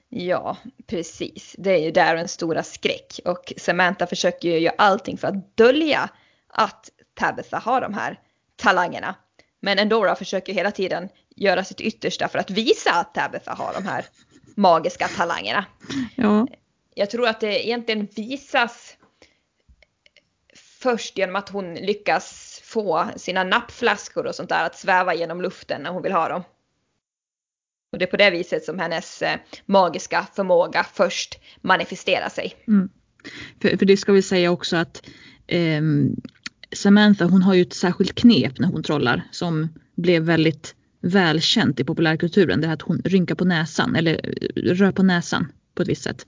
Ja, 0.09 0.57
precis. 0.87 1.55
Det 1.59 1.71
är 1.71 1.85
ju 1.85 1.91
där 1.91 2.17
en 2.17 2.29
stora 2.29 2.63
skräck 2.63 3.21
och 3.25 3.53
Samantha 3.57 4.07
försöker 4.07 4.49
ju 4.49 4.59
göra 4.59 4.75
allting 4.79 5.19
för 5.19 5.29
att 5.29 5.57
dölja 5.57 6.11
att 6.49 6.91
Tabitha 7.15 7.59
har 7.59 7.81
de 7.81 7.95
här 7.95 8.21
talangerna. 8.57 9.15
Men 9.61 9.79
Endora 9.79 10.15
försöker 10.15 10.53
hela 10.55 10.71
tiden 10.71 11.09
göra 11.37 11.65
sitt 11.65 11.81
yttersta 11.81 12.29
för 12.29 12.39
att 12.39 12.51
visa 12.51 12.91
att 12.93 13.15
Tabitha 13.15 13.55
har 13.55 13.75
de 13.75 13.87
här 13.87 14.05
magiska 14.57 15.09
talangerna. 15.09 15.65
Ja. 16.15 16.47
Jag 16.95 17.11
tror 17.11 17.29
att 17.29 17.41
det 17.41 17.67
egentligen 17.67 18.09
visas 18.17 18.97
först 20.81 21.19
genom 21.19 21.37
att 21.37 21.49
hon 21.49 21.75
lyckas 21.75 22.48
få 22.69 23.09
sina 23.17 23.45
nappflaskor 23.45 24.27
och 24.27 24.35
sånt 24.35 24.49
där 24.49 24.67
att 24.67 24.79
sväva 24.79 25.15
genom 25.15 25.43
luften 25.43 25.83
när 25.83 25.91
hon 25.91 26.03
vill 26.03 26.13
ha 26.13 26.29
dem. 26.29 26.43
Och 27.93 27.99
det 27.99 28.05
är 28.05 28.11
på 28.11 28.17
det 28.17 28.31
viset 28.31 28.65
som 28.65 28.79
hennes 28.79 29.23
eh, 29.23 29.39
magiska 29.67 30.27
förmåga 30.35 30.87
först 30.95 31.41
manifesterar 31.61 32.29
sig. 32.29 32.55
Mm. 32.67 32.89
För, 33.63 33.77
för, 33.77 33.87
det 33.87 33.97
ska 33.97 34.13
vi 34.13 34.23
säga 34.23 34.51
också 34.51 34.77
att 34.77 35.03
eh, 35.47 35.83
Samantha 36.73 37.25
hon 37.25 37.43
har 37.43 37.55
ju 37.55 37.63
ett 37.63 37.73
särskilt 37.73 38.15
knep 38.15 38.59
när 38.59 38.69
hon 38.69 38.83
trollar 38.83 39.23
som 39.31 39.69
blev 39.97 40.23
väldigt 40.23 40.75
välkänt 41.01 41.81
i 41.81 41.85
populärkulturen. 41.85 42.61
Det 42.61 42.67
är 42.67 42.73
att 42.73 42.83
hon 42.83 43.03
rynkar 43.05 43.35
på 43.35 43.45
näsan 43.45 43.97
eller 43.97 44.15
eh, 44.15 44.75
rör 44.75 44.93
på 44.93 45.03
näsan 45.03 45.53
på 45.75 45.83
ett 45.83 45.89
visst 45.89 46.03
sätt. 46.03 46.27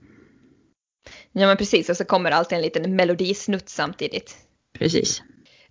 Ja 1.31 1.47
men 1.47 1.57
precis 1.57 1.89
och 1.89 1.97
så 1.97 2.05
kommer 2.05 2.31
alltid 2.31 2.55
en 2.55 2.61
liten 2.61 2.95
melodisnutt 2.95 3.69
samtidigt. 3.69 4.37
Precis. 4.73 5.23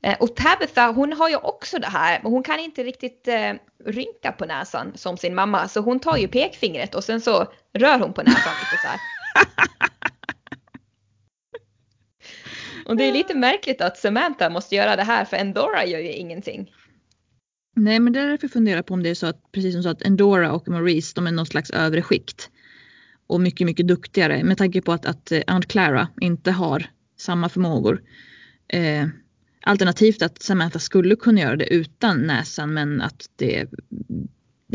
Eh, 0.03 0.17
och 0.21 0.37
Tabitha 0.37 0.93
hon 0.93 1.13
har 1.13 1.29
ju 1.29 1.37
också 1.37 1.79
det 1.79 1.87
här, 1.87 2.21
men 2.23 2.33
hon 2.33 2.43
kan 2.43 2.59
inte 2.59 2.83
riktigt 2.83 3.29
eh, 3.29 3.53
rynka 3.85 4.33
på 4.33 4.45
näsan 4.45 4.93
som 4.95 5.17
sin 5.17 5.35
mamma. 5.35 5.69
Så 5.69 5.81
hon 5.81 6.01
tar 6.01 6.17
ju 6.17 6.29
pekfingret 6.29 6.95
och 6.95 7.05
sen 7.05 7.21
så 7.21 7.53
rör 7.73 7.99
hon 7.99 8.13
på 8.13 8.23
näsan 8.23 8.53
lite 8.61 8.83
så 8.83 8.89
här. 8.89 9.01
Och 12.87 12.97
det 12.97 13.05
är 13.05 13.13
lite 13.13 13.35
märkligt 13.35 13.81
att 13.81 13.99
Samantha 13.99 14.51
måste 14.51 14.75
göra 14.75 14.97
det 14.97 15.03
här 15.03 15.25
för 15.25 15.37
Endora 15.37 15.85
gör 15.87 15.99
ju 15.99 16.13
ingenting. 16.13 16.71
Nej 17.77 18.01
men 18.01 18.13
det 18.13 18.21
är 18.21 18.27
därför 18.27 18.45
jag 18.45 18.53
funderar 18.53 18.83
på 18.83 18.95
om 18.95 19.03
det 19.03 19.11
är 19.11 19.15
så 19.15 19.27
att 19.27 19.53
precis 19.53 19.75
som 19.75 19.83
så 19.83 19.89
att 19.89 20.03
Endora 20.03 20.53
och 20.53 20.69
Maurice 20.69 21.13
de 21.15 21.27
är 21.27 21.33
någon 21.33 21.47
slags 21.47 21.71
övre 21.71 22.03
skikt. 22.03 22.51
Och 23.27 23.41
mycket 23.41 23.67
mycket 23.67 23.89
duktigare 23.89 24.45
med 24.45 24.59
tanke 24.59 24.83
på 24.83 24.93
att, 24.93 25.07
att 25.07 25.33
eh, 25.33 25.43
Aunt 25.47 25.67
Clara 25.67 26.09
inte 26.21 26.51
har 26.51 26.87
samma 27.19 27.49
förmågor. 27.49 28.03
Eh, 28.69 29.07
Alternativt 29.63 30.23
att 30.23 30.43
Samantha 30.43 30.79
skulle 30.79 31.17
kunna 31.17 31.41
göra 31.41 31.57
det 31.57 31.75
utan 31.75 32.27
näsan 32.27 32.75
men 32.75 33.01
att 33.01 33.29
det, 33.37 33.67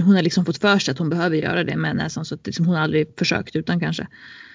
hon 0.02 0.16
har 0.16 0.22
liksom 0.22 0.46
fått 0.46 0.58
för 0.58 0.80
sig 0.80 0.92
att 0.92 1.00
hon 1.00 1.10
behöver 1.10 1.38
göra 1.38 1.64
det 1.64 1.78
med 1.78 1.96
näsan 1.96 2.26
så 2.26 2.36
att 2.36 2.46
liksom 2.46 2.66
hon 2.66 2.76
aldrig 2.76 3.08
försökt 3.18 3.56
utan 3.56 3.80
kanske. 3.80 4.08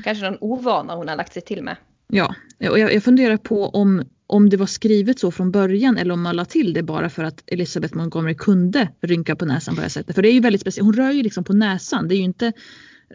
Kanske 0.05 0.24
någon 0.24 0.39
ovana 0.41 0.95
hon 0.95 1.09
har 1.09 1.16
lagt 1.16 1.33
sig 1.33 1.43
till 1.43 1.62
med. 1.62 1.76
Ja, 2.09 2.35
och 2.70 2.78
jag, 2.78 2.95
jag 2.95 3.05
funderar 3.05 3.37
på 3.37 3.68
om, 3.68 4.05
om 4.26 4.51
det 4.51 4.57
var 4.57 4.66
skrivet 4.66 5.18
så 5.18 5.31
från 5.31 5.51
början 5.51 5.97
eller 5.97 6.14
om 6.14 6.22
man 6.22 6.37
la 6.37 6.45
till 6.45 6.72
det 6.72 6.83
bara 6.83 7.11
för 7.11 7.24
att 7.24 7.43
Elizabeth 7.47 7.97
Montgomery 7.97 8.35
kunde 8.35 8.89
rynka 9.01 9.37
på 9.37 9.45
näsan 9.45 9.74
på 9.74 9.81
det 9.81 9.85
här 9.85 9.89
sättet. 9.89 10.14
För 10.14 10.22
det 10.22 10.28
är 10.28 10.33
ju 10.33 10.41
väldigt 10.41 10.61
speciellt, 10.61 10.85
hon 10.85 10.97
rör 10.97 11.11
ju 11.11 11.22
liksom 11.22 11.45
på 11.45 11.53
näsan, 11.53 12.09
det 12.09 12.14
är 12.14 12.16
ju 12.16 12.22
inte 12.22 12.53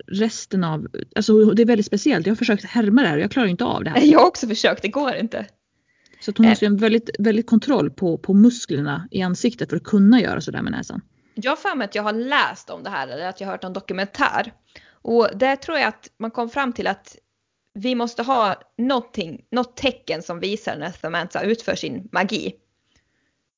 resten 0.07 0.63
av, 0.63 0.87
alltså 1.15 1.45
det 1.45 1.61
är 1.61 1.65
väldigt 1.65 1.85
speciellt. 1.85 2.25
Jag 2.25 2.31
har 2.31 2.37
försökt 2.37 2.63
härma 2.63 3.01
det 3.01 3.07
här 3.07 3.17
och 3.17 3.23
jag 3.23 3.31
klarar 3.31 3.47
inte 3.47 3.65
av 3.65 3.83
det 3.83 3.89
här. 3.89 4.01
Jag 4.01 4.19
har 4.19 4.27
också 4.27 4.47
försökt, 4.47 4.81
det 4.81 4.87
går 4.87 5.15
inte. 5.15 5.45
Så 6.25 6.33
hon 6.37 6.49
måste 6.49 6.65
ha 6.65 6.71
en 6.71 6.77
väldigt, 6.77 7.09
väldigt 7.19 7.47
kontroll 7.47 7.89
på, 7.91 8.17
på 8.17 8.33
musklerna 8.33 9.07
i 9.11 9.21
ansiktet 9.21 9.69
för 9.69 9.77
att 9.77 9.83
kunna 9.83 10.21
göra 10.21 10.41
sådär 10.41 10.61
med 10.61 10.71
näsan. 10.71 11.01
Jag 11.35 11.51
har 11.51 11.55
för 11.55 11.75
mig 11.75 11.85
att 11.85 11.95
jag 11.95 12.03
har 12.03 12.13
läst 12.13 12.69
om 12.69 12.83
det 12.83 12.89
här 12.89 13.07
eller 13.07 13.27
att 13.27 13.41
jag 13.41 13.47
har 13.47 13.51
hört 13.51 13.63
en 13.63 13.73
dokumentär. 13.73 14.53
Och 14.91 15.29
där 15.35 15.55
tror 15.55 15.77
jag 15.77 15.87
att 15.87 16.07
man 16.17 16.31
kom 16.31 16.49
fram 16.49 16.73
till 16.73 16.87
att 16.87 17.17
vi 17.73 17.95
måste 17.95 18.23
ha 18.23 18.55
någonting, 18.77 19.45
något 19.51 19.77
tecken 19.77 20.21
som 20.21 20.39
visar 20.39 20.77
när 20.77 20.91
Samantha 20.91 21.41
utför 21.41 21.75
sin 21.75 22.09
magi. 22.11 22.55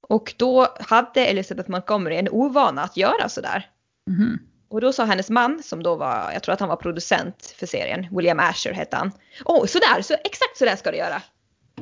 Och 0.09 0.33
då 0.37 0.67
hade 0.79 1.25
Elizabeth 1.25 1.71
Montgomery 1.71 2.15
en 2.15 2.29
ovana 2.29 2.81
att 2.81 2.97
göra 2.97 3.29
sådär. 3.29 3.69
Mm. 4.07 4.39
Och 4.69 4.81
då 4.81 4.93
sa 4.93 5.05
hennes 5.05 5.29
man, 5.29 5.63
som 5.63 5.83
då 5.83 5.95
var, 5.95 6.31
jag 6.33 6.43
tror 6.43 6.53
att 6.53 6.59
han 6.59 6.69
var 6.69 6.75
producent 6.75 7.55
för 7.59 7.65
serien, 7.65 8.07
William 8.11 8.39
Asher 8.39 8.73
hette 8.73 8.97
han. 8.97 9.11
Åh, 9.45 9.63
oh, 9.63 9.65
sådär, 9.65 10.01
så 10.01 10.13
exakt 10.13 10.57
sådär 10.57 10.75
ska 10.75 10.91
du 10.91 10.97
göra. 10.97 11.21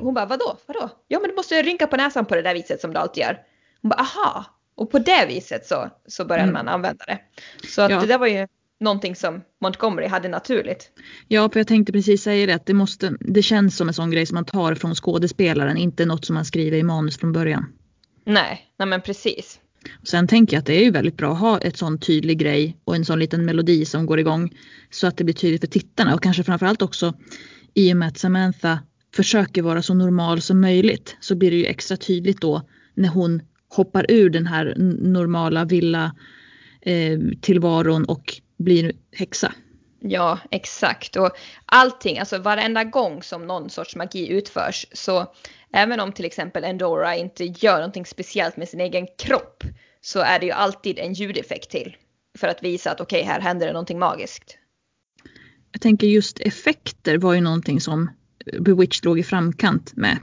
Hon 0.00 0.14
bara, 0.14 0.26
vadå? 0.26 0.56
Vadå? 0.66 0.90
Ja 1.08 1.20
men 1.20 1.30
du 1.30 1.36
måste 1.36 1.62
rynka 1.62 1.86
på 1.86 1.96
näsan 1.96 2.26
på 2.26 2.34
det 2.34 2.42
där 2.42 2.54
viset 2.54 2.80
som 2.80 2.92
du 2.92 2.98
alltid 2.98 3.22
gör. 3.22 3.38
Hon 3.82 3.88
bara, 3.88 4.00
aha! 4.00 4.44
Och 4.74 4.90
på 4.90 4.98
det 4.98 5.26
viset 5.26 5.66
så, 5.66 5.90
så 6.06 6.24
började 6.24 6.48
mm. 6.48 6.54
man 6.54 6.68
använda 6.68 7.04
det. 7.04 7.18
Så 7.68 7.82
att 7.82 7.90
ja. 7.90 8.00
det 8.00 8.06
där 8.06 8.18
var 8.18 8.26
ju 8.26 8.46
någonting 8.80 9.16
som 9.16 9.42
Montgomery 9.60 10.06
hade 10.06 10.28
naturligt. 10.28 10.90
Ja, 11.28 11.50
för 11.50 11.60
jag 11.60 11.66
tänkte 11.66 11.92
precis 11.92 12.22
säga 12.22 12.46
det 12.46 12.52
att 12.52 12.66
det, 12.66 12.74
måste, 12.74 13.16
det 13.20 13.42
känns 13.42 13.76
som 13.76 13.88
en 13.88 13.94
sån 13.94 14.10
grej 14.10 14.26
som 14.26 14.34
man 14.34 14.44
tar 14.44 14.74
från 14.74 14.94
skådespelaren, 14.94 15.76
inte 15.76 16.06
något 16.06 16.24
som 16.24 16.34
man 16.34 16.44
skriver 16.44 16.78
i 16.78 16.82
manus 16.82 17.18
från 17.18 17.32
början. 17.32 17.72
Nej, 18.24 18.72
nej 18.78 18.88
men 18.88 19.00
precis. 19.00 19.60
Sen 20.02 20.28
tänker 20.28 20.56
jag 20.56 20.60
att 20.60 20.66
det 20.66 20.76
är 20.80 20.84
ju 20.84 20.90
väldigt 20.90 21.16
bra 21.16 21.32
att 21.32 21.40
ha 21.40 21.58
ett 21.58 21.76
sån 21.76 21.98
tydlig 21.98 22.38
grej 22.38 22.76
och 22.84 22.96
en 22.96 23.04
sån 23.04 23.18
liten 23.18 23.44
melodi 23.44 23.84
som 23.84 24.06
går 24.06 24.20
igång 24.20 24.56
så 24.90 25.06
att 25.06 25.16
det 25.16 25.24
blir 25.24 25.34
tydligt 25.34 25.60
för 25.60 25.68
tittarna 25.68 26.14
och 26.14 26.22
kanske 26.22 26.44
framförallt 26.44 26.82
också 26.82 27.14
i 27.74 27.92
och 27.92 27.96
med 27.96 28.08
att 28.08 28.18
Samantha 28.18 28.78
försöker 29.16 29.62
vara 29.62 29.82
så 29.82 29.94
normal 29.94 30.42
som 30.42 30.60
möjligt 30.60 31.16
så 31.20 31.34
blir 31.34 31.50
det 31.50 31.56
ju 31.56 31.66
extra 31.66 31.96
tydligt 31.96 32.40
då 32.40 32.62
när 32.94 33.08
hon 33.08 33.42
hoppar 33.68 34.06
ur 34.08 34.30
den 34.30 34.46
här 34.46 34.74
normala 35.00 35.64
villa 35.64 36.16
eh, 36.80 37.18
tillvaron 37.40 38.04
och 38.04 38.40
blir 38.58 38.92
häxa. 39.12 39.52
Ja, 40.00 40.38
exakt. 40.50 41.16
Och 41.16 41.30
allting, 41.66 42.18
alltså 42.18 42.38
varenda 42.38 42.84
gång 42.84 43.22
som 43.22 43.46
någon 43.46 43.70
sorts 43.70 43.96
magi 43.96 44.28
utförs 44.28 44.86
så 44.92 45.32
även 45.72 46.00
om 46.00 46.12
till 46.12 46.24
exempel 46.24 46.64
Endora 46.64 47.16
inte 47.16 47.44
gör 47.44 47.76
någonting 47.76 48.06
speciellt 48.06 48.56
med 48.56 48.68
sin 48.68 48.80
egen 48.80 49.06
kropp 49.18 49.64
så 50.00 50.20
är 50.20 50.38
det 50.38 50.46
ju 50.46 50.52
alltid 50.52 50.98
en 50.98 51.12
ljudeffekt 51.12 51.70
till 51.70 51.96
för 52.38 52.48
att 52.48 52.62
visa 52.62 52.90
att 52.90 53.00
okej, 53.00 53.20
okay, 53.20 53.32
här 53.32 53.40
händer 53.40 53.66
det 53.66 53.72
någonting 53.72 53.98
magiskt. 53.98 54.58
Jag 55.72 55.80
tänker 55.80 56.06
just 56.06 56.40
effekter 56.40 57.18
var 57.18 57.34
ju 57.34 57.40
någonting 57.40 57.80
som 57.80 58.10
Bewitched 58.52 59.04
låg 59.04 59.18
i 59.18 59.22
framkant 59.22 59.96
med. 59.96 60.18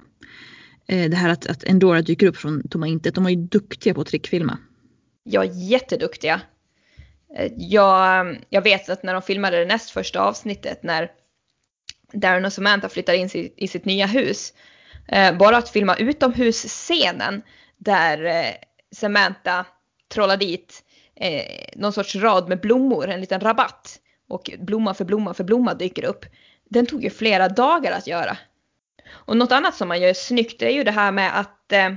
Eh, 0.87 1.09
det 1.09 1.15
här 1.15 1.29
att, 1.29 1.47
att 1.47 1.63
Endora 1.63 2.01
dyker 2.01 2.27
upp 2.27 2.37
från 2.37 2.67
tomma 2.67 2.87
intet. 2.87 3.15
De 3.15 3.23
var 3.23 3.31
ju 3.31 3.35
duktiga 3.35 3.93
på 3.93 4.01
att 4.01 4.07
trickfilma. 4.07 4.57
Ja, 5.23 5.45
jätteduktiga. 5.45 6.41
Eh, 7.37 7.51
jag, 7.57 8.37
jag 8.49 8.61
vet 8.61 8.89
att 8.89 9.03
när 9.03 9.13
de 9.13 9.21
filmade 9.21 9.59
det 9.59 9.65
näst 9.65 9.89
första 9.89 10.21
avsnittet 10.21 10.83
när 10.83 11.11
Darren 12.13 12.45
och 12.45 12.53
Samantha 12.53 12.89
flyttar 12.89 13.13
in 13.13 13.29
i 13.57 13.67
sitt 13.67 13.85
nya 13.85 14.05
hus. 14.05 14.53
Eh, 15.07 15.37
bara 15.37 15.57
att 15.57 15.69
filma 15.69 15.95
utomhusscenen 15.95 17.41
där 17.77 18.47
Samantha 18.95 19.65
trollar 20.13 20.37
dit 20.37 20.83
någon 21.75 21.93
sorts 21.93 22.15
rad 22.15 22.49
med 22.49 22.61
blommor, 22.61 23.07
en 23.07 23.21
liten 23.21 23.39
rabatt. 23.39 23.99
Och 24.29 24.51
blomma 24.59 24.93
för 24.93 25.05
blomma 25.05 25.33
för 25.33 25.43
blomma 25.43 25.73
dyker 25.73 26.05
upp. 26.05 26.25
Den 26.73 26.85
tog 26.85 27.03
ju 27.03 27.09
flera 27.09 27.49
dagar 27.49 27.91
att 27.91 28.07
göra. 28.07 28.37
Och 29.11 29.37
något 29.37 29.51
annat 29.51 29.75
som 29.75 29.87
man 29.87 30.01
gör 30.01 30.13
snyggt 30.13 30.61
är 30.61 30.69
ju 30.69 30.83
det 30.83 30.91
här 30.91 31.11
med 31.11 31.39
att 31.39 31.71
eh, 31.71 31.93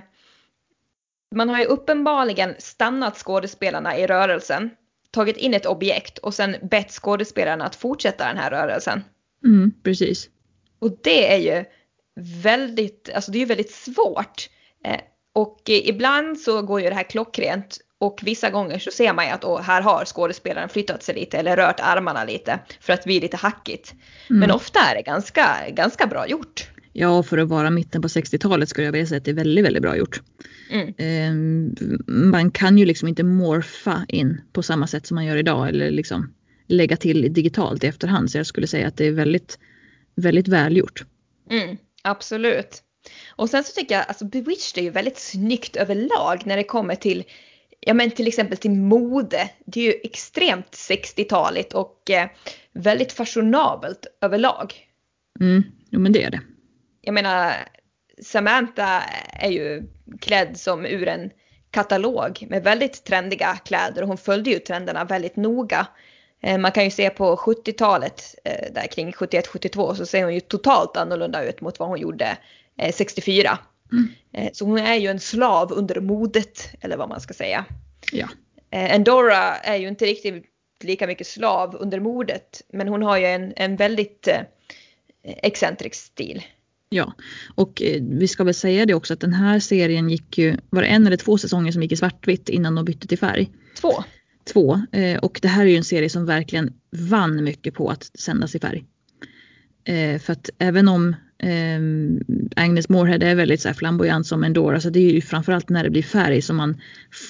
man 1.34 1.48
har 1.48 1.58
ju 1.58 1.64
uppenbarligen 1.64 2.54
stannat 2.58 3.16
skådespelarna 3.16 3.98
i 3.98 4.06
rörelsen, 4.06 4.70
tagit 5.10 5.36
in 5.36 5.54
ett 5.54 5.66
objekt 5.66 6.18
och 6.18 6.34
sen 6.34 6.56
bett 6.62 6.90
skådespelarna 6.90 7.64
att 7.64 7.76
fortsätta 7.76 8.26
den 8.26 8.36
här 8.36 8.50
rörelsen. 8.50 9.04
Mm, 9.44 9.72
precis. 9.82 10.28
Och 10.78 10.98
det 11.02 11.32
är 11.32 11.38
ju 11.38 11.64
väldigt, 12.42 13.10
alltså 13.14 13.30
det 13.32 13.38
är 13.38 13.40
ju 13.40 13.46
väldigt 13.46 13.72
svårt. 13.72 14.48
Eh, 14.84 15.00
och 15.32 15.70
eh, 15.70 15.88
ibland 15.88 16.40
så 16.40 16.62
går 16.62 16.80
ju 16.80 16.88
det 16.88 16.94
här 16.94 17.10
klockrent 17.10 17.78
och 17.98 18.20
vissa 18.22 18.50
gånger 18.50 18.78
så 18.78 18.90
ser 18.90 19.12
man 19.12 19.26
ju 19.26 19.30
att 19.30 19.44
oh, 19.44 19.60
här 19.60 19.82
har 19.82 20.04
skådespelaren 20.04 20.68
flyttat 20.68 21.02
sig 21.02 21.14
lite 21.14 21.38
eller 21.38 21.56
rört 21.56 21.80
armarna 21.80 22.24
lite 22.24 22.58
för 22.80 22.92
att 22.92 23.04
bli 23.04 23.20
lite 23.20 23.36
hackigt. 23.36 23.94
Mm. 24.30 24.40
Men 24.40 24.50
ofta 24.50 24.80
är 24.80 24.94
det 24.94 25.02
ganska, 25.02 25.46
ganska 25.70 26.06
bra 26.06 26.28
gjort. 26.28 26.68
Ja, 26.92 27.22
för 27.22 27.38
att 27.38 27.48
vara 27.48 27.70
mitten 27.70 28.02
på 28.02 28.08
60-talet 28.08 28.68
skulle 28.68 28.84
jag 28.84 28.92
vilja 28.92 29.06
säga 29.06 29.18
att 29.18 29.24
det 29.24 29.30
är 29.30 29.34
väldigt, 29.34 29.64
väldigt 29.64 29.82
bra 29.82 29.96
gjort. 29.96 30.20
Mm. 30.70 30.94
Eh, 30.98 31.32
man 32.06 32.50
kan 32.50 32.78
ju 32.78 32.84
liksom 32.84 33.08
inte 33.08 33.22
morfa 33.22 34.06
in 34.08 34.40
på 34.52 34.62
samma 34.62 34.86
sätt 34.86 35.06
som 35.06 35.14
man 35.14 35.24
gör 35.24 35.36
idag 35.36 35.68
eller 35.68 35.90
liksom 35.90 36.34
lägga 36.66 36.96
till 36.96 37.32
digitalt 37.32 37.84
i 37.84 37.86
efterhand. 37.86 38.30
Så 38.30 38.38
jag 38.38 38.46
skulle 38.46 38.66
säga 38.66 38.88
att 38.88 38.96
det 38.96 39.06
är 39.06 39.12
väldigt, 39.12 39.58
väldigt 40.14 40.48
välgjort. 40.48 41.04
Mm, 41.50 41.76
absolut. 42.02 42.82
Och 43.28 43.50
sen 43.50 43.64
så 43.64 43.72
tycker 43.72 43.94
jag, 43.94 44.04
alltså 44.08 44.24
Bewitched 44.24 44.78
är 44.78 44.82
ju 44.82 44.90
väldigt 44.90 45.18
snyggt 45.18 45.76
överlag 45.76 46.42
när 46.44 46.56
det 46.56 46.64
kommer 46.64 46.94
till 46.94 47.24
ja 47.86 47.94
men 47.94 48.10
till 48.10 48.28
exempel 48.28 48.58
till 48.58 48.70
mode. 48.70 49.50
Det 49.66 49.80
är 49.80 49.84
ju 49.84 50.00
extremt 50.04 50.70
60-taligt 50.70 51.72
och 51.72 52.10
eh, 52.10 52.28
väldigt 52.72 53.12
fashionabelt 53.12 54.06
överlag. 54.20 54.74
Mm, 55.40 55.62
jo 55.90 56.00
men 56.00 56.12
det 56.12 56.22
är 56.22 56.30
det. 56.30 56.40
Jag 57.00 57.14
menar, 57.14 57.52
Samantha 58.22 59.02
är 59.32 59.50
ju 59.50 59.82
klädd 60.20 60.56
som 60.56 60.86
ur 60.86 61.08
en 61.08 61.30
katalog 61.70 62.46
med 62.50 62.64
väldigt 62.64 63.04
trendiga 63.04 63.56
kläder 63.64 64.02
och 64.02 64.08
hon 64.08 64.18
följde 64.18 64.50
ju 64.50 64.58
trenderna 64.58 65.04
väldigt 65.04 65.36
noga. 65.36 65.86
Eh, 66.42 66.58
man 66.58 66.72
kan 66.72 66.84
ju 66.84 66.90
se 66.90 67.10
på 67.10 67.36
70-talet, 67.36 68.34
eh, 68.44 68.72
där 68.72 68.86
kring 68.86 69.12
71-72, 69.12 69.94
så 69.94 70.06
ser 70.06 70.24
hon 70.24 70.34
ju 70.34 70.40
totalt 70.40 70.96
annorlunda 70.96 71.44
ut 71.44 71.60
mot 71.60 71.78
vad 71.78 71.88
hon 71.88 71.98
gjorde 71.98 72.36
64. 72.92 73.58
Mm. 73.92 74.08
Eh, 74.32 74.50
så 74.52 74.64
hon 74.64 74.78
är 74.78 74.94
ju 74.94 75.08
en 75.08 75.20
slav 75.20 75.72
under 75.72 76.00
modet, 76.00 76.70
eller 76.80 76.96
vad 76.96 77.08
man 77.08 77.20
ska 77.20 77.34
säga. 77.34 77.64
Ja. 78.12 78.28
Endora 78.70 79.56
är 79.56 79.76
ju 79.76 79.88
inte 79.88 80.04
riktigt 80.04 80.44
lika 80.84 81.06
mycket 81.06 81.26
slav 81.26 81.76
under 81.80 82.00
mordet, 82.00 82.62
men 82.72 82.88
hon 82.88 83.02
har 83.02 83.18
ju 83.18 83.24
en, 83.24 83.52
en 83.56 83.76
väldigt 83.76 84.28
excentrisk 85.22 85.94
stil. 86.06 86.42
Ja, 86.88 87.12
och 87.54 87.82
vi 88.00 88.28
ska 88.28 88.44
väl 88.44 88.54
säga 88.54 88.86
det 88.86 88.94
också 88.94 89.14
att 89.14 89.20
den 89.20 89.32
här 89.32 89.60
serien 89.60 90.10
gick 90.10 90.38
ju, 90.38 90.56
var 90.70 90.82
det 90.82 90.88
en 90.88 91.06
eller 91.06 91.16
två 91.16 91.38
säsonger 91.38 91.72
som 91.72 91.82
gick 91.82 91.92
i 91.92 91.96
svartvitt 91.96 92.48
innan 92.48 92.74
de 92.74 92.84
bytte 92.84 93.08
till 93.08 93.18
färg? 93.18 93.50
Två. 93.80 94.04
Två, 94.52 94.80
och 95.22 95.38
det 95.42 95.48
här 95.48 95.62
är 95.62 95.70
ju 95.70 95.76
en 95.76 95.84
serie 95.84 96.10
som 96.10 96.26
verkligen 96.26 96.72
vann 96.90 97.44
mycket 97.44 97.74
på 97.74 97.88
att 97.88 98.10
sändas 98.14 98.54
i 98.54 98.58
färg. 98.58 98.84
För 100.20 100.32
att 100.32 100.50
även 100.58 100.88
om 100.88 101.08
eh, 101.08 101.16
Ehm, 101.38 102.20
Agnes 102.56 102.88
Moorehead 102.88 103.22
är 103.22 103.34
väldigt 103.34 103.60
så 103.60 103.68
här 103.68 103.74
flamboyant 103.74 104.26
som 104.26 104.44
en 104.44 104.52
dåre, 104.52 104.80
så 104.80 104.90
det 104.90 105.00
är 105.00 105.12
ju 105.12 105.20
framförallt 105.20 105.68
när 105.68 105.84
det 105.84 105.90
blir 105.90 106.02
färg 106.02 106.42
som 106.42 106.56
man 106.56 106.80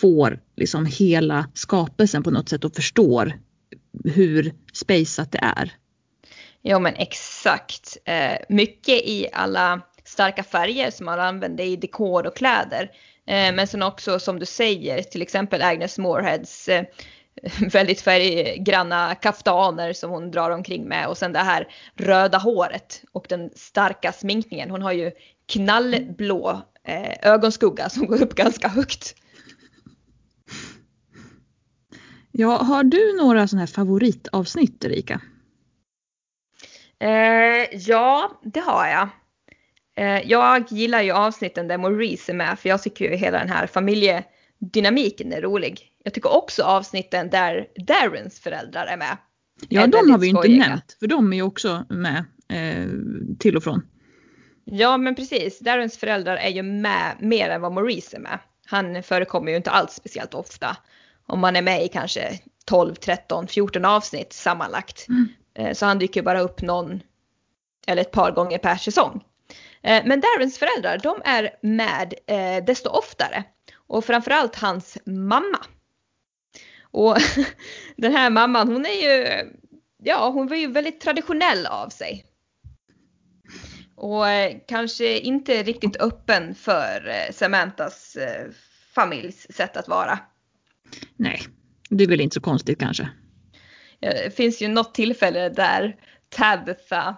får 0.01 0.39
liksom 0.57 0.87
hela 0.87 1.49
skapelsen 1.55 2.23
på 2.23 2.31
något 2.31 2.49
sätt 2.49 2.65
och 2.65 2.75
förstår 2.75 3.33
hur 4.05 4.53
spejsat 4.73 5.33
det 5.33 5.41
är. 5.43 5.73
Ja 6.63 6.79
men 6.79 6.95
exakt. 6.95 7.97
Eh, 8.05 8.39
mycket 8.49 8.95
i 8.95 9.29
alla 9.33 9.81
starka 10.05 10.43
färger 10.43 10.91
som 10.91 11.07
man 11.07 11.21
använder 11.21 11.65
i 11.65 11.77
dekor 11.77 12.27
och 12.27 12.37
kläder. 12.37 12.91
Eh, 13.27 13.55
men 13.55 13.67
sen 13.67 13.83
också 13.83 14.19
som 14.19 14.39
du 14.39 14.47
säger 14.47 15.03
till 15.03 15.23
exempel 15.23 15.63
Agnes 15.63 15.99
Mooreheads 15.99 16.69
eh, 16.69 16.85
väldigt 17.73 18.01
färggranna 18.01 19.15
kaftaner 19.15 19.93
som 19.93 20.11
hon 20.11 20.31
drar 20.31 20.51
omkring 20.51 20.89
med 20.89 21.09
och 21.09 21.19
sen 21.19 21.33
det 21.33 21.39
här 21.39 21.69
röda 21.95 22.39
håret 22.39 23.03
och 23.13 23.27
den 23.29 23.51
starka 23.55 24.13
sminkningen. 24.13 24.71
Hon 24.71 24.83
har 24.83 24.93
ju 24.93 25.13
knallblå 25.47 26.63
eh, 26.85 27.33
ögonskugga 27.33 27.89
som 27.89 28.07
går 28.07 28.23
upp 28.23 28.35
ganska 28.35 28.69
högt. 28.69 29.15
Ja, 32.33 32.63
har 32.63 32.85
du 32.85 33.17
några 33.17 33.49
sådana 33.49 33.63
här 33.63 33.67
favoritavsnitt 33.67 34.85
Erika? 34.85 35.21
Eh, 36.99 37.79
ja, 37.79 38.41
det 38.43 38.61
har 38.61 38.87
jag. 38.87 39.09
Eh, 39.97 40.31
jag 40.31 40.73
gillar 40.73 41.03
ju 41.03 41.13
avsnitten 41.13 41.69
där 41.69 41.79
Maurice 41.79 42.33
är 42.33 42.35
med 42.35 42.59
för 42.59 42.69
jag 42.69 42.83
tycker 42.83 43.11
ju 43.11 43.17
hela 43.17 43.39
den 43.39 43.49
här 43.49 43.67
familjedynamiken 44.61 45.33
är 45.33 45.41
rolig. 45.41 45.93
Jag 46.05 46.15
tycker 46.15 46.37
också 46.37 46.63
avsnitten 46.63 47.31
där 47.31 47.67
Darrens 47.87 48.41
föräldrar 48.41 48.87
är 48.87 48.97
med. 48.97 49.17
Ja, 49.69 49.83
är 49.83 49.87
de 49.87 50.11
har 50.11 50.19
vi 50.19 50.27
ju 50.27 50.37
inte 50.37 50.49
nämnt 50.49 50.97
för 51.01 51.07
de 51.07 51.33
är 51.33 51.37
ju 51.37 51.43
också 51.43 51.85
med 51.89 52.25
eh, 52.49 52.89
till 53.39 53.57
och 53.57 53.65
från. 53.65 53.83
Ja, 54.65 54.97
men 54.97 55.15
precis. 55.15 55.59
Darrens 55.59 55.99
föräldrar 55.99 56.37
är 56.37 56.49
ju 56.49 56.63
med 56.63 57.17
mer 57.21 57.51
än 57.51 57.61
vad 57.61 57.73
Maurice 57.73 58.17
är 58.17 58.21
med. 58.21 58.39
Han 58.67 59.03
förekommer 59.03 59.51
ju 59.51 59.57
inte 59.57 59.71
alls 59.71 59.93
speciellt 59.93 60.35
ofta. 60.35 60.77
Om 61.27 61.41
man 61.41 61.57
är 61.57 61.63
med 61.63 61.85
i 61.85 61.89
kanske 61.89 62.41
12, 62.65 62.95
13, 62.95 63.47
14 63.47 63.85
avsnitt 63.85 64.33
sammanlagt. 64.33 65.09
Mm. 65.09 65.29
Eh, 65.55 65.75
så 65.75 65.87
han 65.87 65.99
dyker 65.99 66.23
bara 66.23 66.41
upp 66.41 66.63
någon 66.63 67.01
eller 67.87 68.03
ett 68.03 68.13
par 68.13 68.31
gånger 68.31 68.59
per 68.59 68.77
säsong. 68.77 69.25
Eh, 69.83 70.03
men 70.05 70.21
Darrens 70.21 70.59
föräldrar, 70.59 71.01
de 71.03 71.23
är 71.25 71.51
med 71.61 72.15
eh, 72.27 72.65
desto 72.65 72.91
oftare. 72.91 73.45
Och 73.87 74.05
framförallt 74.05 74.57
hans 74.57 74.99
mamma. 75.05 75.59
Och 76.81 77.17
den 77.97 78.13
här 78.13 78.31
mamman 78.31 78.69
hon 78.69 78.87
är 78.87 79.03
ju, 79.03 79.45
ja 80.03 80.31
hon 80.31 80.47
var 80.47 80.57
ju 80.57 80.67
väldigt 80.67 81.01
traditionell 81.01 81.67
av 81.67 81.89
sig. 81.89 82.25
Och 83.95 84.29
eh, 84.29 84.57
kanske 84.69 85.19
inte 85.19 85.63
riktigt 85.63 85.97
öppen 85.97 86.55
för 86.55 87.09
eh, 87.09 87.33
Samantas 87.33 88.17
eh, 88.17 88.47
familjs 88.95 89.47
sätt 89.51 89.77
att 89.77 89.89
vara. 89.89 90.19
Nej, 91.17 91.43
det 91.91 92.05
är 92.05 92.09
väl 92.09 92.21
inte 92.21 92.35
så 92.35 92.41
konstigt 92.41 92.79
kanske. 92.79 93.09
Det 94.01 94.37
finns 94.37 94.63
ju 94.63 94.69
något 94.69 94.95
tillfälle 94.95 95.49
där 95.49 95.97
Tabitha, 96.29 97.17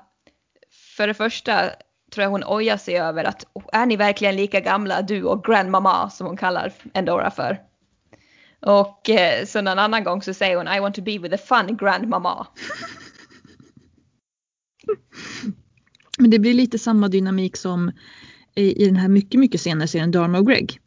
för 0.97 1.07
det 1.07 1.15
första 1.15 1.71
tror 2.11 2.23
jag 2.23 2.31
hon 2.31 2.45
ojar 2.45 2.77
sig 2.77 2.99
över 2.99 3.25
att 3.25 3.45
är 3.73 3.87
ni 3.87 3.97
verkligen 3.97 4.37
lika 4.37 4.61
gamla 4.61 5.03
du 5.03 5.23
och 5.25 5.45
grandmama 5.45 6.11
som 6.11 6.27
hon 6.27 6.37
kallar 6.37 6.73
Endora 6.95 7.31
för. 7.31 7.61
Och 8.61 9.11
eh, 9.11 9.45
så 9.47 9.59
en 9.59 9.69
annan 9.69 10.05
gång 10.05 10.23
så 10.23 10.35
säger 10.35 10.57
hon 10.57 10.69
I 10.69 10.81
want 10.81 10.95
to 10.95 11.03
be 11.03 11.19
with 11.19 11.31
the 11.31 11.39
fun 11.39 11.77
grandmama. 11.77 12.47
Men 16.19 16.31
det 16.31 16.39
blir 16.39 16.55
lite 16.55 16.79
samma 16.79 17.09
dynamik 17.09 17.57
som 17.57 17.93
i, 18.55 18.83
i 18.83 18.87
den 18.87 18.97
här 18.97 19.09
mycket, 19.09 19.41
mycket 19.41 19.61
senare 19.61 19.89
serien 19.89 20.11
Dharma 20.11 20.39
och 20.39 20.47
Greg. 20.47 20.81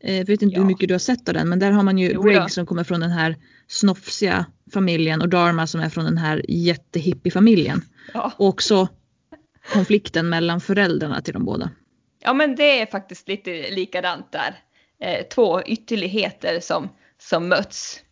Eh, 0.00 0.16
jag 0.16 0.26
vet 0.26 0.42
inte 0.42 0.54
Ja. 0.54 0.60
hur 0.60 0.66
mycket 0.66 0.88
du 0.88 0.94
har 0.94 0.98
sett 0.98 1.28
av 1.28 1.34
den 1.34 1.48
men 1.48 1.58
där 1.58 1.70
har 1.70 1.82
man 1.82 1.98
ju 1.98 2.10
Jo 2.10 2.22
då. 2.22 2.28
Greg 2.28 2.50
som 2.50 2.66
kommer 2.66 2.84
från 2.84 3.00
den 3.00 3.10
här 3.10 3.36
snofsiga 3.68 4.46
familjen 4.72 5.22
och 5.22 5.28
Dharma 5.28 5.66
som 5.66 5.80
är 5.80 5.88
från 5.88 6.04
den 6.04 6.18
här 6.18 6.44
jättehippie-familjen. 6.48 7.82
Ja. 8.14 8.32
Och 8.36 8.48
också 8.48 8.88
konflikten 9.72 10.28
mellan 10.28 10.60
föräldrarna 10.60 11.20
till 11.20 11.32
de 11.32 11.44
båda. 11.44 11.70
ja, 12.18 12.32
men 12.32 12.56
det 12.56 12.80
är 12.80 12.86
faktiskt 12.86 13.28
lite 13.28 13.70
likadant 13.70 14.32
där. 14.32 14.54
Eh, 15.00 15.26
två 15.26 15.62
ytterligheter 15.62 16.60
som, 16.60 16.88
som 17.18 17.48
möts. 17.48 18.02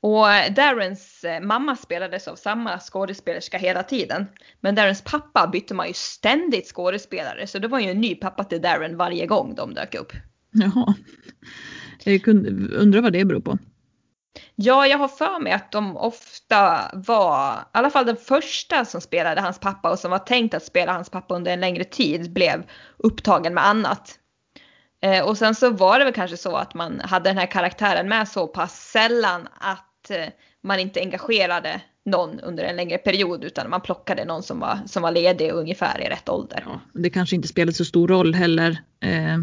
Och 0.00 0.32
eh, 0.32 0.52
Darrens 0.54 1.24
eh, 1.24 1.40
mamma 1.40 1.76
spelades 1.76 2.28
av 2.28 2.36
samma 2.36 2.78
skådespelerska 2.80 3.58
hela 3.58 3.82
tiden. 3.82 4.26
Men 4.60 4.74
Darrens 4.74 5.02
pappa 5.02 5.48
bytte 5.52 5.74
man 5.74 5.86
ju 5.86 5.92
ständigt 5.94 6.66
skådespelare 6.66 7.46
så 7.46 7.58
det 7.58 7.68
var 7.68 7.80
ju 7.80 7.90
en 7.90 8.00
ny 8.00 8.14
pappa 8.14 8.44
till 8.44 8.62
Darren 8.62 8.96
varje 8.96 9.26
gång 9.26 9.54
de 9.54 9.74
dök 9.74 9.94
upp. 9.94 10.12
Jaha. 10.50 10.94
Jag 12.04 12.22
kunde, 12.22 12.76
undrar 12.76 13.00
vad 13.00 13.12
det 13.12 13.24
beror 13.24 13.40
på. 13.40 13.58
Ja, 14.60 14.86
jag 14.86 14.98
har 14.98 15.08
för 15.08 15.40
mig 15.40 15.52
att 15.52 15.72
de 15.72 15.96
ofta 15.96 16.90
var, 16.92 17.52
i 17.52 17.58
alla 17.72 17.90
fall 17.90 18.06
den 18.06 18.16
första 18.16 18.84
som 18.84 19.00
spelade 19.00 19.40
hans 19.40 19.60
pappa 19.60 19.90
och 19.90 19.98
som 19.98 20.10
var 20.10 20.18
tänkt 20.18 20.54
att 20.54 20.64
spela 20.64 20.92
hans 20.92 21.10
pappa 21.10 21.34
under 21.34 21.52
en 21.52 21.60
längre 21.60 21.84
tid 21.84 22.32
blev 22.32 22.62
upptagen 22.96 23.54
med 23.54 23.66
annat. 23.66 24.18
Eh, 25.02 25.24
och 25.24 25.38
sen 25.38 25.54
så 25.54 25.70
var 25.70 25.98
det 25.98 26.04
väl 26.04 26.14
kanske 26.14 26.36
så 26.36 26.56
att 26.56 26.74
man 26.74 27.00
hade 27.00 27.30
den 27.30 27.38
här 27.38 27.46
karaktären 27.46 28.08
med 28.08 28.28
så 28.28 28.46
pass 28.46 28.90
sällan 28.90 29.48
att 29.58 30.10
eh, 30.10 30.26
man 30.62 30.78
inte 30.78 31.00
engagerade 31.00 31.80
någon 32.04 32.40
under 32.40 32.64
en 32.64 32.76
längre 32.76 32.98
period 32.98 33.44
utan 33.44 33.70
man 33.70 33.80
plockade 33.80 34.24
någon 34.24 34.42
som 34.42 34.60
var, 34.60 34.78
som 34.86 35.02
var 35.02 35.10
ledig 35.10 35.54
och 35.54 35.60
ungefär 35.60 36.00
i 36.00 36.08
rätt 36.08 36.28
ålder. 36.28 36.62
Ja, 36.66 36.80
det 36.94 37.10
kanske 37.10 37.36
inte 37.36 37.48
spelade 37.48 37.72
så 37.72 37.84
stor 37.84 38.08
roll 38.08 38.34
heller 38.34 38.70
eh, 39.00 39.38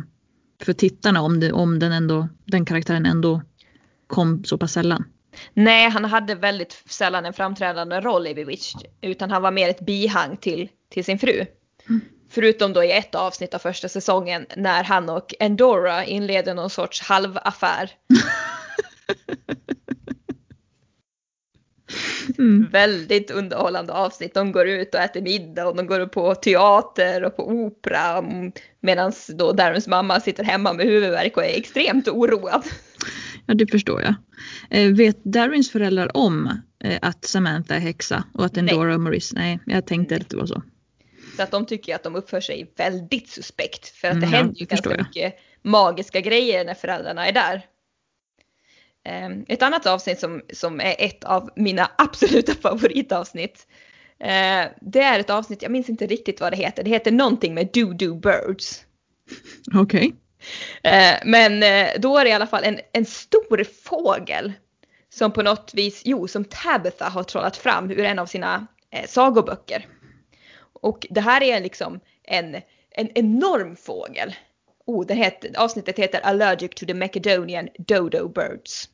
för 0.64 0.74
tittarna 0.74 1.22
om, 1.22 1.40
det, 1.40 1.52
om 1.52 1.80
den, 1.80 1.92
ändå, 1.92 2.28
den 2.46 2.66
karaktären 2.66 3.06
ändå 3.06 3.42
kom 4.08 4.44
så 4.44 4.58
pass 4.58 4.74
sällan. 4.74 5.06
Nej, 5.54 5.90
han 5.90 6.06
hade 6.06 6.36
väldigt 6.36 6.84
sällan 6.86 7.26
en 7.26 7.34
framträdande 7.34 8.00
roll 8.02 8.28
i 8.28 8.36
Bewitched 8.36 8.82
utan 9.02 9.32
han 9.32 9.42
var 9.42 9.52
mer 9.52 9.70
ett 9.70 9.86
bihang 9.86 10.38
till, 10.38 10.70
till 10.90 11.06
sin 11.06 11.20
fru. 11.20 11.46
Förutom 12.30 12.74
då 12.74 12.84
i 12.84 12.92
ett 12.92 13.16
avsnitt 13.16 13.54
av 13.54 13.60
första 13.60 13.90
säsongen 13.90 14.46
när 14.56 14.84
han 14.84 15.10
och 15.10 15.34
Endora 15.40 16.06
inleder 16.06 16.54
någon 16.54 16.70
sorts 16.70 17.02
halvaffär. 17.02 17.92
Mm. 22.38 22.68
Väldigt 22.72 23.32
underhållande 23.32 23.94
avsnitt. 23.94 24.34
De 24.34 24.52
går 24.52 24.68
ut 24.68 24.96
och 24.96 25.02
äter 25.02 25.22
middag 25.22 25.68
och 25.68 25.76
de 25.76 25.88
går 25.88 26.06
på 26.06 26.36
teater 26.36 27.24
och 27.24 27.36
på 27.36 27.50
opera 27.50 28.24
medan 28.80 29.12
då 29.28 29.52
Darrens 29.52 29.88
mamma 29.88 30.20
sitter 30.20 30.44
hemma 30.44 30.74
med 30.74 30.86
huvudvärk 30.86 31.38
och 31.38 31.46
är 31.46 31.58
extremt 31.58 32.08
oroad. 32.08 32.64
Ja, 33.46 33.54
det 33.54 33.68
förstår 33.68 34.02
jag. 34.02 34.16
Eh, 34.70 34.92
vet 34.94 35.24
Darrins 35.24 35.72
föräldrar 35.72 36.18
om 36.18 36.60
eh, 36.84 37.00
att 37.02 37.26
Samantha 37.26 37.76
är 37.76 37.80
häxa 37.80 38.24
och 38.34 38.46
att 38.46 38.58
Endora 38.58 38.94
och 38.94 39.00
Maurice, 39.02 39.36
nej, 39.36 39.60
jag 39.66 39.88
tänkte 39.88 40.16
att 40.16 40.30
det 40.30 40.38
var 40.38 40.46
så. 40.46 40.64
Så 41.38 41.44
att 41.44 41.52
de 41.52 41.66
tycker 41.66 41.96
att 41.96 42.04
de 42.04 42.16
uppför 42.16 42.42
sig 42.42 42.72
väldigt 42.78 43.30
suspekt. 43.30 43.88
För 43.88 44.08
att 44.08 44.14
det 44.22 44.28
Mm, 44.28 44.34
händer 44.34 44.56
ju 44.60 44.66
ganska 44.66 44.90
jag. 44.90 45.00
mycket 45.00 45.34
magiska 45.62 46.22
grejer 46.22 46.66
när 46.66 46.74
föräldrarna 46.74 47.28
är 47.28 47.32
där. 47.32 47.66
Ehm, 49.06 49.46
Ett 49.48 49.62
annat 49.62 49.86
avsnitt 49.86 50.20
som, 50.20 50.42
som 50.54 50.80
är 50.80 50.96
ett 51.00 51.24
av 51.24 51.50
mina 51.56 51.92
absoluta 51.98 52.54
favoritavsnitt. 52.56 53.68
eh, 54.20 54.66
Det 54.82 55.02
är 55.02 55.20
ett 55.20 55.30
avsnitt, 55.30 55.62
jag 55.62 55.72
minns 55.72 55.90
inte 55.90 56.08
riktigt 56.08 56.42
vad 56.42 56.52
det 56.54 56.58
heter. 56.58 56.84
Det 56.84 56.90
heter 56.90 57.12
någonting 57.12 57.54
med 57.54 57.70
Do 57.74 57.94
Do 57.94 58.16
Birds. 58.20 58.86
Okej. 59.76 60.16
Eh, 60.84 61.14
men 61.26 61.64
eh, 61.64 61.90
då 62.00 62.18
är 62.18 62.24
det 62.24 62.30
i 62.30 62.34
alla 62.34 62.48
fall 62.48 62.64
en, 62.64 62.80
en 62.92 63.06
stor 63.06 63.64
fågel 63.64 64.54
som 65.10 65.32
på 65.32 65.44
något 65.44 65.74
vis, 65.74 66.02
jo, 66.06 66.28
som 66.28 66.46
Tabitha 66.46 67.10
har 67.10 67.24
trollat 67.24 67.58
fram 67.58 67.92
ur 67.92 68.06
en 68.06 68.20
av 68.20 68.26
sina 68.26 68.68
eh, 68.92 69.08
sagoböcker. 69.08 69.88
Och 70.82 71.08
det 71.10 71.22
här 71.22 71.44
är 71.44 71.62
liksom 71.62 72.00
en, 72.24 72.56
en 72.92 73.10
enorm 73.16 73.76
fågel. 73.76 74.36
Oh, 74.86 75.06
det 75.06 75.14
heter, 75.14 75.52
avsnittet 75.58 76.00
heter 76.00 76.20
Allergic 76.20 76.72
to 76.76 76.86
the 76.86 76.94
Macedonian 76.94 77.70
Dodo 77.78 78.28
Birds. 78.28 78.90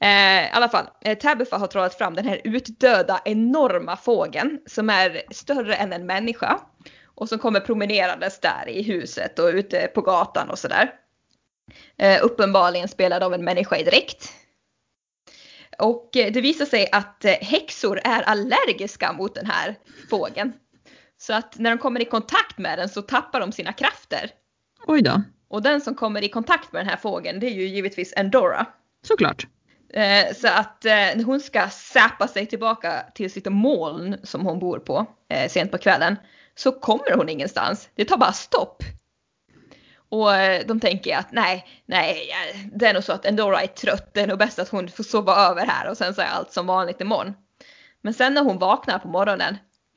Eh, 0.00 0.46
I 0.46 0.50
alla 0.52 0.68
fall, 0.68 0.86
eh, 1.00 1.18
Tabitha 1.18 1.56
har 1.56 1.66
trollat 1.66 1.94
fram 1.94 2.14
den 2.14 2.26
här 2.26 2.40
utdöda 2.44 3.20
enorma 3.24 3.96
fågeln 3.96 4.60
som 4.66 4.90
är 4.90 5.22
större 5.30 5.74
än 5.74 5.92
en 5.92 6.06
människa 6.06 6.60
och 7.18 7.28
som 7.28 7.38
kommer 7.38 7.60
promenerandes 7.60 8.40
där 8.40 8.68
i 8.68 8.82
huset 8.82 9.38
och 9.38 9.48
ute 9.48 9.86
på 9.86 10.00
gatan 10.00 10.50
och 10.50 10.58
sådär. 10.58 10.90
Eh, 11.96 12.24
uppenbarligen 12.24 12.88
spelad 12.88 13.22
av 13.22 13.34
en 13.34 13.44
människa 13.44 13.76
i 13.76 13.84
dräkt. 13.84 14.32
Och 15.78 16.16
eh, 16.16 16.32
det 16.32 16.40
visar 16.40 16.64
sig 16.64 16.88
att 16.92 17.24
eh, 17.24 17.32
häxor 17.32 18.00
är 18.04 18.22
allergiska 18.22 19.12
mot 19.12 19.34
den 19.34 19.46
här 19.46 19.78
fågeln. 20.10 20.52
Så 21.16 21.32
att 21.32 21.58
när 21.58 21.70
de 21.70 21.78
kommer 21.78 22.00
i 22.00 22.04
kontakt 22.04 22.58
med 22.58 22.78
den 22.78 22.88
så 22.88 23.02
tappar 23.02 23.40
de 23.40 23.52
sina 23.52 23.72
krafter. 23.72 24.30
Oj 24.86 25.02
då, 25.02 25.22
Och 25.48 25.62
den 25.62 25.80
som 25.80 25.94
kommer 25.94 26.24
i 26.24 26.28
kontakt 26.28 26.72
med 26.72 26.80
den 26.80 26.88
här 26.88 26.96
fågeln 26.96 27.40
det 27.40 27.46
är 27.46 27.54
ju 27.54 27.66
givetvis 27.66 28.12
Endora. 28.16 28.66
såklart. 29.02 29.46
Eh, 29.92 30.34
så 30.34 30.48
att 30.48 30.84
eh, 30.84 31.24
hon 31.24 31.40
ska 31.40 31.68
säpa 31.68 32.28
sig 32.28 32.46
tillbaka 32.46 33.04
till 33.14 33.32
sitt 33.32 33.46
moln 33.46 34.16
som 34.22 34.46
hon 34.46 34.58
bor 34.58 34.78
på 34.78 35.06
eh, 35.28 35.48
sent 35.48 35.70
på 35.70 35.78
kvällen 35.78 36.16
så 36.58 36.72
kommer 36.72 37.16
hon 37.16 37.28
ingenstans. 37.28 37.88
Det 37.94 38.04
tar 38.04 38.16
bara 38.16 38.32
stopp. 38.32 38.82
Och 40.08 40.34
eh, 40.34 40.66
de 40.66 40.80
tänker 40.80 41.16
att 41.16 41.32
nej, 41.32 41.66
nej, 41.86 42.30
ja, 42.30 42.60
det 42.72 42.86
är 42.86 42.94
nog 42.94 43.04
så 43.04 43.12
att 43.12 43.24
Endora 43.24 43.62
är 43.62 43.66
trött. 43.66 44.14
Det 44.14 44.20
är 44.20 44.26
nog 44.26 44.38
bäst 44.38 44.58
att 44.58 44.68
hon 44.68 44.88
får 44.88 45.04
sova 45.04 45.36
över 45.36 45.66
här 45.66 45.90
och 45.90 45.96
sen 45.96 46.14
så 46.14 46.20
är 46.20 46.26
allt 46.26 46.52
som 46.52 46.66
vanligt 46.66 47.00
imorgon. 47.00 47.34
Men 48.02 48.14
sen 48.14 48.34
när 48.34 48.42
hon 48.42 48.58
vaknar 48.58 48.98
på 48.98 49.08
morgonen, 49.08 49.56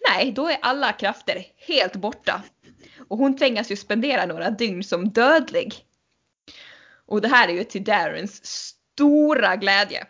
nej, 0.09 0.31
då 0.31 0.49
är 0.49 0.57
alla 0.61 0.93
krafter 0.93 1.45
helt 1.67 1.95
borta. 1.95 2.41
Och 3.07 3.17
hon 3.17 3.37
tvingas 3.37 3.71
ju 3.71 3.75
spendera 3.75 4.25
några 4.25 4.49
dygn 4.49 4.83
som 4.83 5.09
dödlig. 5.09 5.85
Och 7.05 7.21
det 7.21 7.27
här 7.27 7.47
är 7.47 7.53
ju 7.53 7.63
till 7.63 7.83
Darrens 7.83 8.45
stora 8.45 9.55
glädje. 9.55 10.05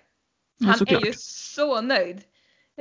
Ja, 0.57 0.67
Han 0.67 0.77
såklart. 0.77 1.01
är 1.01 1.05
ju 1.05 1.13
så 1.17 1.81
nöjd. 1.81 2.21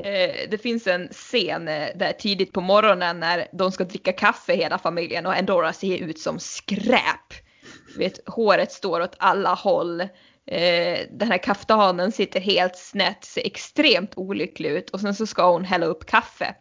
Eh, 0.04 0.48
det 0.50 0.62
finns 0.62 0.86
en 0.86 1.08
scen 1.08 1.68
eh, 1.68 1.88
där 1.94 2.12
tidigt 2.12 2.52
på 2.52 2.60
morgonen 2.60 3.20
när 3.20 3.48
de 3.52 3.72
ska 3.72 3.84
dricka 3.84 4.12
kaffe 4.12 4.54
hela 4.54 4.78
familjen 4.78 5.26
och 5.26 5.36
Endora 5.36 5.72
ser 5.72 5.96
ut 5.96 6.18
som 6.18 6.38
skräp. 6.38 7.34
Vet, 7.96 8.28
håret 8.28 8.72
står 8.72 9.00
åt 9.00 9.16
alla 9.18 9.54
håll. 9.54 10.00
Eh, 10.46 10.98
den 11.10 11.30
här 11.30 11.38
kaftanen 11.38 12.12
sitter 12.12 12.40
helt 12.40 12.76
snett, 12.76 13.24
ser 13.24 13.46
extremt 13.46 14.12
olycklig 14.16 14.70
ut 14.70 14.90
och 14.90 15.00
sen 15.00 15.14
så 15.14 15.26
ska 15.26 15.50
hon 15.52 15.64
hälla 15.64 15.86
upp 15.86 16.06
kaffe. 16.06 16.54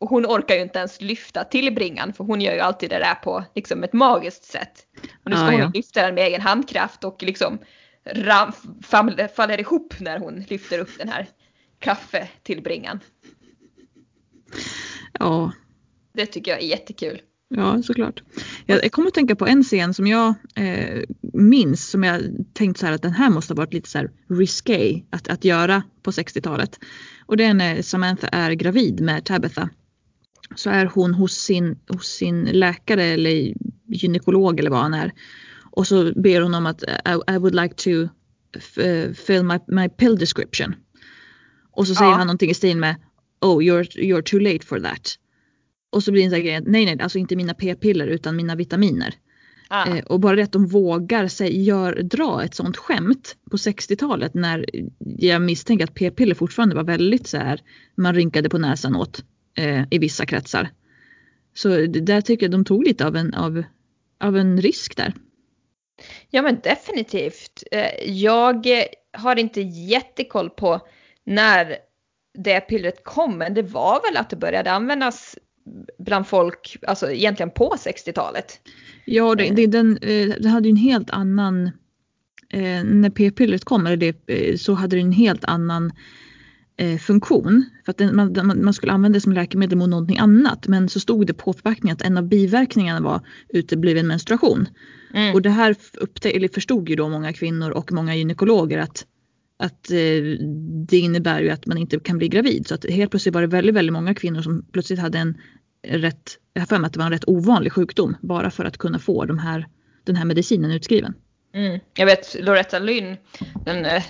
Och 0.00 0.10
hon 0.10 0.26
orkar 0.26 0.54
ju 0.54 0.62
inte 0.62 0.78
ens 0.78 1.00
lyfta 1.00 1.44
tillbringan 1.44 2.12
för 2.12 2.24
hon 2.24 2.40
gör 2.40 2.54
ju 2.54 2.60
alltid 2.60 2.90
det 2.90 2.98
där 2.98 3.14
på 3.14 3.44
liksom 3.54 3.84
ett 3.84 3.92
magiskt 3.92 4.44
sätt. 4.44 4.86
Och 5.24 5.30
nu 5.30 5.36
ska 5.36 5.44
Ah, 5.44 5.50
hon 5.50 5.60
ja. 5.60 5.70
lyfta 5.74 6.02
den 6.02 6.14
med 6.14 6.24
egen 6.24 6.40
handkraft 6.40 7.04
och 7.04 7.22
liksom 7.22 7.58
ram, 8.14 8.52
faller 9.34 9.60
ihop 9.60 9.94
när 10.00 10.18
hon 10.18 10.44
lyfter 10.48 10.78
upp 10.78 10.98
den 10.98 11.08
här 11.08 11.26
kaffetillbringan. 11.80 13.00
Ja, 15.18 15.52
Det 16.12 16.26
tycker 16.26 16.50
jag 16.50 16.62
är 16.62 16.66
jättekul. 16.66 17.20
ja 17.48 17.82
såklart. 17.82 18.22
Jag, 18.66 18.92
kommer 18.92 19.08
att 19.08 19.14
tänka 19.14 19.36
på 19.36 19.46
en 19.46 19.62
scen 19.62 19.94
som 19.94 20.06
jag 20.06 20.34
eh, 20.54 21.02
minns 21.32 21.90
som 21.90 22.04
jag 22.04 22.22
tänkt 22.52 22.78
så 22.78 22.86
här 22.86 22.92
att 22.92 23.02
den 23.02 23.12
här 23.12 23.30
måste 23.30 23.52
ha 23.52 23.56
varit 23.56 23.72
lite 23.72 23.88
så 23.88 23.98
här 23.98 24.10
risque 24.28 25.02
att, 25.10 25.28
att 25.28 25.44
göra 25.44 25.82
på 26.02 26.10
60-talet. 26.10 26.78
Och 27.26 27.36
det 27.36 27.44
är 27.44 27.54
när 27.54 27.82
Samantha 27.82 28.28
är 28.28 28.52
gravid 28.52 29.00
med 29.00 29.24
Tabitha. 29.24 29.68
Så 30.56 30.70
är 30.70 30.86
hon 30.86 31.14
hos 31.14 31.32
sin, 31.32 31.78
hos 31.88 32.06
sin 32.06 32.44
läkare 32.44 33.04
eller 33.04 33.54
gynekolog 33.86 34.58
eller 34.58 34.70
vad 34.70 34.80
han 34.80 34.94
är. 34.94 35.12
Och 35.70 35.86
så 35.86 36.12
ber 36.16 36.40
hon 36.40 36.54
om 36.54 36.66
att 36.66 36.82
I, 36.82 37.32
I 37.34 37.38
would 37.38 37.54
like 37.54 37.74
to 37.74 37.90
eh, 38.80 39.12
fill 39.12 39.42
my, 39.42 39.58
my 39.66 39.88
pill 39.88 40.18
description. 40.18 40.74
Och 41.72 41.86
så 41.86 41.94
säger 41.94 42.10
Ja. 42.10 42.16
han 42.16 42.26
någonting 42.26 42.50
i 42.50 42.54
stil 42.54 42.76
med 42.76 42.96
Oh 43.40 43.58
you're, 43.62 43.98
you're 43.98 44.22
too 44.22 44.38
late 44.40 44.66
for 44.66 44.80
that. 44.80 45.14
Och 45.92 46.02
så 46.02 46.12
blir 46.12 46.22
det 46.22 46.26
en 46.26 46.30
sån 46.30 46.36
här 46.36 46.44
grej, 46.44 46.60
nej 46.66 46.84
nej, 46.84 47.00
alltså 47.02 47.18
inte 47.18 47.36
mina 47.36 47.54
p-piller 47.54 48.06
utan 48.06 48.36
mina 48.36 48.54
vitaminer. 48.54 49.14
Ah, 49.68 49.86
Eh, 49.86 50.04
och 50.04 50.20
bara 50.20 50.36
det 50.36 50.42
att 50.42 50.52
de 50.52 50.66
vågar 50.66 51.28
sig, 51.28 51.62
gör, 51.62 52.02
dra 52.02 52.44
ett 52.44 52.54
sånt 52.54 52.76
skämt 52.76 53.36
på 53.50 53.56
60-talet 53.56 54.34
när 54.34 54.64
jag 54.98 55.42
misstänker 55.42 55.84
att 55.84 55.94
p-piller 55.94 56.34
fortfarande 56.34 56.74
var 56.74 56.84
väldigt 56.84 57.26
så 57.26 57.36
här, 57.36 57.60
man 57.94 58.14
rynkade 58.14 58.48
på 58.48 58.58
näsan 58.58 58.96
åt 58.96 59.24
eh, 59.56 59.82
i 59.90 59.98
vissa 59.98 60.26
kretsar. 60.26 60.68
Så 61.54 61.68
där 61.86 62.20
tycker 62.20 62.46
jag 62.46 62.50
de 62.50 62.64
tog 62.64 62.84
lite 62.86 63.06
av 63.06 63.16
en, 63.16 63.34
av, 63.34 63.62
av 64.20 64.36
en 64.36 64.60
risk 64.60 64.96
där. 64.96 65.14
Ja 66.30 66.42
men 66.42 66.60
definitivt. 66.62 67.62
Eh, 67.72 68.10
Jag 68.10 68.66
har 69.12 69.36
inte 69.36 69.60
jättekoll 69.60 70.50
på 70.50 70.80
när 71.26 71.76
det 72.38 72.60
pillret 72.60 73.04
kom 73.04 73.38
men 73.38 73.54
det 73.54 73.62
var 73.62 74.10
väl 74.10 74.16
att 74.16 74.30
det 74.30 74.36
började 74.36 74.72
användas 74.72 75.36
bland 75.98 76.26
folk, 76.26 76.76
alltså 76.86 77.10
egentligen 77.10 77.50
på 77.50 77.74
60-talet. 77.78 78.60
Ja, 79.04 79.34
det, 79.34 79.50
det, 79.50 79.66
den, 79.66 79.98
eh, 80.02 80.28
det 80.40 80.48
hade 80.48 80.68
ju 80.68 80.70
en 80.70 80.76
helt 80.76 81.10
annan, 81.10 81.66
eh, 82.52 82.84
när 82.84 83.10
p-pillret 83.10 83.64
kom 83.64 83.86
eller 83.86 83.96
det, 83.96 84.16
eh, 84.26 84.56
så 84.56 84.74
hade 84.74 84.96
det 84.96 85.02
en 85.02 85.12
helt 85.12 85.44
annan 85.44 85.92
eh, 86.76 86.98
funktion. 86.98 87.64
För 87.84 87.90
att 87.90 87.98
den, 87.98 88.16
man, 88.16 88.62
man, 88.64 88.74
skulle 88.74 88.92
använda 88.92 89.16
det 89.16 89.20
som 89.20 89.32
läkemedel 89.32 89.78
mot 89.78 89.88
någonting 89.88 90.18
annat. 90.18 90.68
Men 90.68 90.88
så 90.88 91.00
stod 91.00 91.26
det 91.26 91.34
på 91.34 91.52
förpackningen 91.52 91.96
att 91.96 92.02
en 92.02 92.18
av 92.18 92.28
biverkningarna 92.28 93.00
var 93.00 93.20
utebliven 93.48 94.06
menstruation. 94.06 94.68
Mm. 95.14 95.34
Och 95.34 95.42
det 95.42 95.50
här 95.50 95.76
upptä- 96.00 96.36
eller 96.36 96.48
förstod 96.48 96.88
ju 96.88 96.96
då 96.96 97.08
många 97.08 97.32
kvinnor 97.32 97.70
och 97.70 97.92
många 97.92 98.16
gynekologer 98.16 98.78
att, 98.78 99.06
att 99.60 99.90
eh, 99.90 100.22
det 100.88 100.98
innebär 100.98 101.40
ju 101.40 101.50
att 101.50 101.66
man 101.66 101.78
inte 101.78 101.98
kan 101.98 102.18
bli 102.18 102.28
gravid. 102.28 102.66
Så 102.66 102.74
att 102.74 102.90
helt 102.90 103.10
plötsligt 103.10 103.34
var 103.34 103.40
det 103.40 103.46
väldigt, 103.46 103.74
väldigt 103.74 103.92
många 103.92 104.14
kvinnor 104.14 104.42
som 104.42 104.64
plötsligt 104.72 104.98
hade 104.98 105.18
en 105.18 105.40
rätt, 105.86 106.38
jag 106.52 106.62
har 106.62 106.66
för 106.66 106.78
mig 106.78 106.86
att 106.86 106.92
det 106.92 106.98
var 106.98 107.06
en 107.06 107.12
rätt 107.12 107.28
ovanlig 107.28 107.72
sjukdom 107.72 108.16
bara 108.20 108.50
för 108.50 108.64
att 108.64 108.78
kunna 108.78 108.98
få 108.98 109.24
de 109.24 109.38
här, 109.38 109.66
den 110.04 110.16
här 110.16 110.24
medicinen 110.24 110.70
utskriven. 110.70 111.14
Mm. 111.54 111.80
Jag 111.94 112.06
vet 112.06 112.36
Loretta 112.40 112.78
Lynn, 112.78 113.16
den 113.64 113.84
eh, 113.84 114.02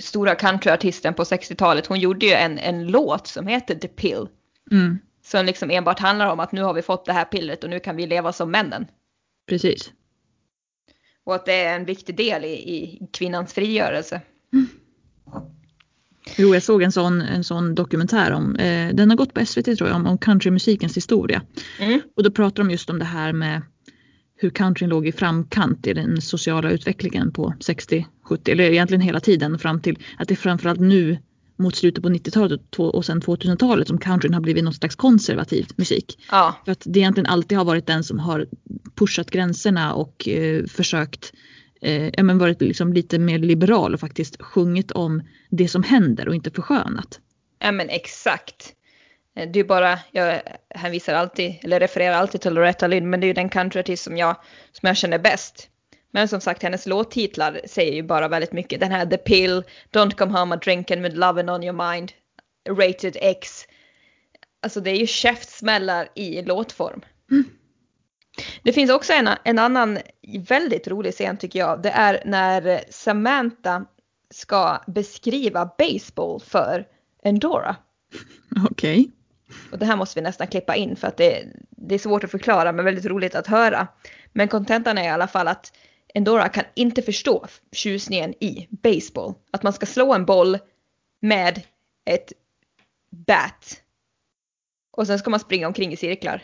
stora 0.00 0.34
countryartisten 0.34 1.14
på 1.14 1.24
60-talet, 1.24 1.86
hon 1.86 2.00
gjorde 2.00 2.26
ju 2.26 2.32
en, 2.32 2.58
en 2.58 2.86
låt 2.86 3.26
som 3.26 3.46
heter 3.46 3.74
The 3.74 3.88
Pill. 3.88 4.26
Mm. 4.70 4.98
Som 5.24 5.46
liksom 5.46 5.70
enbart 5.70 5.98
handlar 5.98 6.32
om 6.32 6.40
att 6.40 6.52
nu 6.52 6.62
har 6.62 6.74
vi 6.74 6.82
fått 6.82 7.04
det 7.04 7.12
här 7.12 7.24
pillret 7.24 7.64
och 7.64 7.70
nu 7.70 7.80
kan 7.80 7.96
vi 7.96 8.06
leva 8.06 8.32
som 8.32 8.50
männen. 8.50 8.86
Precis. 9.48 9.92
Och 11.24 11.34
att 11.34 11.46
det 11.46 11.64
är 11.64 11.76
en 11.76 11.84
viktig 11.84 12.16
del 12.16 12.44
i, 12.44 12.48
i 12.48 13.08
kvinnans 13.12 13.52
frigörelse. 13.52 14.20
Mm. 14.52 14.68
Jo, 16.36 16.54
jag 16.54 16.62
såg 16.62 16.82
en 16.82 16.92
sån, 16.92 17.20
en 17.20 17.44
sån 17.44 17.74
dokumentär 17.74 18.32
om, 18.32 18.56
eh, 18.56 18.94
den 18.94 19.10
har 19.10 19.16
gått 19.16 19.34
på 19.34 19.46
SVT 19.46 19.64
tror 19.64 19.88
jag, 19.88 19.96
om, 19.96 20.06
om 20.06 20.18
countrymusikens 20.18 20.96
historia. 20.96 21.42
Mm. 21.78 22.00
Och 22.16 22.22
då 22.22 22.30
pratar 22.30 22.62
de 22.62 22.70
just 22.70 22.90
om 22.90 22.98
det 22.98 23.04
här 23.04 23.32
med 23.32 23.62
hur 24.36 24.50
countryn 24.50 24.88
låg 24.88 25.06
i 25.06 25.12
framkant 25.12 25.86
i 25.86 25.92
den 25.92 26.20
sociala 26.20 26.70
utvecklingen 26.70 27.32
på 27.32 27.54
60, 27.60 28.06
70 28.22 28.52
eller 28.52 28.64
egentligen 28.64 29.00
hela 29.00 29.20
tiden 29.20 29.58
fram 29.58 29.80
till 29.80 29.98
att 30.18 30.28
det 30.28 30.34
är 30.34 30.36
framförallt 30.36 30.80
nu 30.80 31.18
mot 31.58 31.76
slutet 31.76 32.02
på 32.02 32.08
90-talet 32.08 32.74
och 32.76 33.04
sen 33.04 33.22
2000-talet 33.22 33.88
som 33.88 33.98
countryn 33.98 34.34
har 34.34 34.40
blivit 34.40 34.64
något 34.64 34.76
slags 34.76 34.96
konservativ 34.96 35.66
musik. 35.76 36.18
Ja. 36.30 36.54
För 36.64 36.72
att 36.72 36.82
det 36.84 36.98
egentligen 36.98 37.26
alltid 37.26 37.58
har 37.58 37.64
varit 37.64 37.86
den 37.86 38.04
som 38.04 38.18
har 38.18 38.46
pushat 38.94 39.30
gränserna 39.30 39.94
och 39.94 40.28
eh, 40.28 40.64
försökt 40.64 41.32
eh, 41.80 42.10
ja, 42.12 42.22
men 42.22 42.38
varit 42.38 42.60
liksom 42.60 42.92
lite 42.92 43.18
mer 43.18 43.38
liberal 43.38 43.94
och 43.94 44.00
faktiskt 44.00 44.42
sjungit 44.42 44.92
om 44.92 45.22
det 45.50 45.68
som 45.68 45.82
händer 45.82 46.28
och 46.28 46.34
inte 46.34 46.50
förskönat. 46.50 47.20
Ja 47.58 47.72
men 47.72 47.88
exakt. 47.88 48.74
Eh, 49.36 49.48
det 49.50 49.60
är 49.60 49.64
bara, 49.64 49.98
jag 50.12 50.40
hänvisar 50.70 51.14
alltid, 51.14 51.54
eller 51.62 51.80
refererar 51.80 52.14
alltid 52.14 52.40
till 52.40 52.54
Loretta 52.54 52.86
Lynn, 52.86 53.10
men 53.10 53.20
det 53.20 53.24
är 53.24 53.28
ju 53.28 53.34
den 53.34 53.48
countryartist 53.48 54.04
som 54.04 54.16
jag, 54.16 54.36
som 54.72 54.86
jag 54.86 54.96
känner 54.96 55.18
bäst. 55.18 55.68
Men 56.10 56.28
som 56.28 56.40
sagt, 56.40 56.62
hennes 56.62 56.86
låttitlar 56.86 57.60
säger 57.64 57.92
ju 57.92 58.02
bara 58.02 58.28
väldigt 58.28 58.52
mycket. 58.52 58.80
Den 58.80 58.92
här 58.92 59.06
The 59.06 59.16
Pill, 59.16 59.62
Don't 59.92 60.10
Come 60.10 60.38
Home 60.38 60.54
a 60.54 60.58
Drinking 60.64 61.02
with 61.02 61.16
Lovin' 61.16 61.54
On 61.54 61.64
Your 61.64 61.92
Mind, 61.92 62.12
Rated 62.68 63.16
X. 63.20 63.64
Alltså 64.62 64.80
det 64.80 64.90
är 64.90 64.96
ju 64.96 65.06
käftsmällar 65.06 66.08
i 66.14 66.42
låtform. 66.42 67.00
Mm. 67.30 67.44
Det 68.62 68.72
finns 68.72 68.90
också 68.90 69.12
en, 69.12 69.28
en 69.44 69.58
annan 69.58 69.98
väldigt 70.48 70.88
rolig 70.88 71.14
scen 71.14 71.36
tycker 71.36 71.58
jag. 71.58 71.82
Det 71.82 71.90
är 71.90 72.22
när 72.24 72.84
Samantha 72.90 73.84
ska 74.30 74.80
beskriva 74.86 75.70
baseball 75.78 76.40
för 76.40 76.86
Endora. 77.22 77.76
Okej. 78.70 79.00
Okay. 79.00 79.10
Och 79.72 79.78
det 79.78 79.86
här 79.86 79.96
måste 79.96 80.20
vi 80.20 80.22
nästan 80.22 80.46
klippa 80.46 80.76
in 80.76 80.96
för 80.96 81.08
att 81.08 81.16
det, 81.16 81.44
det 81.70 81.94
är 81.94 81.98
svårt 81.98 82.24
att 82.24 82.30
förklara 82.30 82.72
men 82.72 82.84
väldigt 82.84 83.04
roligt 83.04 83.34
att 83.34 83.46
höra. 83.46 83.88
Men 84.32 84.48
kontentan 84.48 84.98
är 84.98 85.04
i 85.04 85.08
alla 85.08 85.28
fall 85.28 85.48
att 85.48 85.72
Endora 86.14 86.48
kan 86.48 86.64
inte 86.74 87.02
förstå 87.02 87.46
tjusningen 87.72 88.34
i 88.40 88.66
baseball. 88.70 89.34
Att 89.50 89.62
man 89.62 89.72
ska 89.72 89.86
slå 89.86 90.14
en 90.14 90.24
boll 90.24 90.58
med 91.20 91.62
ett 92.04 92.32
bat. 93.10 93.82
Och 94.90 95.06
sen 95.06 95.18
ska 95.18 95.30
man 95.30 95.40
springa 95.40 95.66
omkring 95.66 95.92
i 95.92 95.96
cirklar. 95.96 96.42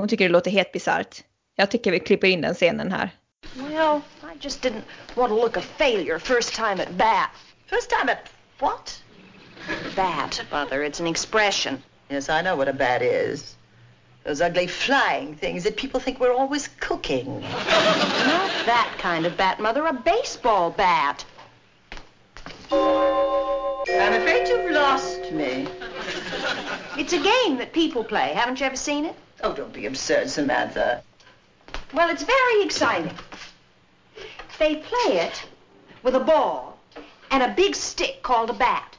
Hon 0.00 0.08
tycker 0.08 0.24
det 0.24 0.32
låter 0.32 0.50
helt 0.50 0.72
bisarrt. 0.72 1.24
Jag 1.56 1.70
tycker 1.70 1.92
vi 1.92 2.00
klipper 2.00 2.28
in 2.28 2.40
den 2.40 2.54
scenen 2.54 2.92
här. 2.92 3.10
Well, 3.56 4.00
I 4.22 4.36
just 4.40 4.62
didn't 4.62 4.84
want 5.14 5.30
to 5.30 5.36
look 5.36 5.56
a 5.56 5.60
failure 5.60 6.18
first 6.18 6.54
time 6.54 6.82
at 6.82 6.90
bat. 6.90 7.30
First 7.66 7.90
time 7.90 8.08
at 8.08 8.18
what? 8.58 9.02
Bat, 9.96 10.42
Mother. 10.50 10.82
It's 10.82 11.00
an 11.00 11.06
expression. 11.06 11.82
Yes, 12.08 12.28
I 12.28 12.42
know 12.42 12.56
what 12.56 12.68
a 12.68 12.72
bat 12.72 13.02
is. 13.02 13.56
Those 14.24 14.40
ugly 14.40 14.66
flying 14.66 15.36
things 15.36 15.64
that 15.64 15.76
people 15.76 16.00
think 16.00 16.20
we're 16.20 16.38
always 16.40 16.68
cooking. 16.80 17.40
Not 17.40 18.50
that 18.66 18.94
kind 18.98 19.26
of 19.26 19.36
bat, 19.36 19.60
Mother. 19.60 19.86
A 19.86 19.92
baseball 19.92 20.70
bat. 20.70 21.24
I'm 22.72 24.12
afraid 24.22 24.48
you've 24.48 24.70
lost 24.70 25.32
me. 25.32 25.66
It's 26.96 27.12
a 27.12 27.18
game 27.18 27.58
that 27.58 27.72
people 27.72 28.04
play. 28.04 28.32
Haven't 28.34 28.60
you 28.60 28.66
ever 28.66 28.76
seen 28.76 29.04
it? 29.04 29.14
Oh, 29.42 29.52
don't 29.54 29.72
be 29.72 29.86
absurd, 29.86 30.28
Samantha. 30.28 31.02
Well, 31.92 32.10
it's 32.10 32.22
very 32.22 32.62
exciting. 32.62 33.16
They 34.58 34.76
play 34.76 35.18
it 35.18 35.42
with 36.02 36.14
a 36.14 36.20
ball 36.20 36.78
and 37.30 37.42
a 37.42 37.48
big 37.48 37.74
stick 37.74 38.22
called 38.22 38.50
a 38.50 38.52
bat. 38.52 38.96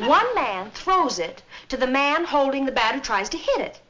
One 0.00 0.34
man 0.34 0.70
throws 0.70 1.18
it 1.18 1.42
to 1.68 1.76
the 1.76 1.86
man 1.86 2.24
holding 2.24 2.64
the 2.64 2.72
bat 2.72 2.94
who 2.94 3.00
tries 3.00 3.28
to 3.30 3.36
hit 3.36 3.60
it. 3.60 3.80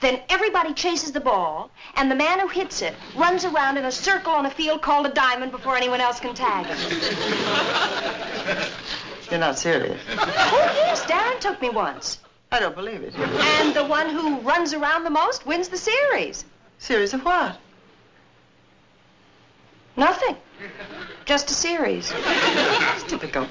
Then 0.00 0.20
everybody 0.28 0.74
chases 0.74 1.12
the 1.12 1.20
ball, 1.20 1.70
and 1.96 2.10
the 2.10 2.14
man 2.14 2.38
who 2.38 2.48
hits 2.48 2.82
it 2.82 2.94
runs 3.16 3.44
around 3.44 3.78
in 3.78 3.84
a 3.84 3.92
circle 3.92 4.32
on 4.32 4.46
a 4.46 4.50
field 4.50 4.82
called 4.82 5.06
a 5.06 5.10
diamond 5.10 5.50
before 5.50 5.76
anyone 5.76 6.00
else 6.00 6.20
can 6.20 6.34
tag 6.34 6.66
him. 6.66 6.78
You're 9.30 9.40
not 9.40 9.58
serious. 9.58 10.00
Oh, 10.10 10.72
yes, 10.76 11.02
Darren 11.04 11.40
took 11.40 11.60
me 11.60 11.70
once. 11.70 12.18
I 12.52 12.60
don't 12.60 12.74
believe 12.74 13.02
it. 13.02 13.14
And 13.60 13.74
the 13.74 13.84
one 13.84 14.10
who 14.10 14.40
runs 14.40 14.74
around 14.74 15.04
the 15.04 15.10
most 15.10 15.46
wins 15.46 15.68
the 15.68 15.78
series. 15.78 16.44
Series 16.78 17.14
of 17.14 17.24
what? 17.24 17.56
Nothing. 19.96 20.36
Just 21.24 21.50
a 21.50 21.54
series. 21.54 22.12
It's 22.94 23.04
typical. 23.04 23.46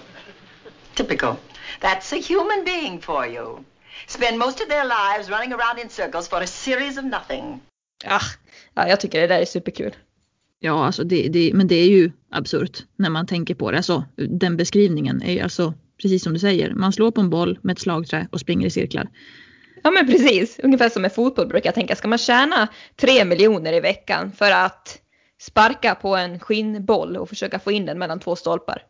Typical. 0.95 1.39
That's 1.79 2.13
a 2.13 2.17
human 2.17 2.63
being 2.63 2.99
for 2.99 3.25
you. 3.25 3.65
Spend 4.07 4.37
most 4.37 4.61
of 4.61 4.69
their 4.69 4.85
lives 4.85 5.29
running 5.29 5.53
around 5.53 5.79
in 5.79 5.89
circles 5.89 6.27
for 6.27 6.41
a 6.41 6.47
series 6.47 6.97
of 6.97 7.03
nothing. 7.05 7.61
Ah, 8.05 8.25
ja, 8.73 8.87
jag 8.87 8.99
tycker 8.99 9.21
det 9.21 9.27
där 9.27 9.41
är 9.41 9.45
superkul. 9.45 9.95
Ja, 10.59 10.85
alltså 10.85 11.03
det, 11.03 11.27
det, 11.29 11.51
men 11.53 11.67
det 11.67 11.75
är 11.75 11.89
ju 11.89 12.11
absurt 12.31 12.83
när 12.95 13.09
man 13.09 13.27
tänker 13.27 13.55
på 13.55 13.71
det. 13.71 13.77
Alltså, 13.77 14.03
den 14.15 14.57
beskrivningen 14.57 15.21
är 15.21 15.33
ju 15.33 15.39
alltså 15.39 15.73
precis 16.01 16.23
som 16.23 16.33
du 16.33 16.39
säger. 16.39 16.73
Man 16.73 16.93
slår 16.93 17.11
på 17.11 17.21
en 17.21 17.29
boll 17.29 17.59
med 17.61 17.73
ett 17.73 17.79
slagträ 17.79 18.27
och 18.31 18.39
springer 18.39 18.67
i 18.67 18.69
cirklar. 18.69 19.09
Ja 19.83 19.91
men 19.91 20.07
precis, 20.07 20.59
ungefär 20.63 20.89
som 20.89 21.01
med 21.01 21.13
fotboll 21.13 21.47
brukar 21.47 21.67
jag 21.67 21.75
tänka. 21.75 21.95
Ska 21.95 22.07
man 22.07 22.17
tjäna 22.17 22.67
tre 22.95 23.25
miljoner 23.25 23.73
i 23.73 23.79
veckan 23.79 24.31
för 24.31 24.51
att 24.51 24.99
sparka 25.41 25.95
på 25.95 26.15
en 26.15 26.39
skinnboll 26.39 27.17
och 27.17 27.29
försöka 27.29 27.59
få 27.59 27.71
in 27.71 27.85
den 27.85 27.99
mellan 27.99 28.19
två 28.19 28.35
stolpar? 28.35 28.83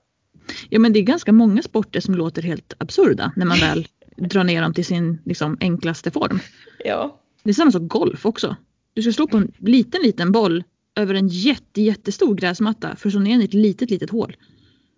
Ja 0.70 0.80
men 0.80 0.94
det 0.94 1.00
är 1.00 1.04
ganska 1.04 1.32
många 1.32 1.62
sporter 1.62 2.00
som 2.00 2.16
låter 2.16 2.42
helt 2.42 2.74
absurda 2.78 3.32
när 3.36 3.46
man 3.46 3.60
väl 3.60 3.88
drar 4.30 4.44
ner 4.44 4.62
dem 4.62 4.74
till 4.74 4.86
sin 4.86 5.22
liksom, 5.26 5.58
enklaste 5.62 6.12
form. 6.12 6.40
Ja. 6.86 7.20
Det 7.44 7.50
är 7.50 7.54
samma 7.54 7.72
sak 7.72 7.82
golf 7.82 8.26
också. 8.26 8.56
Du 8.94 9.02
ska 9.02 9.12
slå 9.12 9.28
på 9.28 9.38
en 9.38 9.52
liten 9.60 10.02
liten 10.02 10.32
boll 10.32 10.64
över 10.96 11.14
en 11.14 11.28
jätte, 11.28 11.82
jättestor 11.82 12.36
gräsmatta 12.36 12.96
för 12.96 13.10
att 13.10 13.14
slå 13.14 13.22
ner 13.22 13.32
den 13.32 13.42
i 13.42 13.46
ett 13.46 13.54
litet 13.54 13.90
litet 13.90 14.10
hål. 14.10 14.38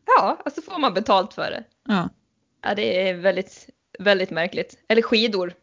Ja, 0.05 0.41
alltså 0.45 0.61
får 0.61 0.79
man 0.79 0.93
betalt 0.93 1.33
för 1.33 1.51
det. 1.51 1.63
Ja. 1.87 2.09
Ja 2.61 2.75
det 2.75 3.09
är 3.09 3.13
väldigt, 3.13 3.69
väldigt 3.99 4.31
märkligt. 4.31 4.77
Eller 4.87 5.01
skidor. 5.01 5.53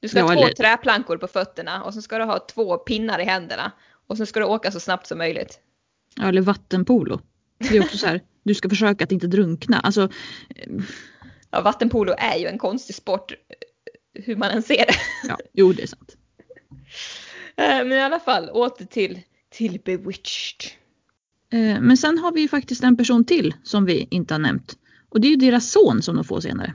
Du 0.00 0.08
ska 0.08 0.18
ja, 0.18 0.24
ha 0.24 0.34
två 0.34 0.42
eller... 0.42 0.54
träplankor 0.54 1.16
på 1.16 1.26
fötterna 1.28 1.82
och 1.82 1.94
så 1.94 2.02
ska 2.02 2.18
du 2.18 2.24
ha 2.24 2.38
två 2.38 2.78
pinnar 2.78 3.18
i 3.18 3.24
händerna. 3.24 3.72
Och 4.06 4.16
så 4.16 4.26
ska 4.26 4.40
du 4.40 4.46
åka 4.46 4.70
så 4.70 4.80
snabbt 4.80 5.06
som 5.06 5.18
möjligt. 5.18 5.60
Ja, 6.16 6.28
eller 6.28 6.40
vattenpolo. 6.40 7.20
Det 7.58 7.76
är 7.76 7.82
också 7.82 7.98
så 7.98 8.06
här, 8.06 8.20
du 8.42 8.54
ska 8.54 8.68
försöka 8.68 9.04
att 9.04 9.12
inte 9.12 9.26
drunkna. 9.26 9.80
Alltså, 9.80 10.08
ja, 11.50 11.60
vattenpolo 11.60 12.14
är 12.18 12.36
ju 12.36 12.46
en 12.46 12.58
konstig 12.58 12.96
sport 12.96 13.32
hur 14.14 14.36
man 14.36 14.50
än 14.50 14.62
ser 14.62 14.86
det. 14.86 14.94
Ja, 15.28 15.38
jo 15.52 15.72
det 15.72 15.82
är 15.82 15.86
sant. 15.86 16.16
Eh, 17.56 17.66
men 17.66 17.92
i 17.92 18.00
alla 18.00 18.20
fall 18.20 18.50
åter 18.50 18.84
till, 18.84 19.20
till 19.50 19.80
Bewitched. 19.84 20.70
Eh, 21.52 21.80
men 21.80 21.96
sen 21.96 22.18
har 22.18 22.32
vi 22.32 22.40
ju 22.40 22.48
faktiskt 22.48 22.84
en 22.84 22.96
person 22.96 23.24
till 23.24 23.54
som 23.62 23.84
vi 23.84 24.08
inte 24.10 24.34
har 24.34 24.38
nämnt. 24.38 24.76
Och 25.12 25.20
det 25.20 25.28
är 25.28 25.30
ju 25.30 25.36
deras 25.36 25.70
son 25.70 26.02
som 26.02 26.14
de 26.16 26.24
får 26.24 26.40
senare. 26.40 26.74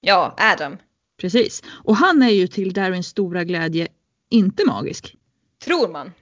Ja, 0.00 0.36
Adam. 0.38 0.76
Precis. 1.20 1.62
Och 1.68 1.96
han 1.96 2.22
är 2.22 2.30
ju 2.30 2.46
till 2.46 2.72
Darins 2.72 3.06
stora 3.06 3.44
glädje 3.44 3.88
inte 4.30 4.66
magisk. 4.66 5.16
Tror 5.64 5.88
man. 5.88 6.12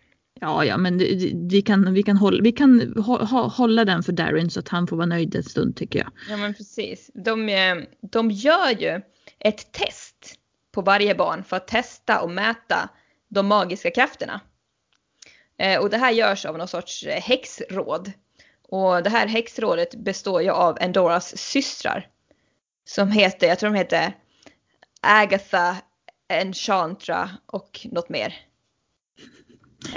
Ja, 0.41 0.65
ja, 0.65 0.77
men 0.77 0.99
vi 1.49 1.63
kan, 1.67 1.95
vi 1.95 2.03
kan, 2.03 2.17
hålla, 2.17 2.43
vi 2.43 2.53
kan 2.53 2.95
hålla 3.57 3.85
den 3.85 4.03
för 4.03 4.13
Darin 4.13 4.51
så 4.51 4.61
att 4.61 4.69
han 4.69 4.87
får 4.87 4.97
vara 4.97 5.07
nöjd 5.07 5.35
en 5.35 5.43
stund 5.43 5.77
tycker 5.77 5.99
jag. 5.99 6.11
Ja, 6.31 6.37
men 6.37 6.55
precis. 6.55 7.11
De, 7.15 7.49
eh, 7.49 7.75
de 8.01 8.31
gör 8.31 8.81
ju 8.81 9.01
ett 9.39 9.73
test 9.73 10.35
på 10.73 10.83
varje 10.83 11.15
barn 11.15 11.45
för 11.45 11.57
att 11.57 11.69
testa 11.69 12.23
och 12.23 12.31
mäta 12.31 12.89
de 13.29 13.47
magiska 13.47 13.91
krafterna. 13.91 14.41
Eh, 15.59 15.81
och 15.81 15.91
det 15.91 15.97
här 15.97 16.13
görs 16.13 16.47
av 16.47 16.59
någon 16.59 16.69
sorts 16.69 17.05
eh, 17.05 17.21
häxråd. 17.21 18.13
Och 18.73 19.03
det 19.03 19.11
här 19.11 19.27
häxrådet 19.27 19.95
består 19.95 20.43
ju 20.43 20.51
av 20.51 20.79
Endoras 20.81 21.39
systrar. 21.39 22.09
Som 22.85 23.11
heter, 23.11 23.47
jag 23.47 23.59
tror 23.59 23.71
de 23.71 23.77
heter 23.77 24.13
Agatha, 25.01 25.77
Enchantra 26.29 27.31
och 27.47 27.87
något 27.91 28.09
mer. 28.09 28.35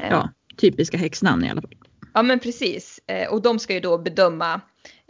Eh, 0.01 0.09
Ja, 0.09 0.29
typiska 0.57 0.97
häxnamn 0.97 1.43
i 1.43 1.49
alla 1.49 1.61
fall. 1.61 1.75
Ja 2.13 2.21
men 2.21 2.39
precis. 2.39 2.99
Eh, 3.07 3.29
Och 3.29 3.41
de 3.41 3.59
ska 3.59 3.73
ju 3.73 3.79
då 3.79 3.97
bedöma 3.97 4.61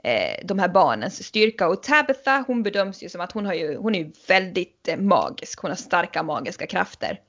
eh, 0.03 0.45
de 0.45 0.59
här 0.59 0.69
barnens 0.69 1.23
styrka. 1.23 1.67
Och 1.67 1.83
Tabitha 1.83 2.43
hon 2.47 2.63
bedöms 2.63 3.03
ju 3.03 3.09
som 3.09 3.21
att 3.21 3.31
hon, 3.31 3.45
har 3.45 3.53
ju, 3.53 3.77
hon 3.77 3.95
är 3.95 3.99
ju 3.99 4.11
väldigt 4.27 4.89
magisk. 4.97 5.59
Hon 5.61 5.71
har 5.71 5.75
starka 5.75 6.23
magiska 6.23 6.67
krafter. 6.67 7.19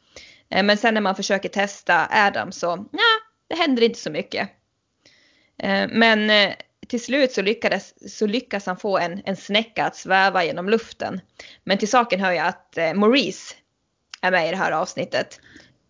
Men 0.48 0.76
sen 0.76 0.94
när 0.94 1.00
man 1.00 1.14
försöker 1.16 1.48
testa 1.48 2.08
Adam 2.10 2.52
så, 2.52 2.66
ja, 2.92 2.98
det 3.48 3.54
händer 3.54 3.82
inte 3.82 3.98
så 3.98 4.10
mycket. 4.10 4.50
Eh, 5.62 5.88
Men 5.92 6.30
eh, 6.30 6.54
till 6.86 7.00
slut 7.00 7.32
så, 7.32 7.42
lyckades, 7.42 8.16
så 8.18 8.26
lyckas 8.26 8.66
han 8.66 8.76
få 8.76 8.98
en, 8.98 9.22
en 9.24 9.36
snäcka 9.36 9.84
att 9.84 9.96
sväva 9.96 10.44
genom 10.44 10.68
luften. 10.68 11.20
Men 11.64 11.78
till 11.78 11.88
saken 11.88 12.20
hör 12.20 12.32
jag 12.32 12.46
att 12.46 12.78
eh, 12.78 12.94
Maurice 12.94 13.54
är 14.20 14.30
med 14.30 14.48
i 14.48 14.50
det 14.50 14.56
här 14.56 14.72
avsnittet. 14.72 15.40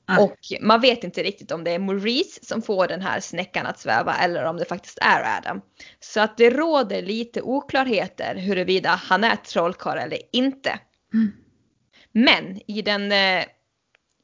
Ah. 0.09 0.23
Och 0.23 0.39
man 0.61 0.81
vet 0.81 1.05
inte 1.05 1.23
riktigt 1.23 1.53
om 1.53 1.65
det 1.65 1.71
är 1.71 1.79
Maurice 1.79 2.41
som 2.43 2.63
får 2.63 2.89
den 2.89 3.01
här 3.01 3.21
snäckan 3.21 3.67
att 3.67 3.79
sväva 3.79 4.17
eller 4.17 4.45
om 4.45 4.57
det 4.57 4.65
faktiskt 4.65 4.99
är 5.03 5.39
Adam. 5.39 5.61
Så 6.01 6.21
att 6.21 6.37
det 6.37 6.51
råder 6.51 7.03
lite 7.03 7.43
oklarheter 7.43 8.35
huruvida 8.35 8.91
han 8.91 9.25
är 9.25 9.37
trollkarl 9.37 9.99
eller 9.99 10.19
inte. 10.33 10.79
Mm. 11.15 11.33
Men 12.13 12.61
i 12.71 12.83
den 12.83 13.13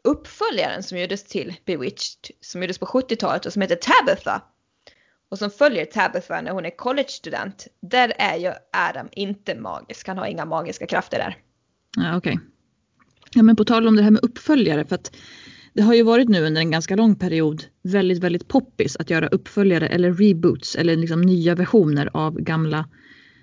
uppföljaren 0.05 0.82
som 0.82 0.99
gjordes 0.99 1.24
till 1.24 1.55
Bewitched, 1.64 2.30
som 2.40 2.62
gjordes 2.62 2.78
på 2.78 2.86
70-talet 2.86 3.47
och 3.47 3.53
som 3.53 3.62
heter 3.62 3.76
Tabitha 3.76 4.43
och 5.33 5.39
som 5.39 5.51
följer 5.51 5.85
Tabitha 5.85 6.41
när 6.41 6.51
hon 6.51 6.64
är 6.64 6.76
collegestudent, 6.76 7.66
där 7.83 8.12
är 8.18 8.37
ju 8.37 8.53
Adam 8.72 9.09
inte 9.12 9.55
magisk. 9.55 10.09
Han 10.09 10.18
har 10.18 10.26
inga 10.26 10.45
magiska 10.45 10.87
krafter 10.87 11.18
där. 11.18 11.37
Ja, 11.97 12.16
okej. 12.16 12.39
Ja, 13.35 13.43
men 13.43 13.57
på 13.57 13.64
tal 13.64 13.89
om 13.89 13.97
det 13.97 14.03
här 14.03 14.11
med 14.11 14.24
uppföljare, 14.24 14.85
för 14.85 14.95
att 14.95 15.16
det 15.72 15.83
har 15.83 15.95
ju 15.95 16.03
varit 16.03 16.28
nu 16.28 16.47
under 16.47 16.61
en 16.61 16.70
ganska 16.70 16.97
lång 16.97 17.16
period 17.16 17.64
väldigt, 17.83 18.18
väldigt 18.18 18.49
poppis 18.49 18.97
att 18.97 19.11
göra 19.11 19.28
uppföljare 19.28 19.89
eller 19.89 20.12
reboots 20.12 20.76
eller 20.76 20.97
liksom 20.97 21.22
nya 21.22 21.55
versioner 21.55 22.11
av 22.12 22.35
gamla 22.41 22.89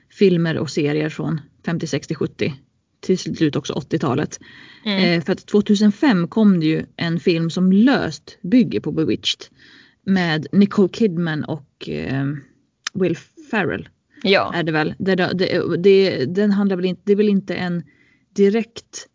filmer 0.09 0.57
och 0.57 0.69
serier 0.69 1.09
från 1.09 1.41
50, 1.65 1.87
60, 1.87 2.15
70 2.15 2.53
till 2.99 3.17
slut 3.17 3.55
också 3.55 3.73
80-talet. 3.73 4.39
Mm. 4.85 5.03
Eh, 5.03 5.23
för 5.23 5.33
att 5.33 5.45
2005 5.45 6.27
kom 6.27 6.59
det 6.59 6.65
ju 6.65 6.85
en 6.95 7.19
film 7.19 7.49
som 7.49 7.71
löst 7.71 8.37
bygger 8.41 8.79
på 8.79 8.91
Bewitched 8.91 9.45
med 10.03 10.47
Nicole 10.51 10.89
Kidman 10.89 11.43
och 11.43 11.65
eh, 11.87 12.25
Will 12.93 13.17
Ferrell 13.51 13.89
Ja. 14.23 14.51
är 14.55 14.63
det 14.63 14.71
väl. 14.71 14.95
Det, 14.99 15.15
det, 15.15 15.77
det, 15.77 16.25
den 16.25 16.51
handlar 16.51 16.75
väl 16.75 16.85
inte, 16.85 17.01
det 17.05 17.11
är 17.11 17.15
väl 17.15 17.29
inte 17.29 17.55
en 17.55 17.83
direkt 18.35 19.07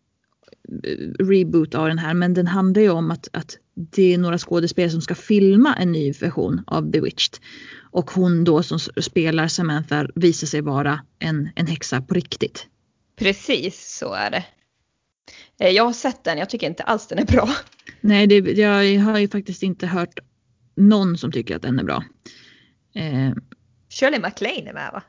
eh, 0.83 1.23
reboot 1.25 1.75
av 1.75 1.87
den 1.87 1.99
här 1.99 2.13
men 2.13 2.33
den 2.33 2.47
handlar 2.47 2.81
ju 2.81 2.89
om 2.89 3.11
att, 3.11 3.27
att 3.33 3.57
det 3.91 4.13
är 4.13 4.17
några 4.17 4.37
skådespelare 4.37 4.91
som 4.91 5.01
ska 5.01 5.15
filma 5.15 5.75
en 5.75 5.91
ny 5.91 6.11
version 6.11 6.61
av 6.67 6.89
Bewitched. 6.91 7.37
Och 7.91 8.11
hon 8.11 8.43
då 8.43 8.63
som 8.63 8.79
spelar 8.79 9.47
Samantha 9.47 10.07
visar 10.15 10.47
sig 10.47 10.61
vara 10.61 10.99
en, 11.19 11.49
en 11.55 11.67
häxa 11.67 12.01
på 12.01 12.13
riktigt. 12.13 12.67
Precis 13.15 13.97
så 13.99 14.13
är 14.13 14.31
det. 14.31 14.45
Eh, 15.59 15.69
Jag 15.69 15.83
har 15.85 15.93
sett 15.93 16.23
den, 16.23 16.37
jag 16.37 16.49
tycker 16.49 16.67
inte 16.67 16.83
alls 16.83 17.07
den 17.07 17.19
är 17.19 17.25
bra. 17.25 17.49
Nej, 18.01 18.27
det, 18.27 18.35
jag 18.37 18.99
har 18.99 19.19
ju 19.19 19.27
faktiskt 19.27 19.63
inte 19.63 19.87
hört 19.87 20.19
någon 20.75 21.17
som 21.17 21.31
tycker 21.31 21.55
att 21.55 21.61
den 21.61 21.79
är 21.79 21.83
bra. 21.83 22.03
Eh, 22.95 23.31
Shirley 23.89 24.19
MacLaine 24.19 24.67
är 24.67 24.73
med 24.73 24.89
va? 24.93 25.03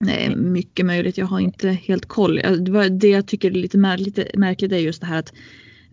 Nej, 0.00 0.36
mycket 0.36 0.86
möjligt. 0.86 1.18
Jag 1.18 1.26
har 1.26 1.40
inte 1.40 1.68
helt 1.68 2.06
koll. 2.06 2.40
Ja, 2.42 2.50
Det, 2.88 3.08
jag 3.08 3.26
tycker 3.26 3.50
är 3.50 3.54
lite, 3.54 3.78
mär, 3.78 3.98
lite 3.98 4.30
märkligt 4.34 4.72
är 4.72 4.76
just 4.78 5.00
det 5.00 5.06
här 5.06 5.18
att 5.18 5.32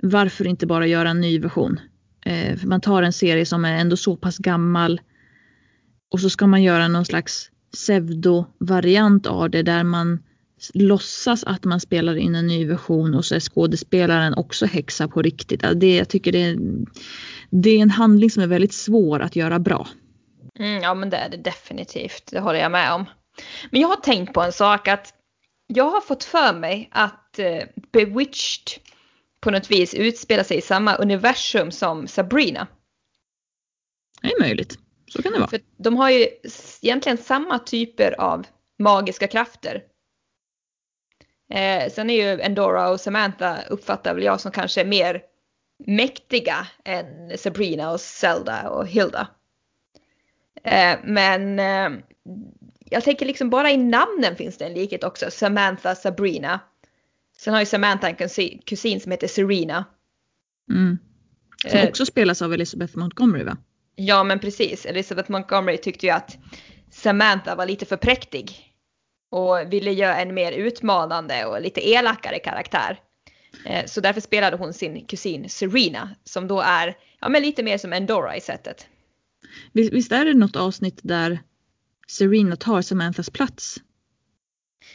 varför 0.01 0.47
inte 0.47 0.67
bara 0.67 0.87
göra 0.87 1.09
en 1.09 1.21
ny 1.21 1.39
version? 1.39 1.79
Eh, 2.25 2.57
för 2.57 2.67
man 2.67 2.81
tar 2.81 3.03
en 3.03 3.13
serie 3.13 3.45
som 3.45 3.65
är 3.65 3.73
ändå 3.73 3.97
så 3.97 4.15
pass 4.15 4.37
gammal 4.37 5.01
och 6.11 6.19
så 6.19 6.29
ska 6.29 6.47
man 6.47 6.63
göra 6.63 6.87
någon 6.87 7.05
slags 7.05 7.49
pseudo-variant 7.73 9.27
av 9.27 9.49
det 9.49 9.63
där 9.63 9.83
man 9.83 10.19
låtsas 10.73 11.43
att 11.43 11.63
man 11.63 11.79
spelar 11.79 12.15
in 12.15 12.35
en 12.35 12.47
ny 12.47 12.65
version 12.65 13.15
och 13.15 13.25
så 13.25 13.35
är 13.35 13.39
skådespelaren 13.39 14.33
också 14.33 14.65
häxa 14.65 15.07
på 15.07 15.21
riktigt. 15.21 15.63
Det, 15.75 15.95
jag 15.95 16.09
tycker 16.09 16.31
det 16.31 16.41
är, 16.41 16.57
det 17.49 17.69
är 17.69 17.81
en 17.81 17.89
handling 17.89 18.29
som 18.29 18.43
är 18.43 18.47
väldigt 18.47 18.73
svår 18.73 19.19
att 19.19 19.35
göra 19.35 19.59
bra. 19.59 19.87
Mm, 20.61 20.83
ja 20.83 20.93
men 20.93 21.09
det 21.09 21.17
är 21.17 21.29
det 21.29 21.37
definitivt, 21.37 22.31
det 22.31 22.39
håller 22.39 22.59
jag 22.59 22.71
med 22.71 22.93
om. 22.93 23.05
Men 23.71 23.81
jag 23.81 23.87
har 23.87 23.95
tänkt 23.95 24.33
på 24.33 24.41
en 24.41 24.53
sak 24.53 24.87
att 24.87 25.13
jag 25.67 25.89
har 25.89 26.01
fått 26.01 26.23
för 26.23 26.53
mig 26.53 26.89
att 26.91 27.39
eh, 27.39 27.63
Bewitched 27.91 28.81
på 29.39 29.51
något 29.51 29.71
vis 29.71 29.93
utspelar 29.93 30.43
sig 30.43 30.57
i 30.57 30.61
samma 30.61 30.95
universum 30.95 31.71
som 31.71 32.07
Sabrina. 32.07 32.67
Det 34.21 34.27
är 34.27 34.39
möjligt. 34.39 34.77
Så 35.07 35.21
kan 35.21 35.31
det 35.31 35.39
vara. 35.39 35.49
För 35.49 35.61
de 35.77 35.97
har 35.97 36.09
ju 36.09 36.27
egentligen 36.81 37.17
samma 37.17 37.59
typer 37.59 38.21
av 38.21 38.47
magiska 38.79 39.27
krafter. 39.27 39.83
Eh, 41.53 41.91
sen 41.91 42.09
är 42.09 42.15
ju 42.15 42.41
Endora 42.41 42.89
och 42.89 43.01
Samantha 43.01 43.61
uppfattar 43.61 44.13
väl 44.13 44.23
jag 44.23 44.41
som 44.41 44.51
kanske 44.51 44.83
mer 44.83 45.21
mäktiga 45.85 46.67
än 46.85 47.37
Sabrina 47.37 47.91
och 47.91 48.01
Zelda 48.01 48.69
och 48.69 48.87
Hilda. 48.87 49.27
Eh, 50.63 50.99
men 51.03 51.59
eh, 51.59 52.03
jag 52.89 53.03
tänker 53.03 53.25
liksom 53.25 53.49
bara 53.49 53.71
i 53.71 53.77
namnen 53.77 54.35
finns 54.35 54.57
det 54.57 54.65
en 54.65 54.73
likhet 54.73 55.03
också. 55.03 55.31
Samantha, 55.31 55.95
Sabrina. 55.95 56.59
Sen 57.37 57.53
har 57.53 57.59
ju 57.59 57.65
Samantha 57.65 58.09
en 58.09 58.15
kusin, 58.15 58.61
kusin 58.65 58.99
som 58.99 59.11
heter 59.11 59.27
Serena. 59.27 59.85
Mm. 60.69 60.97
Som 61.67 61.79
Eh, 61.79 61.89
också 61.89 62.05
spelas 62.05 62.41
av 62.41 62.53
Elizabeth 62.53 62.97
Montgomery 62.97 63.43
va? 63.43 63.57
Ja 63.95 64.23
men 64.23 64.39
precis, 64.39 64.85
Elizabeth 64.85 65.31
Montgomery 65.31 65.77
tyckte 65.77 66.05
ju 66.05 66.11
att 66.11 66.37
Samantha 66.91 67.55
var 67.55 67.65
lite 67.65 67.85
för 67.85 67.97
präktig. 67.97 68.67
Och 69.31 69.73
ville 69.73 69.91
göra 69.91 70.17
en 70.17 70.33
mer 70.33 70.51
utmanande 70.51 71.45
och 71.45 71.61
lite 71.61 71.89
elakare 71.89 72.39
karaktär. 72.39 72.99
Så 73.85 74.01
därför 74.01 74.21
spelade 74.21 74.57
hon 74.57 74.73
sin 74.73 75.05
kusin 75.05 75.49
Serena 75.49 76.09
som 76.23 76.47
då 76.47 76.61
är 76.61 76.97
ja, 77.19 77.29
men 77.29 77.41
lite 77.41 77.63
mer 77.63 77.77
som 77.77 77.93
Endora 77.93 78.35
i 78.35 78.41
sättet. 78.41 78.87
Visst, 79.71 80.11
är 80.11 80.25
det 80.25 80.33
något 80.33 80.55
avsnitt 80.55 80.99
där 81.03 81.39
Serena 82.07 82.55
tar 82.55 82.81
Samanthas 82.81 83.29
plats? 83.29 83.77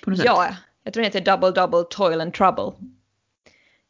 Något 0.07 0.17
sätt? 0.17 0.27
Ja, 0.27 0.57
jag 0.85 0.93
tror 0.93 1.03
den 1.03 1.13
heter 1.13 1.33
Double 1.33 1.51
Double 1.51 1.85
Toil 1.91 2.21
and 2.21 2.35
Trouble. 2.35 2.73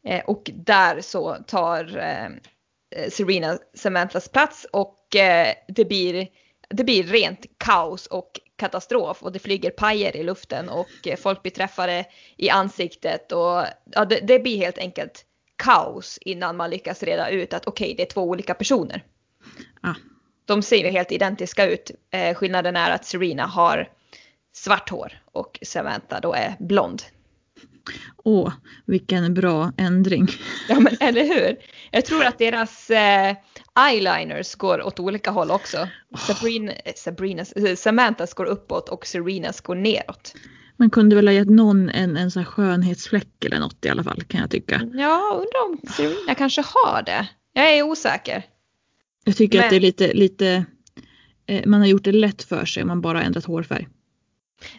Eh, 0.04 0.24
och 0.24 0.50
där 0.54 1.00
så 1.00 1.34
tar 1.46 1.98
eh, 1.98 2.26
eh, 2.90 3.10
Serena 3.10 3.58
Samanthas 3.74 4.28
plats 4.28 4.66
och 4.72 5.16
eh, 5.16 5.54
det, 5.68 5.84
blir, 5.84 6.28
det 6.70 6.84
blir 6.84 7.04
rent 7.04 7.46
kaos 7.58 8.06
och 8.06 8.40
katastrof 8.56 9.22
och 9.22 9.32
det 9.32 9.38
flyger 9.38 9.70
pajer 9.70 10.16
i 10.16 10.22
luften 10.22 10.68
och 10.68 11.06
eh, 11.06 11.16
folk 11.16 11.42
blir 11.42 11.52
träffade 11.52 12.04
i 12.36 12.50
ansiktet 12.50 13.32
och 13.32 13.64
ja, 13.84 14.04
det, 14.04 14.20
det 14.20 14.38
blir 14.38 14.56
helt 14.56 14.78
enkelt 14.78 15.24
kaos 15.56 16.18
innan 16.20 16.56
man 16.56 16.70
lyckas 16.70 17.02
reda 17.02 17.30
ut 17.30 17.54
att 17.54 17.66
okej, 17.66 17.94
det 17.96 18.02
är 18.02 18.06
två 18.06 18.22
olika 18.22 18.54
personer. 18.54 19.04
Ah, 19.80 19.94
De 20.46 20.62
ser 20.62 20.76
ju 20.76 20.90
helt 20.90 21.12
identiska 21.12 21.66
ut. 21.66 21.90
Eh, 22.10 22.34
skillnaden 22.34 22.76
är 22.76 22.90
att 22.90 23.04
Serena 23.04 23.46
har 23.46 23.88
svart 24.54 24.90
hår 24.90 25.12
och 25.32 25.58
Samantha 25.62 26.20
då 26.20 26.32
är 26.32 26.56
blond. 26.58 27.02
åh, 28.24 28.52
vilken 28.86 29.34
bra 29.34 29.72
ändring. 29.76 30.28
Ja 30.68 30.80
men 30.80 30.96
eller 31.00 31.24
hur? 31.24 31.56
Jag 31.90 32.04
tror 32.04 32.24
att 32.24 32.38
deras 32.38 32.90
eh, 32.90 33.36
eyeliners 33.88 34.54
går 34.54 34.82
åt 34.86 35.00
olika 35.00 35.30
håll 35.30 35.50
också. 35.50 35.88
Sabrina, 36.18 36.72
eh, 36.72 36.92
Sabrinas, 36.96 37.52
eh, 37.52 37.76
Samanthas 37.76 38.34
går 38.34 38.44
uppåt 38.44 38.88
och 38.88 39.06
Serenas 39.06 39.60
går 39.60 39.74
neråt. 39.74 40.34
Man 40.76 40.90
kunde 40.90 41.16
väl 41.16 41.28
ha 41.28 41.32
gett 41.32 41.50
någon 41.50 41.88
en, 41.90 42.16
en 42.16 42.30
sån 42.30 42.44
skönhetsfläck 42.44 43.44
eller 43.44 43.58
något 43.58 43.84
i 43.84 43.88
alla 43.88 44.04
fall 44.04 44.22
kan 44.22 44.40
jag 44.40 44.50
tycka. 44.50 44.80
Ja, 44.94 45.32
undrar 45.34 45.64
om 45.64 45.78
Serena 45.92 46.34
kanske 46.34 46.62
har 46.64 47.02
det. 47.02 47.28
Jag 47.52 47.72
är 47.72 47.82
osäker. 47.82 48.44
Jag 49.28 49.36
tycker 49.36 49.58
Men- 49.58 49.64
att 49.64 49.70
det 49.70 49.76
är 49.76 49.80
lite, 49.80 50.12
lite 50.12 50.64
eh, 51.46 51.66
man 51.66 51.80
har 51.80 51.86
gjort 51.88 52.04
det 52.04 52.12
lätt 52.12 52.42
för 52.42 52.64
sig 52.64 52.82
om 52.82 52.88
man 52.88 53.00
bara 53.00 53.22
ändrat 53.22 53.44
hårfärg. 53.44 53.88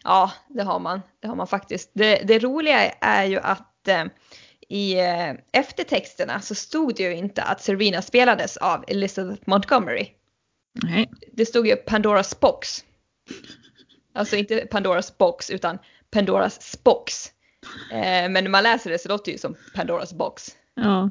Ja, 0.03 0.31
det 0.49 0.63
har 0.63 0.79
man. 0.79 1.01
Det 1.19 1.27
har 1.27 1.35
man 1.35 1.47
faktiskt. 1.47 1.91
Det, 1.93 2.21
det 2.27 2.39
roliga 2.39 2.89
är 2.89 3.25
ju 3.25 3.39
att 3.39 3.87
eh, 3.87 4.03
i 4.69 4.99
eh, 4.99 5.33
eftertexterna 5.51 6.41
så 6.41 6.55
stod 6.55 6.95
det 6.95 7.03
ju 7.03 7.15
inte 7.15 7.43
att 7.43 7.61
Serena 7.61 8.01
spelades 8.01 8.57
av 8.57 8.83
Elizabeth 8.87 9.41
Montgomery. 9.45 10.07
Nej, 10.83 11.11
Det 11.33 11.45
stod 11.45 11.67
ju 11.67 11.75
Pandoras 11.75 12.39
box. 12.39 12.85
Alltså 14.13 14.35
inte 14.35 14.57
Pandoras 14.71 15.17
box 15.17 15.49
utan 15.49 15.77
Pandoras 16.11 16.61
spox. 16.71 17.31
Eh, 17.91 18.29
men 18.29 18.33
när 18.33 18.49
man 18.49 18.63
läser 18.63 18.89
det 18.89 18.99
så 18.99 19.09
låter 19.09 19.25
det 19.25 19.31
ju 19.31 19.37
som 19.37 19.55
Pandoras 19.75 20.13
box. 20.13 20.55
ja. 20.73 21.09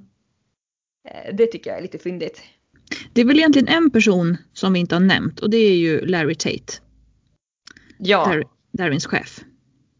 Eh, 1.08 1.34
det 1.34 1.46
tycker 1.46 1.70
jag 1.70 1.78
är 1.78 1.82
lite 1.82 1.98
fyndigt. 1.98 2.42
Det 3.12 3.20
är 3.20 3.24
väl 3.24 3.38
egentligen 3.38 3.68
en 3.68 3.90
person 3.90 4.36
som 4.52 4.72
vi 4.72 4.78
inte 4.80 4.94
har 4.94 5.00
nämnt 5.00 5.40
och 5.40 5.50
det 5.50 5.56
är 5.56 5.76
ju 5.76 6.06
Larry 6.06 6.34
Tate. 6.34 6.72
Ja, 7.98 8.24
Dar 8.24 8.44
Darwins 8.72 9.06
chef. 9.06 9.40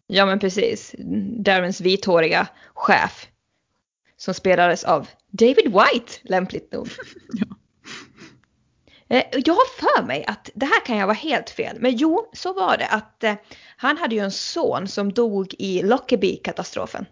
ja 0.07 0.26
men 0.26 0.39
precis. 0.39 0.95
Darrens 1.45 1.80
vithåriga 1.80 2.49
chef. 2.74 3.28
Som 4.16 4.34
spelades 4.34 4.84
av 4.84 5.09
David 5.30 5.64
White, 5.66 6.12
lämpligt 6.22 6.72
nog. 6.72 6.89
Ja. 7.32 7.47
Eh, 9.09 9.24
Jag 9.45 9.55
har 9.55 9.78
för 9.78 10.07
mig 10.07 10.24
att, 10.24 10.51
det 10.55 10.66
här 10.66 10.84
kan 10.87 10.97
jag 10.97 11.07
vara 11.07 11.14
helt 11.16 11.51
fel, 11.51 11.76
men 11.80 11.97
jo, 11.97 12.30
så 12.32 12.53
var 12.53 12.76
det 12.76 12.87
att 12.87 13.24
eh, 13.24 13.34
han 13.76 13.97
hade 13.99 14.14
ju 14.14 14.20
en 14.20 14.32
son 14.32 14.89
som 14.89 15.12
dog 15.12 15.55
i 15.59 15.82
Lockerbie-katastrofen. 15.82 17.07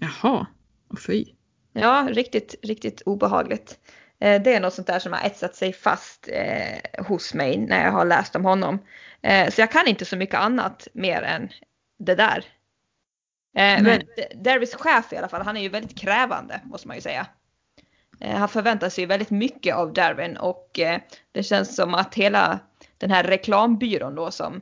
Jaha, 0.00 0.46
och 0.88 1.00
fy. 1.00 1.24
Ja, 1.72 2.08
riktigt, 2.10 2.54
riktigt 2.62 3.00
obehagligt. 3.06 3.78
Eh, 4.22 4.42
det 4.42 4.54
är 4.54 4.60
något 4.60 4.74
sånt 4.74 4.86
där 4.86 4.98
som 4.98 5.12
har 5.12 5.26
etsat 5.26 5.56
sig 5.56 5.72
fast 5.72 6.28
eh, 6.32 7.04
hos 7.04 7.34
mig 7.34 7.58
när 7.58 7.84
jag 7.84 7.92
har 7.92 8.04
läst 8.04 8.36
om 8.36 8.44
honom. 8.44 8.78
Eh, 9.22 9.50
så 9.50 9.60
jag 9.60 9.70
kan 9.70 9.86
inte 9.86 10.04
så 10.04 10.16
mycket 10.16 10.40
annat 10.40 10.88
mer 10.92 11.22
än 11.22 11.52
det 11.98 12.14
där. 12.14 12.38
Eh, 13.56 13.82
men 13.82 13.84
Nej. 13.84 14.06
D- 14.16 14.28
Darvis 14.34 14.74
chef 14.74 15.12
i 15.12 15.16
alla 15.16 15.28
fall, 15.28 15.42
han 15.42 15.56
är 15.56 15.60
ju 15.60 15.68
väldigt 15.68 15.98
krävande 15.98 16.60
måste 16.64 16.88
man 16.88 16.96
ju 16.96 17.00
säga. 17.00 17.26
Han 18.20 18.48
förväntar 18.48 18.88
sig 18.88 19.02
ju 19.02 19.08
väldigt 19.08 19.30
mycket 19.30 19.74
av 19.74 19.92
Darwin 19.92 20.36
och 20.36 20.80
det 21.32 21.42
känns 21.42 21.76
som 21.76 21.94
att 21.94 22.14
hela 22.14 22.58
den 22.98 23.10
här 23.10 23.24
reklambyrån 23.24 24.14
då 24.14 24.30
som, 24.30 24.60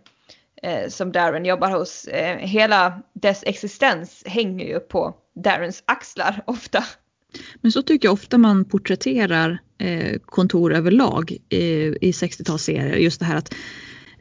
som 0.88 1.12
Darwin 1.12 1.44
jobbar 1.44 1.70
hos, 1.70 2.08
hela 2.38 3.02
dess 3.12 3.42
existens 3.46 4.22
hänger 4.26 4.66
ju 4.66 4.80
på 4.80 5.14
Darwins 5.34 5.82
axlar 5.86 6.42
ofta. 6.46 6.84
Men 7.60 7.72
så 7.72 7.82
tycker 7.82 8.08
jag 8.08 8.12
ofta 8.12 8.38
man 8.38 8.64
porträtterar 8.64 9.58
eh, 9.78 10.18
kontor 10.24 10.74
överlag 10.74 11.36
i 12.00 12.12
60-talsserier. 12.12 12.96
Just 12.96 13.20
det 13.20 13.26
här 13.26 13.36
att 13.36 13.54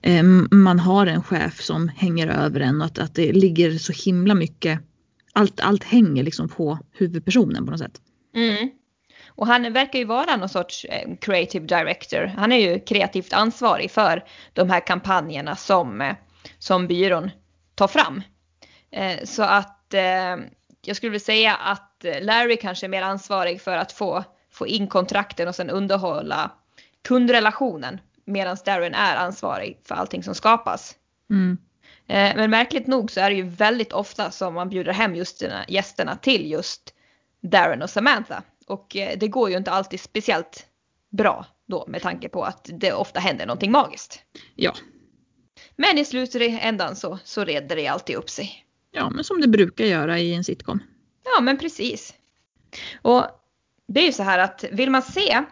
eh, 0.01 0.23
man 0.51 0.79
har 0.79 1.07
en 1.07 1.23
chef 1.23 1.61
som 1.61 1.87
hänger 1.87 2.27
över 2.27 2.59
en 2.59 2.81
och 2.81 2.85
att, 2.85 2.99
att 2.99 3.15
det 3.15 3.31
ligger 3.31 3.77
så 3.77 3.93
himla 4.05 4.35
mycket. 4.35 4.79
Allt, 5.33 5.59
allt 5.59 5.83
hänger 5.83 6.23
liksom 6.23 6.49
på 6.49 6.79
huvudpersonen 6.93 7.65
på 7.65 7.71
något 7.71 7.79
sätt. 7.79 8.01
Mm. 8.35 8.69
Och 9.27 9.47
han 9.47 9.73
verkar 9.73 9.99
ju 9.99 10.05
vara 10.05 10.35
någon 10.35 10.49
sorts 10.49 10.85
eh, 10.85 11.15
creative 11.21 11.65
director. 11.65 12.25
Han 12.37 12.51
är 12.51 12.57
ju 12.57 12.79
kreativt 12.79 13.33
ansvarig 13.33 13.91
för 13.91 14.23
de 14.53 14.69
här 14.69 14.87
kampanjerna 14.87 15.55
som, 15.55 16.13
som 16.59 16.87
byrån 16.87 17.29
tar 17.75 17.87
fram. 17.87 18.21
Så 19.23 19.43
att 19.43 19.93
jag 20.85 20.95
skulle 20.95 21.09
vilja 21.09 21.19
säga 21.19 21.55
att 21.55 21.88
eh, 22.05 22.21
Larry 22.23 22.57
kanske 22.57 22.85
är 22.85 22.89
mer 22.89 23.01
ansvarig 23.01 23.61
för 23.61 23.77
att 23.77 23.91
få, 23.91 24.23
få 24.51 24.67
in 24.67 24.87
kontrakten 24.87 25.47
och 25.47 25.55
sen 25.55 25.69
underhålla 25.69 26.51
kundrelationen. 27.01 27.99
Medan 28.25 28.57
Darren 28.65 28.93
är 28.93 29.15
ansvarig 29.15 29.79
för 29.83 29.95
allting 29.95 30.23
som 30.23 30.35
skapas. 30.35 30.95
Mm. 31.29 31.57
Eh, 32.07 32.35
Men 32.35 32.49
märkligt 32.49 32.87
nog 32.87 33.11
så 33.11 33.19
är 33.19 33.29
det 33.29 33.35
ju 33.35 33.43
väldigt 33.49 33.93
ofta 33.93 34.31
som 34.31 34.53
man 34.53 34.69
bjuder 34.69 34.93
hem 34.93 35.15
just 35.15 35.43
gästerna 35.67 36.15
till 36.15 36.51
just 36.51 36.93
Darren 37.41 37.81
och 37.81 37.89
Samantha. 37.89 38.43
Och 38.67 38.95
eh, 38.95 39.17
det 39.17 39.27
går 39.27 39.49
ju 39.49 39.57
inte 39.57 39.71
alltid 39.71 39.99
speciellt 39.99 40.65
bra 41.09 41.45
då 41.65 41.85
med 41.87 42.01
tanke 42.01 42.29
på 42.29 42.43
att 42.43 42.69
det 42.73 42.93
ofta 42.93 43.19
händer 43.19 43.45
någonting 43.45 43.71
magiskt. 43.71 44.19
Ja. 44.55 44.73
Men 45.75 45.97
i 45.97 46.05
slutändan 46.05 46.95
så, 46.95 47.19
så 47.23 47.45
reder 47.45 47.75
det 47.75 47.87
alltid 47.87 48.15
upp 48.15 48.29
sig. 48.29 48.65
ja, 48.91 49.09
men 49.09 49.23
som 49.23 49.41
det 49.41 49.47
brukar 49.47 49.85
göra 49.85 50.19
i 50.19 50.33
en 50.33 50.43
sitcom. 50.43 50.79
Ja 51.23 51.41
men 51.41 51.57
precis. 51.57 52.13
Och 53.01 53.25
det 53.87 53.99
är 53.99 54.05
ju 54.05 54.11
så 54.11 54.23
här 54.23 54.39
att 54.39 54.65
vill 54.71 54.89
man 54.89 55.01
se 55.01 55.43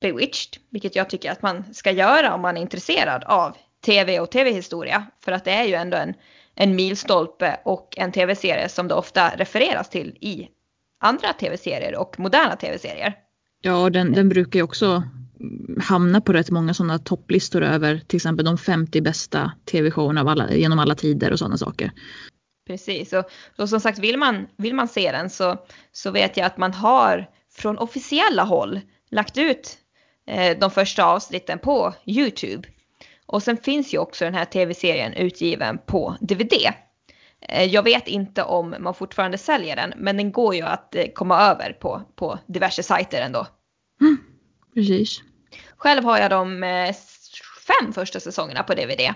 Bewitched, 0.00 0.62
vilket 0.70 0.96
jag 0.96 1.10
tycker 1.10 1.32
att 1.32 1.42
man 1.42 1.74
ska 1.74 1.90
göra 1.90 2.34
om 2.34 2.40
man 2.42 2.56
är 2.56 2.60
intresserad 2.60 3.24
av 3.24 3.56
tv 3.84 4.20
och 4.20 4.30
tv-historia, 4.30 5.06
för 5.24 5.32
att 5.32 5.44
det 5.44 5.50
är 5.50 5.64
ju 5.64 5.74
ändå 5.74 5.96
en, 5.96 6.14
en 6.54 6.76
milstolpe 6.76 7.60
och 7.64 7.94
en 7.96 8.12
tv-serie 8.12 8.68
som 8.68 8.88
det 8.88 8.94
ofta 8.94 9.28
refereras 9.36 9.88
till 9.88 10.16
i 10.20 10.48
andra 11.00 11.32
tv-serier 11.32 11.96
och 11.96 12.20
moderna 12.20 12.56
tv-serier. 12.56 13.14
Ja, 13.60 13.82
och 13.82 13.92
den, 13.92 14.12
den 14.12 14.28
brukar 14.28 14.58
ju 14.58 14.62
också 14.62 15.02
hamna 15.80 16.20
på 16.20 16.32
rätt 16.32 16.50
många 16.50 16.74
sådana 16.74 16.98
topplistor 16.98 17.62
över 17.62 17.98
till 18.06 18.16
exempel 18.16 18.44
de 18.44 18.58
50 18.58 19.00
bästa 19.00 19.52
tv-showerna 19.64 20.20
alla, 20.20 20.52
genom 20.52 20.78
alla 20.78 20.94
tider 20.94 21.32
och 21.32 21.38
sådana 21.38 21.58
saker. 21.58 21.92
Precis, 22.66 23.12
och, 23.12 23.24
och 23.58 23.68
som 23.68 23.80
sagt 23.80 23.98
vill 23.98 24.18
man, 24.18 24.46
vill 24.56 24.74
man 24.74 24.88
se 24.88 25.12
den 25.12 25.30
så, 25.30 25.56
så 25.92 26.10
vet 26.10 26.36
jag 26.36 26.46
att 26.46 26.56
man 26.56 26.74
har 26.74 27.30
från 27.54 27.78
officiella 27.78 28.42
håll 28.42 28.80
lagt 29.10 29.38
ut 29.38 29.78
eh, 30.26 30.58
de 30.58 30.70
första 30.70 31.04
avsnitten 31.04 31.58
på 31.58 31.94
Youtube. 32.06 32.68
Och 33.26 33.42
sen 33.42 33.56
finns 33.56 33.94
ju 33.94 33.98
också 33.98 34.24
den 34.24 34.34
här 34.34 34.44
tv-serien 34.44 35.12
utgiven 35.12 35.78
på 35.86 36.16
DVD. 36.20 36.52
Eh, 37.48 37.64
jag 37.64 37.82
vet 37.82 38.08
inte 38.08 38.42
om 38.42 38.74
man 38.78 38.94
fortfarande 38.94 39.38
säljer 39.38 39.76
den, 39.76 39.92
men 39.96 40.16
den 40.16 40.32
går 40.32 40.54
ju 40.54 40.62
att 40.62 40.94
eh, 40.94 41.06
komma 41.14 41.40
över 41.42 41.72
på, 41.72 42.02
på 42.16 42.38
diverse 42.46 42.82
sajter 42.82 43.22
ändå. 43.22 43.46
Precis. 44.74 45.22
Själv 45.76 46.04
har 46.04 46.18
jag 46.18 46.30
de 46.30 46.62
eh, 46.62 46.94
fem 47.66 47.92
första 47.92 48.20
säsongerna 48.20 48.62
på 48.62 48.74
DVD. 48.74 49.14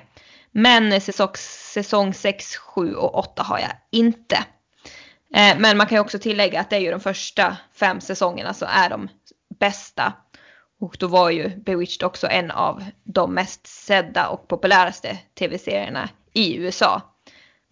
Men 0.58 1.00
säsong, 1.00 1.34
säsong 1.74 2.14
6, 2.14 2.56
7 2.56 2.94
och 2.94 3.18
8 3.18 3.42
har 3.42 3.58
jag 3.58 3.70
inte. 3.90 4.36
Eh, 5.34 5.58
Men 5.58 5.76
man 5.76 5.86
kan 5.86 5.96
ju 5.96 6.00
också 6.00 6.18
tillägga 6.18 6.60
att 6.60 6.70
det 6.70 6.76
är 6.76 6.80
ju 6.80 6.90
de 6.90 7.00
första 7.00 7.56
fem 7.74 8.00
säsongerna 8.00 8.54
som 8.54 8.68
är 8.70 8.90
de 8.90 9.08
bästa. 9.60 10.12
Och 10.80 10.96
då 10.98 11.06
var 11.06 11.30
ju 11.30 11.48
Bewitched 11.48 12.06
också 12.06 12.26
en 12.26 12.50
av 12.50 12.84
de 13.04 13.34
mest 13.34 13.66
sedda 13.66 14.28
och 14.28 14.48
populäraste 14.48 15.18
tv-serierna 15.38 16.08
i 16.32 16.56
USA. 16.56 17.02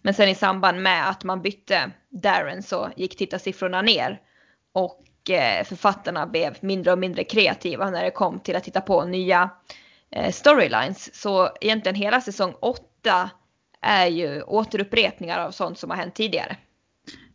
Men 0.01 0.13
sen 0.13 0.29
i 0.29 0.35
samband 0.35 0.81
med 0.81 1.09
att 1.09 1.23
man 1.23 1.41
bytte 1.41 1.91
Darren 2.09 2.63
så 2.63 2.89
gick 2.95 3.17
tittarsiffrorna 3.17 3.81
ner. 3.81 4.21
Och 4.73 5.29
eh, 5.29 5.63
författarna 5.63 6.27
blev 6.27 6.57
mindre 6.59 6.91
och 6.91 6.99
mindre 6.99 7.23
kreativa 7.23 7.89
när 7.89 8.03
det 8.03 8.11
kom 8.11 8.39
till 8.39 8.55
att 8.55 8.67
hitta 8.67 8.81
på 8.81 9.05
nya 9.05 9.41
eh, 9.43 9.49
Eh, 10.15 10.31
storylines. 10.31 11.15
Så 11.21 11.49
egentligen 11.61 11.95
hela 11.95 12.21
säsong 12.21 12.53
8 12.61 13.29
är 13.81 14.07
ju 14.07 14.41
återupprepningar 14.41 15.39
av 15.39 15.51
sånt 15.51 15.79
som 15.79 15.89
har 15.89 15.97
hänt 15.97 16.15
tidigare. 16.15 16.57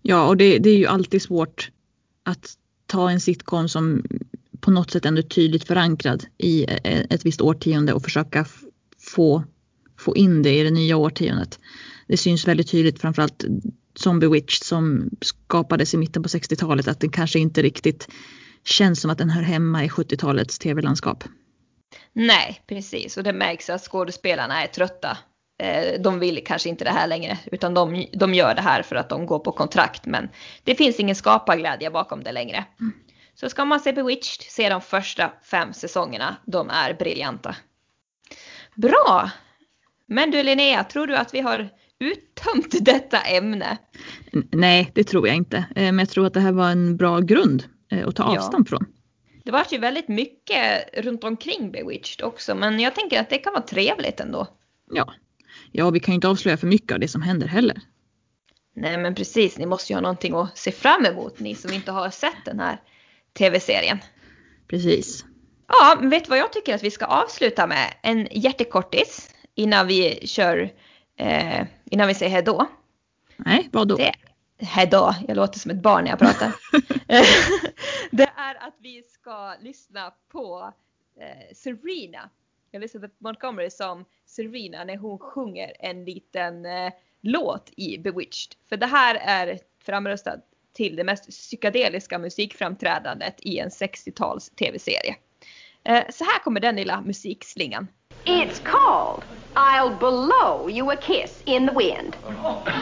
Ja, 0.02 0.26
och 0.26 0.36
det, 0.36 0.58
det 0.58 0.70
är 0.70 0.76
ju 0.76 0.86
alltid 0.86 1.22
svårt 1.22 1.70
att 2.22 2.54
ta 2.86 3.10
en 3.10 3.20
sitcom 3.20 3.68
som 3.68 4.04
på 4.60 4.70
något 4.70 4.90
sätt 4.90 5.06
ändå 5.06 5.22
tydligt 5.22 5.66
förankrad 5.66 6.24
i 6.38 6.64
eh, 6.64 7.00
ett 7.10 7.26
visst 7.26 7.40
årtionde 7.40 7.92
och 7.92 8.02
försöka 8.02 8.46
få, 8.98 9.44
få 9.98 10.16
in 10.16 10.42
det 10.42 10.58
i 10.58 10.62
det 10.62 10.70
nya 10.70 10.96
årtiondet. 10.96 11.58
Det 12.06 12.16
syns 12.16 12.48
väldigt 12.48 12.70
tydligt 12.70 13.00
framförallt 13.00 13.44
som 13.94 14.20
Bewitched 14.20 14.64
som 14.64 15.10
skapades 15.20 15.94
i 15.94 15.96
mitten 15.96 16.22
på 16.22 16.28
60-talet 16.28 16.88
att 16.88 17.00
det 17.00 17.08
kanske 17.08 17.38
inte 17.38 17.62
riktigt 17.62 18.08
känns 18.64 19.00
som 19.00 19.10
att 19.10 19.18
den 19.18 19.30
hör 19.30 19.42
hemma 19.42 19.84
i 19.84 19.88
70-talets 19.88 20.58
tv-landskap. 20.58 21.24
Nej, 22.12 22.62
precis. 22.66 23.16
Och 23.16 23.22
det 23.22 23.32
märks 23.32 23.70
att 23.70 23.82
skådespelarna 23.82 24.62
är 24.62 24.66
trötta. 24.66 25.18
Eh, 25.62 26.00
De 26.00 26.18
vill 26.18 26.42
kanske 26.46 26.68
inte 26.68 26.84
det 26.84 26.90
här 26.90 27.06
längre, 27.06 27.38
utan 27.52 27.74
de, 27.74 28.06
de 28.12 28.34
gör 28.34 28.54
det 28.54 28.62
här 28.62 28.82
för 28.82 28.96
att 28.96 29.08
de 29.08 29.26
går 29.26 29.38
på 29.38 29.52
kontrakt. 29.52 30.06
Men 30.06 30.28
det 30.64 30.74
finns 30.74 31.00
ingen 31.00 31.16
skaparglädje 31.16 31.90
bakom 31.90 32.22
det 32.22 32.32
längre. 32.32 32.64
Så 33.34 33.48
ska 33.48 33.64
man 33.64 33.80
se 33.80 33.92
Bewitched, 33.92 34.42
se 34.50 34.68
de 34.68 34.80
första 34.80 35.32
fem 35.42 35.72
säsongerna. 35.72 36.36
De 36.46 36.70
är 36.70 36.94
briljanta. 36.94 37.56
Bra! 38.74 39.30
Men 40.06 40.30
du 40.30 40.42
Linnea, 40.42 40.84
tror 40.84 41.06
du 41.06 41.16
att 41.16 41.34
vi 41.34 41.40
har 41.40 41.68
uttömt 41.98 42.84
detta 42.84 43.20
ämne? 43.20 43.76
Nej, 44.52 44.90
det 44.94 45.04
tror 45.04 45.26
jag 45.26 45.36
inte. 45.36 45.56
Eh, 45.56 45.64
Men 45.82 45.98
jag 45.98 46.08
tror 46.10 46.26
att 46.26 46.34
det 46.34 46.40
här 46.40 46.52
var 46.52 46.70
en 46.70 46.96
bra 46.96 47.18
grund 47.20 47.64
eh, 47.92 48.08
att 48.08 48.16
ta 48.16 48.22
Ja. 48.34 48.38
avstamp 48.40 48.68
från. 48.68 48.86
Det 49.44 49.50
var 49.50 49.66
ju 49.70 49.78
väldigt 49.78 50.08
mycket 50.08 50.94
runt 50.94 51.24
omkring 51.24 51.72
Bewitched 51.72 52.24
också, 52.26 52.54
men 52.54 52.80
jag 52.80 52.94
tänker 52.94 53.20
att 53.20 53.30
det 53.30 53.38
kan 53.38 53.52
vara 53.52 53.62
trevligt 53.62 54.20
ändå. 54.20 54.46
Ja. 54.90 55.14
ja, 55.72 55.90
vi 55.90 56.00
kan 56.00 56.12
ju 56.12 56.14
inte 56.14 56.28
avslöja 56.28 56.56
för 56.56 56.66
mycket 56.66 56.92
av 56.92 57.00
det 57.00 57.08
som 57.08 57.22
händer 57.22 57.46
heller. 57.46 57.80
Nej 58.76 58.98
men 58.98 59.14
precis, 59.14 59.58
ni 59.58 59.66
måste 59.66 59.92
ju 59.92 59.96
ha 59.96 60.00
någonting 60.00 60.34
att 60.34 60.58
se 60.58 60.72
fram 60.72 61.06
emot, 61.06 61.38
ni 61.38 61.54
som 61.54 61.72
inte 61.72 61.92
har 61.92 62.10
sett 62.10 62.44
den 62.44 62.60
här 62.60 62.80
tv-serien. 63.38 63.98
Precis. 64.68 65.24
Ja, 65.66 65.96
men 66.00 66.10
vet 66.10 66.24
du 66.24 66.28
vad 66.28 66.38
jag 66.38 66.52
tycker 66.52 66.74
att 66.74 66.82
vi 66.82 66.90
ska 66.90 67.04
avsluta 67.04 67.66
med? 67.66 67.94
En 68.02 68.28
hjärtekortis 68.30 69.34
innan 69.54 69.86
vi 69.86 70.26
kör, 70.26 70.72
eh, 71.16 71.66
innan 71.90 72.08
vi 72.08 72.14
säger 72.14 72.32
hejdå. 72.32 72.66
Nej, 73.36 73.68
vad 73.72 73.88
då? 73.88 73.96
Det, 73.96 74.14
hejdå, 74.58 75.14
jag 75.28 75.36
låter 75.36 75.58
som 75.58 75.70
ett 75.70 75.82
barn 75.82 76.04
när 76.04 76.10
jag 76.10 76.18
pratar. 76.18 76.52
det 78.10 78.30
är 78.36 78.54
att 78.54 78.74
vi 78.78 79.02
ska 79.02 79.54
lyssna 79.60 80.12
på 80.28 80.72
eh, 81.20 81.54
Serena, 81.54 82.30
Elizabeth 82.72 83.14
Montgomery 83.18 83.70
som 83.70 84.04
Serena 84.26 84.84
när 84.84 84.96
hon 84.96 85.18
sjunger 85.18 85.72
en 85.78 86.04
liten 86.04 86.66
eh, 86.66 86.92
låt 87.20 87.70
i 87.76 87.98
Bewitched. 87.98 88.54
För 88.68 88.76
det 88.76 88.86
här 88.86 89.14
är 89.14 89.58
framröstat 89.84 90.40
till 90.72 90.96
det 90.96 91.04
mest 91.04 91.30
psykedeliska 91.30 92.18
musikframträdandet 92.18 93.34
i 93.38 93.58
en 93.58 93.68
60-tals 93.68 94.50
tv-serie. 94.50 95.16
Eh, 95.84 96.02
så 96.10 96.24
här 96.24 96.38
kommer 96.38 96.60
den 96.60 96.76
lilla 96.76 97.00
musikslingan. 97.00 97.88
It's 98.24 98.60
called 98.62 99.24
I'll 99.54 99.98
Blow 99.98 100.70
You 100.70 100.90
a 100.90 100.96
Kiss 100.96 101.42
in 101.46 101.66
the 101.66 101.74
Wind. 101.74 102.16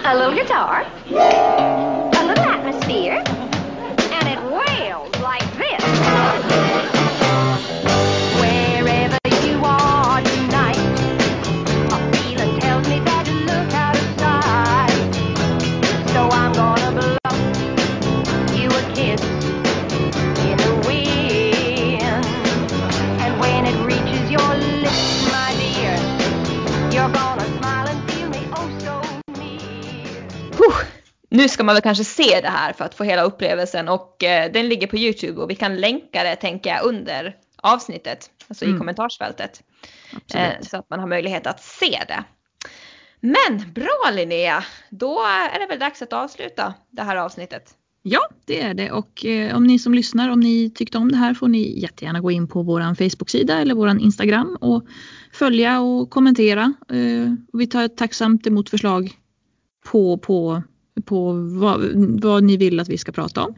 A 0.04 0.14
little 0.14 0.34
guitar, 0.34 0.84
a 2.12 2.22
little 2.28 2.44
atmosphere, 2.44 3.37
Nu 31.28 31.48
ska 31.48 31.64
man 31.64 31.74
väl 31.74 31.82
kanske 31.82 32.04
se 32.04 32.40
det 32.40 32.48
här 32.48 32.72
för 32.72 32.84
att 32.84 32.94
få 32.94 33.04
hela 33.04 33.22
upplevelsen 33.22 33.88
och 33.88 34.24
eh, 34.24 34.52
den 34.52 34.68
ligger 34.68 34.86
på 34.86 34.96
Youtube 34.96 35.40
och 35.40 35.50
vi 35.50 35.54
kan 35.54 35.76
länka 35.76 36.22
det 36.24 36.36
tänker 36.36 36.70
jag 36.70 36.86
under 36.86 37.36
avsnittet, 37.62 38.30
alltså 38.48 38.64
i 38.64 38.68
Mm. 38.68 38.78
kommentarsfältet. 38.78 39.62
Absolut. 40.16 40.46
Eh, 40.46 40.60
så 40.62 40.76
att 40.76 40.90
man 40.90 41.00
har 41.00 41.06
möjlighet 41.06 41.46
att 41.46 41.62
se 41.62 42.02
det. 42.08 42.24
Men 43.20 43.72
bra 43.72 44.10
Linnea, 44.12 44.64
då 44.90 45.18
är 45.54 45.58
det 45.58 45.66
väl 45.66 45.78
dags 45.78 46.02
att 46.02 46.12
avsluta 46.12 46.74
det 46.90 47.02
här 47.02 47.16
avsnittet. 47.16 47.74
Ja, 48.02 48.20
det 48.44 48.60
är 48.62 48.74
det 48.74 48.90
och 48.92 49.24
eh, 49.24 49.56
om 49.56 49.64
ni 49.64 49.78
som 49.78 49.94
lyssnar, 49.94 50.28
om 50.28 50.40
ni 50.40 50.70
tyckte 50.70 50.98
om 50.98 51.12
det 51.12 51.16
här 51.16 51.34
får 51.34 51.48
ni 51.48 51.80
jättegärna 51.80 52.20
gå 52.20 52.30
in 52.30 52.48
på 52.48 52.62
våran 52.62 52.96
Facebook-sida 52.96 53.60
eller 53.60 53.74
våran 53.74 54.00
Instagram 54.00 54.56
och 54.60 54.86
följa 55.32 55.80
och 55.80 56.10
kommentera. 56.10 56.74
Eh, 56.92 57.32
vi 57.52 57.66
tar 57.66 57.88
tacksamt 57.88 58.46
emot 58.46 58.70
förslag 58.70 59.10
på, 59.92 60.18
på, 60.18 60.62
på 61.00 61.32
vad, 61.32 61.80
vad 62.22 62.44
ni 62.44 62.56
vill 62.56 62.80
att 62.80 62.88
vi 62.88 62.98
ska 62.98 63.12
prata 63.12 63.44
om. 63.44 63.54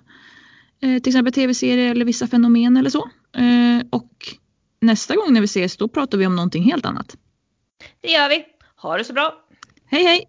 Eh, 0.83 1.03
till 1.03 1.11
exempel 1.11 1.33
tv-serier 1.33 1.91
eller 1.91 2.05
vissa 2.05 2.27
fenomen 2.27 2.77
eller 2.77 2.91
så. 2.91 3.11
Eh, 3.37 3.87
och 3.91 4.35
nästa 4.81 5.17
gång 5.17 5.33
när 5.33 5.41
vi 5.41 5.45
ses 5.45 5.77
då 5.77 5.89
pratar 5.89 6.19
vi 6.19 6.27
om 6.27 6.37
någonting 6.37 6.63
helt 6.63 6.87
annat. 6.87 7.17
Det 8.01 8.09
gör 8.09 8.29
vi. 8.29 8.45
Ha 8.77 8.99
det 8.99 9.05
så 9.05 9.13
bra! 9.13 9.45
Hej 9.87 10.05
hej! 10.05 10.25